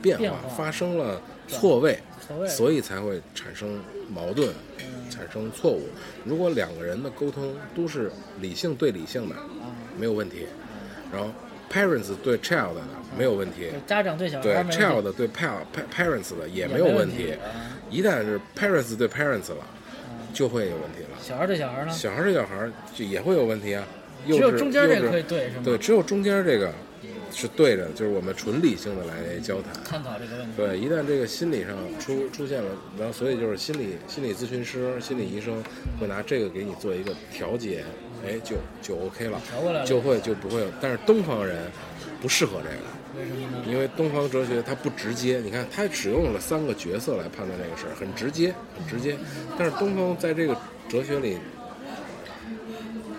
[0.00, 1.98] 变化，发生了错位，
[2.48, 4.48] 所以才会产生矛盾，
[4.78, 5.88] 嗯产生错误。
[6.24, 8.10] 如果两个人的沟通都是
[8.40, 9.42] 理性对理性的，啊，
[9.98, 10.46] 没有问题。
[11.12, 11.30] 然后
[11.72, 12.80] parents 对 child 的
[13.16, 17.34] 没有问题，家长对小孩对 child 对 pa pa- parents 的也也没没有问题。
[17.90, 19.66] 一旦是 parents 对 parents 了，
[20.32, 21.18] 就会有问题了。
[21.22, 21.92] 小孩对小孩呢？
[21.92, 23.84] 小孩儿对小孩就也会有问题啊。
[24.26, 25.62] 只有中间这个可以对是吗？
[25.64, 26.72] 对，只有中间这个
[27.30, 29.72] 是对着，就是我们纯理性的来交谈。
[29.84, 30.52] 探讨这个问题。
[30.56, 32.68] 对，一旦这个心理上出出现了，
[32.98, 35.62] 然后所以就是心理心理咨询师、心理医生
[36.00, 37.84] 会拿这个给你做一个调节，
[38.24, 39.40] 哎，就就 OK 了，
[39.84, 40.66] 就会就不会有。
[40.80, 41.70] 但是东方人
[42.20, 43.64] 不适合这个，为什么呢？
[43.66, 49.16] 因为东方哲学它不直接，你看它使用了三个角色来判断这个事儿，很直接，很直接。
[49.58, 50.56] 但是东方在这个
[50.88, 51.38] 哲学里，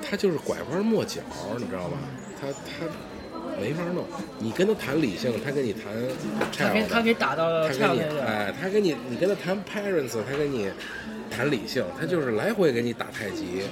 [0.01, 1.21] 他就是拐弯抹角，
[1.57, 1.97] 你知道吧？
[2.39, 2.85] 他他
[3.59, 4.05] 没法弄。
[4.39, 5.83] 你跟他谈理性，他跟你谈
[6.55, 7.45] 他给 child，他给打到
[8.25, 10.69] 哎，他跟你你跟他谈 parents，他跟你
[11.29, 13.63] 谈理性，他就是来回给你打太极，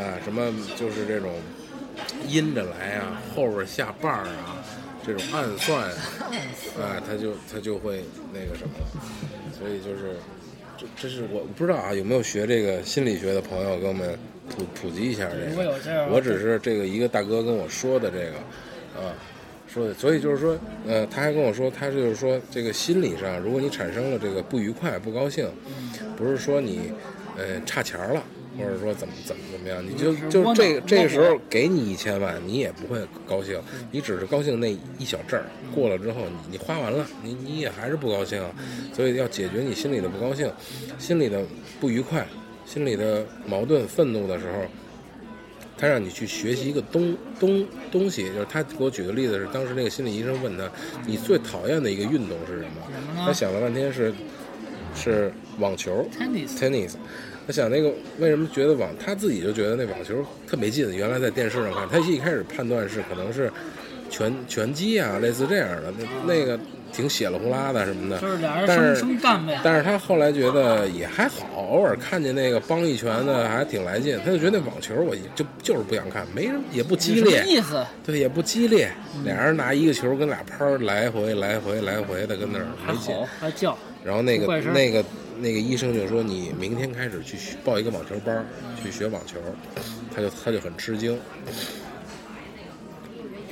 [0.00, 1.30] 啊，什么就是这种
[2.26, 4.56] 阴着来啊，后边下绊儿啊，
[5.06, 5.84] 这种暗算，
[6.80, 8.02] 啊，他就他就会
[8.32, 9.02] 那个什么了，
[9.58, 10.16] 所以就是。
[10.80, 14.18] 这这是我不知道啊，有没有学这个心理学的朋友给我们
[14.48, 16.06] 普普及一下这个？
[16.10, 18.36] 我只是这个一个大哥跟我说的这个，
[18.98, 19.12] 啊，
[19.68, 25.46] 说的，所以就是说，呃，他还跟我说，他就是说，这个心理上，如果你产生了这个不愉快、不高兴，
[26.16, 26.94] 不是说你，
[27.36, 28.24] 呃，差钱儿了，
[28.58, 33.60] 或者说怎么怎么怎么样，你就就这个这个时候给你一千万，你也不会高兴，
[33.90, 38.50] 你只是高兴那一小阵儿，过了之后，你你花完了，你你也还是不高兴啊，
[38.92, 40.50] 所以要解决你心里的不高兴，
[40.98, 41.42] 心里的
[41.80, 42.26] 不愉快，
[42.64, 44.64] 心里的矛盾、愤怒的时候。
[45.78, 50.70] 他让你去学习一个东东东西，就是他给我举的例子是，当时那个心理医生问他，
[51.06, 52.82] 你最讨厌的一个运动是什么？
[53.24, 54.12] 他想了半天是
[54.94, 56.96] 是网球 tennis tennis。
[57.50, 60.94] 他想那个为什么觉得网，他自己就觉得那网球特没劲。
[60.94, 63.50] 原来在电视上看，他一开始判断是可能是
[64.08, 66.56] 拳拳击啊，类似这样的，那那个
[66.92, 68.20] 挺血了呼啦的什么的。
[68.20, 69.58] 就是俩人但生是生干呗。
[69.64, 77.84] 但是他后来觉得也还好，偶尔看见那个帮一拳的还挺来劲，他就觉得那网球我就就是不想看，没什么也不激烈意思？
[78.06, 78.88] 对，也不激烈，
[79.24, 83.12] 俩人拿一个球跟俩拍儿来回来回来回的跟那儿还没劲。
[83.40, 85.04] 还叫，然后那个那个
[85.40, 88.44] 那个医生就说你明天开始去报一个网球班儿，
[88.82, 89.38] 去学网球，
[90.14, 91.18] 他就他就很吃惊。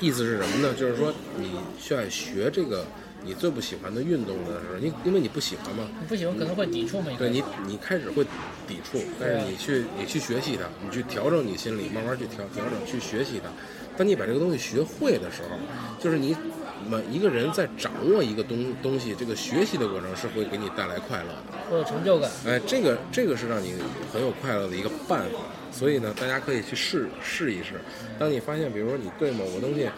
[0.01, 0.75] 意思是什么呢？
[0.75, 2.87] 就是说你需要学这个
[3.25, 7.11] 你最不喜欢的运动的时候，你因为你不喜欢嘛，你不喜欢可能会抵触嘛？
[7.19, 8.23] 对你，你开始会
[8.69, 13.51] 抵触，但是你去你去学习它，你去调整你心理，慢慢去调调整，去学习它。
[13.97, 15.59] 当你把这个东西学会的时候，
[15.99, 16.37] 就是你
[16.89, 21.59] 每一个人在掌握一个东东西，这个学习的过程是会给你带来快乐的。
[21.71, 22.31] 会有成就感。
[22.47, 23.75] 哎，这个这个是让你
[24.13, 25.39] 很有快乐的一个办法。
[25.71, 27.75] 所以呢，大家可以去试试一试。
[28.19, 29.89] 当你发现，比如说你对某个东西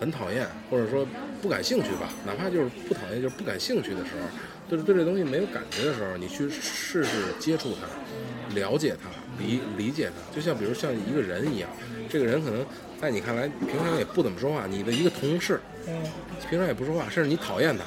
[0.00, 1.06] 很讨厌，或者说
[1.40, 4.28] 不感兴趣吧，哪怕就是不讨厌，就是不感兴趣的时候，
[4.68, 9.08] 就是对这东西没有感觉的时候，你去试试接触它，了解它，
[9.42, 10.34] 理理解它。
[10.34, 11.70] 就像比如像一个人一样，
[12.08, 12.64] 这个人可能
[13.00, 16.02] 在你看来平常也不怎么说话，你的一个同事嗯，
[16.48, 17.84] 平常也不说话，甚至你讨厌他，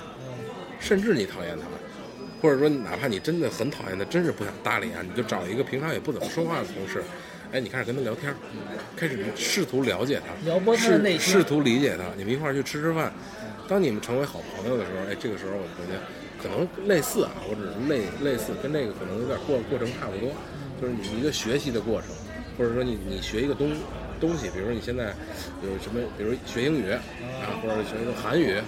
[0.80, 1.66] 甚至你讨厌他，
[2.42, 7.04] 或者说哪怕你真的很讨厌他，真是不想搭理他，你就找一个平常也不怎么说话的同事，
[7.52, 8.34] 哎，你开始跟他聊天，
[8.96, 11.34] 开始试图了解他，撩拨他的试内心。
[11.34, 13.12] 试图理解他，你们一块儿去吃吃饭。
[13.68, 16.02] 当你们成为好朋友的时候，哎，这个时候我觉得
[16.42, 20.32] 可能类似啊，或者是类类似，跟这个可能有点过过程差不多，
[20.82, 22.10] 就是你一个学习的过程，
[22.58, 23.70] 或者说你你学一个东
[24.22, 25.14] 东西，比如说你现在
[25.64, 27.02] 有什么，比如学英语啊，
[27.62, 28.54] 或者学一个韩语。
[28.56, 28.64] 啊。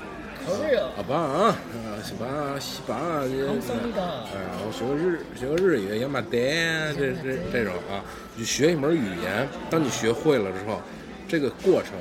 [1.08, 1.56] 吧啊，
[2.04, 4.02] 西吧西吧，康桑达。
[4.34, 8.04] 哎，我学个日学个日语，亚麻得这这这种啊，
[8.36, 10.82] 你学一门语言，当你学会了之后，
[11.30, 11.94] 这个过程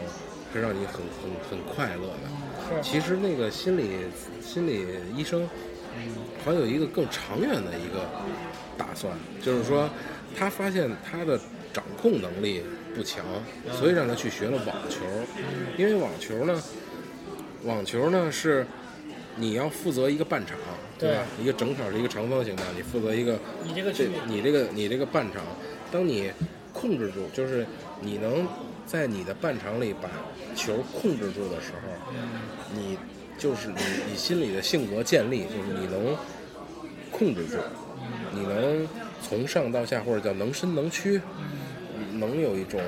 [0.53, 2.83] 是让你很很很快乐的。
[2.83, 2.83] 是。
[2.83, 4.07] 其实那个心理
[4.43, 5.49] 心理医生，
[6.45, 8.05] 还有一个更长远的一个
[8.77, 9.89] 打算，就是说
[10.37, 11.39] 他发现他的
[11.73, 12.63] 掌控能力
[12.95, 13.25] 不强，
[13.73, 15.01] 所以让他去学了网球，
[15.77, 16.63] 因为网球呢，
[17.65, 18.67] 网球呢是
[19.37, 20.57] 你要负责一个半场，
[20.99, 21.25] 对吧？
[21.41, 23.93] 一个整场是一个长方形的，你负责一个这你这个
[24.27, 25.43] 你这个你这个半场，
[25.91, 26.31] 当你
[26.73, 27.67] 控制住，就是
[28.01, 28.47] 你能
[28.87, 30.09] 在你的半场里把
[30.55, 32.13] 球控制住的时候，
[32.75, 32.99] 你
[33.39, 33.75] 就是你
[34.11, 36.17] 你心里的性格建立，就是你能
[37.11, 37.57] 控制住，
[38.35, 38.87] 你能
[39.23, 41.21] 从上到下或者叫能伸能屈，
[42.15, 42.81] 能有一种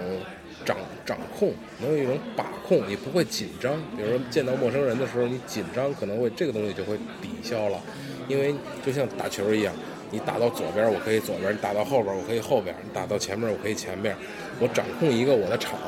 [0.64, 3.74] 掌掌控，能有一种把控，你不会紧张。
[3.96, 7.80] 比如说见到陌生人的时候，你紧张可能会这个东西就会抵消了，
[8.28, 8.54] 因为
[8.84, 9.74] 就像打球一样，
[10.10, 14.16] 你打到左边我可以左边，你打到后边我可以后边，你打到前面我可以前边，
[14.60, 15.78] 我掌控一个我的场。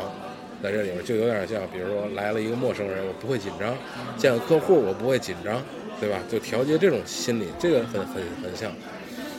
[0.63, 3.75] 在这里面就有点像，比如说来了一个陌生人，我不会紧张；
[4.17, 5.63] 见了客户，我不会紧张，
[6.01, 6.19] 对吧？
[6.31, 8.73] 就调节这种心理，这个很很很像。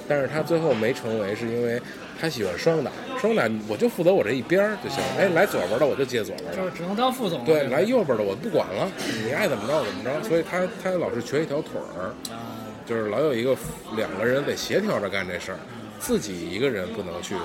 [0.07, 1.81] 但是他最后没成为，是因为
[2.19, 5.03] 他喜欢双打，双打我就负责我这一边儿就行。
[5.18, 7.45] 哎，来左边的我就接左边的，就是只能当副总。
[7.45, 8.89] 对，来右边的我不管了，
[9.23, 10.23] 你爱怎么着怎么着。
[10.27, 13.56] 所以他他老是瘸一条腿儿，啊，就是老有一个
[13.95, 15.60] 两个人得协调着干这事儿，
[15.99, 17.35] 自己一个人不能去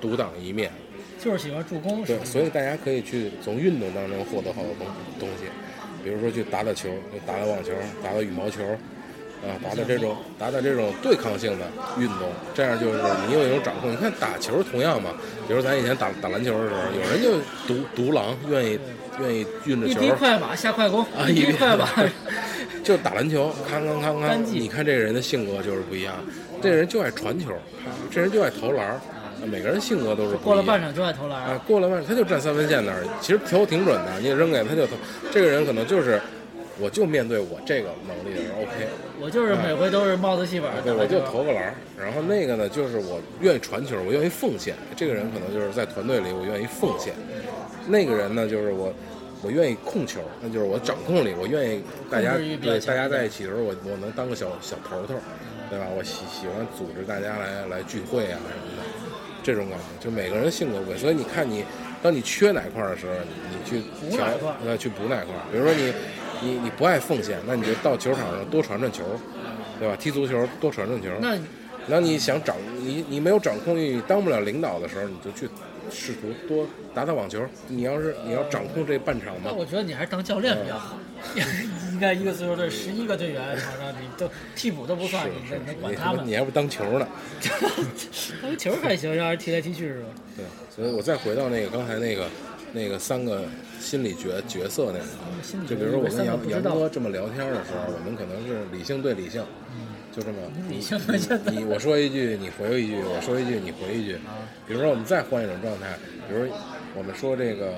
[0.00, 0.70] 独当一面。
[1.22, 2.02] 就是喜欢助攻。
[2.04, 4.86] 对所以大家可以去从运动当中获得好多东
[5.18, 5.44] 东西，
[6.02, 6.88] 比如说去打打球，
[7.26, 7.72] 打打网球，
[8.02, 8.62] 打打羽毛球，
[9.42, 11.66] 啊，打打这种打打这种对抗性的
[11.98, 13.90] 运动，这样就是你有一种掌控。
[13.90, 15.10] 你看打球同样嘛，
[15.48, 18.78] 比如咱以前打打篮球的时候，有人就独独狼，愿意
[19.20, 21.88] 愿意运着一球滴快马下快攻，啊，一滴快马。
[22.82, 26.14] 就打篮球，康康康康单，技你看这个人的性格就是不一样，
[26.62, 27.52] 这人就爱传球，
[28.10, 29.00] 这人就爱投篮儿，
[29.44, 34.96] 每个人性格都是过了半场就爱投篮啊，过了半场他就站三分线那儿，其实投挺准的，你也扔给他就投。
[35.30, 36.20] 这个人可能就是，
[36.80, 38.88] 我就面对我这个能力的人，OK，
[39.20, 40.68] 我就是每回都是帽子戏法。
[40.82, 41.74] 对，我就投个篮儿。
[41.98, 44.74] 然后那个呢，就是我愿意传球，我愿意奉献。
[44.96, 47.12] 这个人可能就是在团队里，我愿意奉献。
[47.86, 48.92] 那个人呢，就是我，
[49.42, 55.14] 我愿意控球，那就是我掌控力，我愿意大家对大家在一起的时候，我我能当个小小头头，
[55.68, 55.86] 对吧？
[55.96, 58.82] 我喜喜欢组织大家来来聚会啊什么的，
[59.42, 60.98] 这种感觉，就每个人性格不一样。
[60.98, 61.64] 所以你看你，
[62.02, 63.12] 当你缺哪块儿的时候，
[63.50, 64.26] 你去调
[64.64, 65.42] 呃去补哪块儿。
[65.52, 65.92] 比如说你
[66.40, 69.04] 你你不爱奉献，那你就到球场上多传传球，
[69.78, 69.96] 对吧？
[69.96, 71.08] 踢足球多传传球。
[71.20, 71.30] 那
[71.88, 75.48] 然后你想掌你你没有掌控欲，你当不了领导的时候，你就去
[75.90, 77.42] 试图多打打网球。
[77.68, 80.98] 你要是你要掌控这半场嘛，那我觉得你还是当教练比较好。
[81.92, 86.34] 应该一个足球队十一个队员，场上你都替补都不算，你是你管他们你。
[86.34, 87.06] 还不当球呢？
[88.42, 90.08] 当球还行，让人踢来踢去是吧？
[90.36, 90.44] 对，
[90.74, 92.26] 所以我再回到那个刚才那个
[92.72, 93.42] 那个三个
[93.78, 95.04] 心理角角色那个，
[95.42, 99.44] 心理就比如说我跟杨杨哥这么聊天的时候，我们可能是理性对理性，
[100.12, 100.38] 就这么
[100.68, 100.84] 你
[101.50, 104.18] 你我说一句你回一句，我说一句你回一句。
[104.66, 105.98] 比如说我们再换一种状态，
[106.28, 106.48] 比如
[106.96, 107.74] 我们说这个。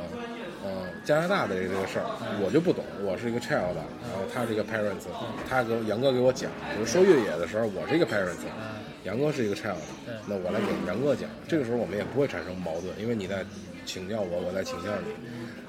[0.65, 0.71] 呃，
[1.05, 2.07] 加拿大的这个事儿，
[2.39, 2.85] 我就不懂。
[3.03, 5.11] 我是一个 child，然后他是一个 parents，
[5.51, 6.49] 他给我杨哥给我讲。
[6.71, 8.47] 比如说越野的时候，我是一个 parents，
[9.03, 9.83] 杨哥是一个 child，
[10.25, 11.29] 那我来给杨哥讲。
[11.49, 13.45] 这个时候我们也不会产生矛盾，因为你在
[13.85, 15.13] 请教我，我再请教你。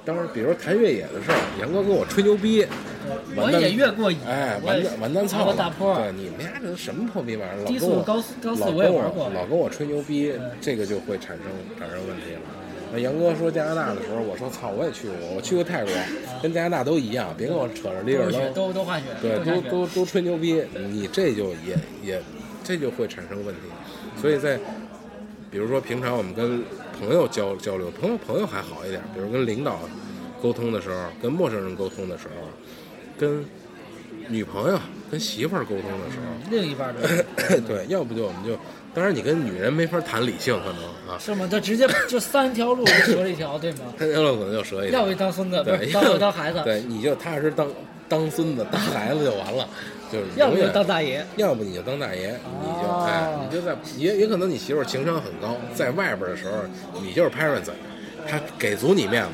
[0.06, 2.66] 当然，比如说谈越野的事儿，杨哥跟我吹牛逼，
[3.38, 5.56] 我完蛋也越过瘾，哎，完蛋完蛋操了！
[5.56, 7.64] 大坡，对你们家这都什么破逼玩意儿？
[7.64, 11.46] 老跟我低速高速高速我也玩过老跟我吹牛逼，这个就会产生
[11.80, 12.42] 产生问题了。
[12.92, 15.94] 那杨哥说加拿大的时候，我说操，我也去过，我去过泰国，
[16.42, 18.54] 跟加拿大都一样，别跟我扯着离着扔。
[18.54, 22.22] 都都滑雪，对，都都都吹牛逼，你这就也也
[22.62, 23.62] 这就会产生问题。
[24.22, 24.60] 所以在
[25.50, 26.62] 比如说平常我们跟
[27.00, 29.80] 朋友交交流，朋友朋友还好一点，比如跟领导
[30.42, 32.48] 沟通的时候，跟陌生人沟通的时候，
[33.18, 33.44] 跟
[34.30, 34.80] 女朋友、
[35.12, 37.02] 跟媳妇儿沟通的时候，另一半的，
[37.68, 38.58] 对，要不就我们就，
[38.94, 40.84] 当然你跟女人没法谈理性，可能
[41.14, 41.48] 啊，是吗？
[41.52, 43.80] 他直接就三条路就折了一条，对吗？
[43.98, 47.68] 三条路可能就折一条要不当孙子，不对，是当我当孩子，对，你就踏实当
[48.14, 49.68] 当孙子、当孩子就完了，
[50.12, 51.26] 就是要不就永远当大爷。
[51.36, 52.28] 要不你就当大爷，
[52.62, 56.52] 你就哦哎，你就在也也可能你媳妇情商很高，在外边的时候
[57.02, 57.72] 你就是 parents，
[58.28, 59.30] 她给足你面子，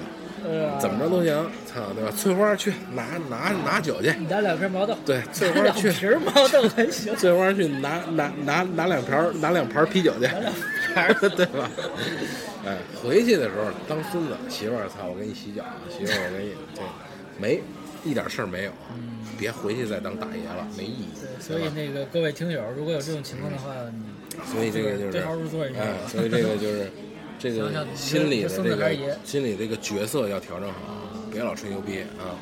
[0.47, 1.35] 呃怎么着都行，
[1.67, 2.11] 操，对吧？
[2.17, 10.21] 翠花去拿拿拿酒去，你拿两瓶毛豆，对，翠花去，瓶毛豆还行， 翠花去拿拿拿拿两瓶拿两盘啤酒去，
[11.35, 11.69] 对吧？
[12.65, 16.81] 哎，回去的时候当孙子，媳妇儿，操，我给你洗脚，媳妇儿，我给你这
[17.37, 17.61] 没
[18.03, 18.71] 一点事儿没有，
[19.37, 21.09] 别回去再当大爷了，没意义。
[21.39, 26.89] 所以那个各位听友，如果有这种情况的话，你所以这个就是对号入座一下哎，所以这个就是
[27.39, 28.91] 这个心理的这个
[29.23, 32.35] 心理这个角色要调整好，别老吹牛逼啊，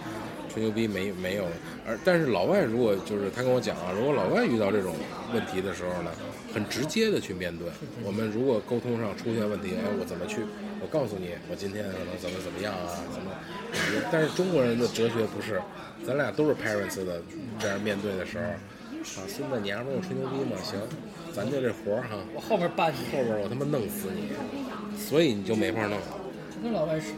[0.54, 1.46] 吹牛逼没没有。
[1.88, 4.94] 而但是老外如果就是他跟我讲啊，如果老外遇到这种
[5.34, 6.12] 问题的时候呢，
[6.54, 7.68] 很直接的去面对。
[8.04, 10.42] 我们如果沟通上出现问题，哎，我怎么去？
[10.80, 13.32] 我告诉你，我今天可能怎么怎么样啊，怎么？
[14.12, 15.62] 但是中国人的哲学不是，
[16.06, 17.22] 咱俩都是 parents 的，
[17.60, 20.56] 这样面对的时候，啊，孙子，你还跟我吹牛逼吗？
[20.64, 20.80] 行，
[21.34, 22.18] 咱就这活儿哈。
[22.34, 24.32] 我后边办你，后边儿我他妈弄死你，
[24.98, 26.08] 所以你就没法弄了。
[26.54, 27.14] 这跟老外是，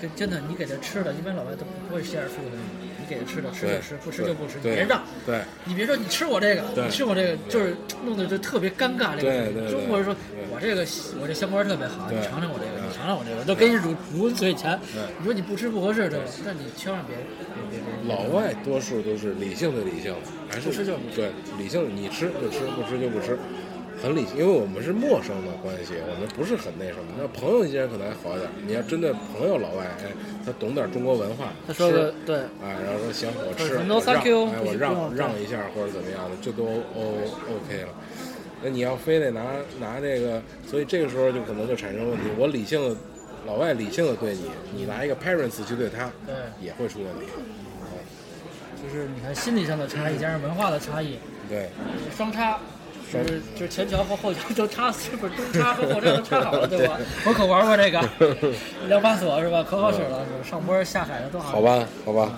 [0.00, 2.81] 跟真的，你给他吃的，一般老外都不会 share 素的，你
[3.12, 5.02] 给他吃的吃就吃，不吃就不吃，你别让。
[5.26, 9.14] 对你别说你吃我这个，你吃我这个，就是弄得就特别尴尬。
[9.16, 10.16] 这个对对对中国人说
[10.50, 10.86] 我这个
[11.20, 14.78] 我这香瓜特别好，你尝尝我这个，嗯你尝尝我这个，都给你如如温水钱。
[15.18, 16.24] 你说你不吃不合适，对吧？
[16.44, 17.24] 那你千万别别
[17.70, 18.14] 别别。
[18.14, 20.14] 老外多数都是理性的理性，
[20.48, 23.38] 还是不吃就不吃对理性，你吃就吃，不吃就不吃，
[24.02, 24.36] 很理性。
[24.36, 27.04] 因为我们是陌生的关系，我们不是很那什么。
[27.16, 30.10] 那朋友之间可能还好一点，你要针对朋友老外，哎，
[30.44, 37.88] 他懂点中国文化，他说的对，哎，然后说行，我吃，我让，thank you，哎，我让让一下或者怎么样的，这都 O OK 了。
[38.62, 39.42] 那你要非得拿
[39.80, 42.24] 拿这个，所以这个时候就可能就产生问题。
[42.38, 42.96] 我理性的，
[43.46, 47.26] 老外理性的对你，你拿一个 parents 去对他，对也会出问题。
[48.82, 51.18] 就是你看心理上的差异加上文化的差异，
[51.48, 51.68] 对，
[52.16, 52.58] 双插。
[53.18, 56.98] 是就是前桥和后桥都插，是不是中插和后插都插好了，对吧？
[57.26, 58.00] 我可玩过这个，
[58.88, 59.64] 两把锁是吧？
[59.68, 61.52] 可好使了，上坡下海的都好。
[61.52, 61.60] 好。
[61.62, 62.30] 吧，好吧，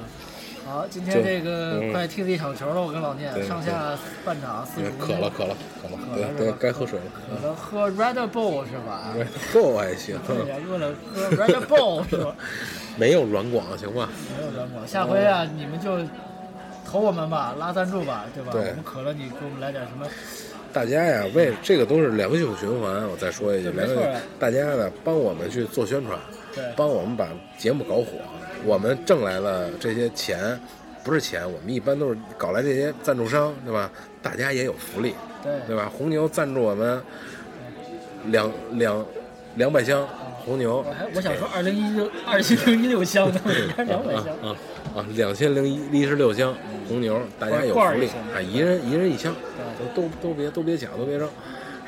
[0.66, 5.08] 好，今天这个嗯快踢了一场球了，我跟老聂上下半场四十分钟。
[5.08, 7.04] 渴了，渴了，渴了，对对该喝水了。
[7.40, 12.34] 渴了喝 Red Bull 是吧？？Red Bull 还行，对呀，饿了喝 Red Bull 是吧？
[12.96, 14.08] 没有软广行吗？
[14.38, 15.98] 没有软广，下回啊你们就
[16.86, 18.52] 投我们吧，拉赞助吧，对吧？
[18.54, 20.06] 我们渴了，你给我们来点什么？
[20.74, 23.08] 大家呀，为这个都是良性循环。
[23.08, 23.96] 我再说一句，良性
[24.40, 26.18] 大家呢帮我们去做宣传，
[26.52, 28.06] 对帮我们把节目搞火。
[28.64, 30.58] 我们挣来了这些钱，
[31.04, 33.88] 不是钱，我们一般都是搞来这些赞助商，对吧？
[34.20, 35.14] 大家也有福利，
[35.44, 35.88] 对对吧？
[35.96, 37.00] 红牛赞助我们
[38.26, 39.06] 两两
[39.54, 40.04] 两百箱
[40.44, 43.40] 红牛我，还我想说二零一六二零一六箱呢，
[43.86, 44.26] 两百箱。
[44.42, 44.56] 啊
[44.96, 46.54] 啊，两千零一十六箱
[46.88, 51.28] 红牛，大家有福利啊，一人一人一箱，对都都都别都别抢，都别扔，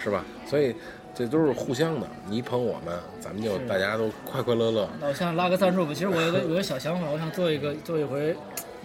[0.02, 0.24] 是吧？
[0.46, 0.74] 所以
[1.14, 4.88] 这都是互相的，你捧我们，咱们就大家都快快乐乐。
[5.00, 5.92] 那我想拉个赞助吧。
[5.94, 8.36] 其实我有个 有个小想法，我想做一个做一回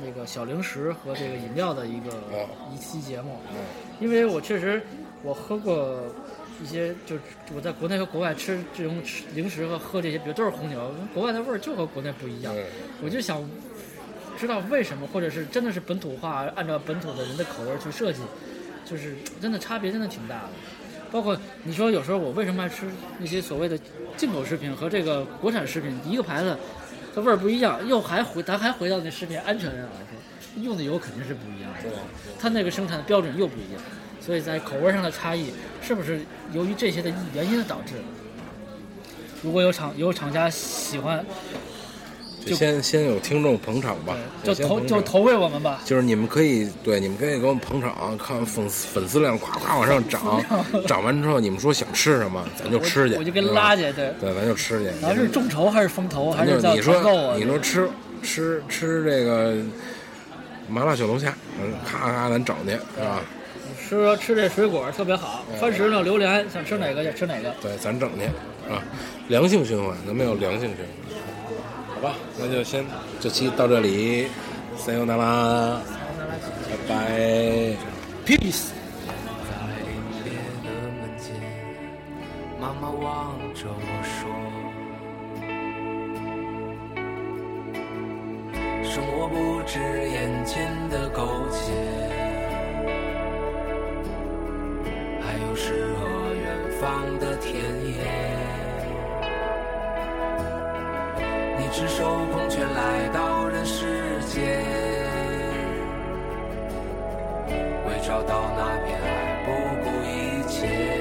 [0.03, 3.57] 那个小零食和这个饮料的一个哦一期节目，嗯
[3.99, 4.82] 因为我确实
[5.23, 5.99] 我喝过
[6.64, 7.22] 一些，就是
[7.53, 12.56] 我在国内和国外吃这种吃零食和喝这些，比如都是红牛，国外的味儿就和国内不一样。
[12.56, 12.64] 嗯
[13.03, 13.48] 我就想
[14.38, 18.22] 知道为什么，或者是真的是本土化，按照本土的人的口味儿去设计，
[18.92, 20.50] 就是真的差别真的挺大的。
[21.10, 22.86] 包括你说有时候我为什么爱吃
[23.20, 23.80] 那些所谓的
[24.18, 26.58] 进口食品和这个国产食品一个牌子，
[27.16, 31.90] 它味儿不一样，又还回咱还回到那食品安全上来说，用的油肯定是不一样的，
[32.40, 33.82] 它那个生产的标准又不一样，
[34.20, 36.22] 所以在口味上的差异是不是
[36.54, 37.96] 由于这些的原因导致？
[39.44, 41.26] 如果有厂有厂家喜欢，
[42.46, 45.82] 就先先有听众捧场吧，就投就投喂我们吧。
[45.86, 50.44] 就是你们可以对，你们可以给我们捧场，看粉丝粉丝量夸夸往上涨，
[50.88, 54.12] 涨完之后你们说想吃什么，咱就吃去，我就跟对吧拉去，对。
[54.20, 54.86] 对，咱就吃去。
[55.02, 57.36] 然后是众筹还是风投还是你团购啊？
[57.36, 57.88] 说你说吃
[58.24, 59.56] 吃吃这个
[60.68, 63.22] 麻辣小龙虾，嗯，咔咔咱整去是吧？
[63.88, 67.54] 吃吃这水果特别好，番石榴、榴莲，想吃哪个就吃哪个。
[67.62, 68.26] 对，咱整去
[68.72, 68.82] 啊，
[69.28, 71.11] 良性循环，咱们有良性循环。
[72.02, 72.84] 好吧，那就先
[73.19, 74.28] 这期到这里
[74.76, 75.80] ，see you 啦，
[76.68, 77.76] 拜拜。
[78.26, 78.72] Peace。
[79.45, 79.53] 在
[79.86, 80.26] 凛冽
[80.64, 80.68] 的
[80.98, 81.38] 门前，
[82.60, 84.18] 妈妈望着我说
[88.84, 91.22] ：“生活不止眼前的苟
[91.52, 91.72] 且，
[95.22, 96.44] 还有诗和远
[96.82, 97.53] 方的田
[97.86, 98.41] 野。
[101.73, 102.03] 赤手
[102.34, 104.43] 空拳来到人世间。”
[107.88, 109.49] 为找到那片爱，不
[109.84, 111.01] 顾一切。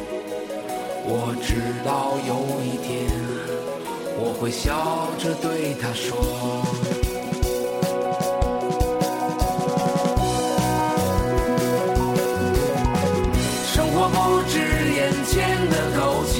[1.13, 2.31] 我知道有
[2.63, 3.11] 一天，
[4.17, 6.07] 我会笑着对他说。
[13.73, 14.55] 生活不止
[14.95, 15.99] 眼前的苟
[16.31, 16.39] 且，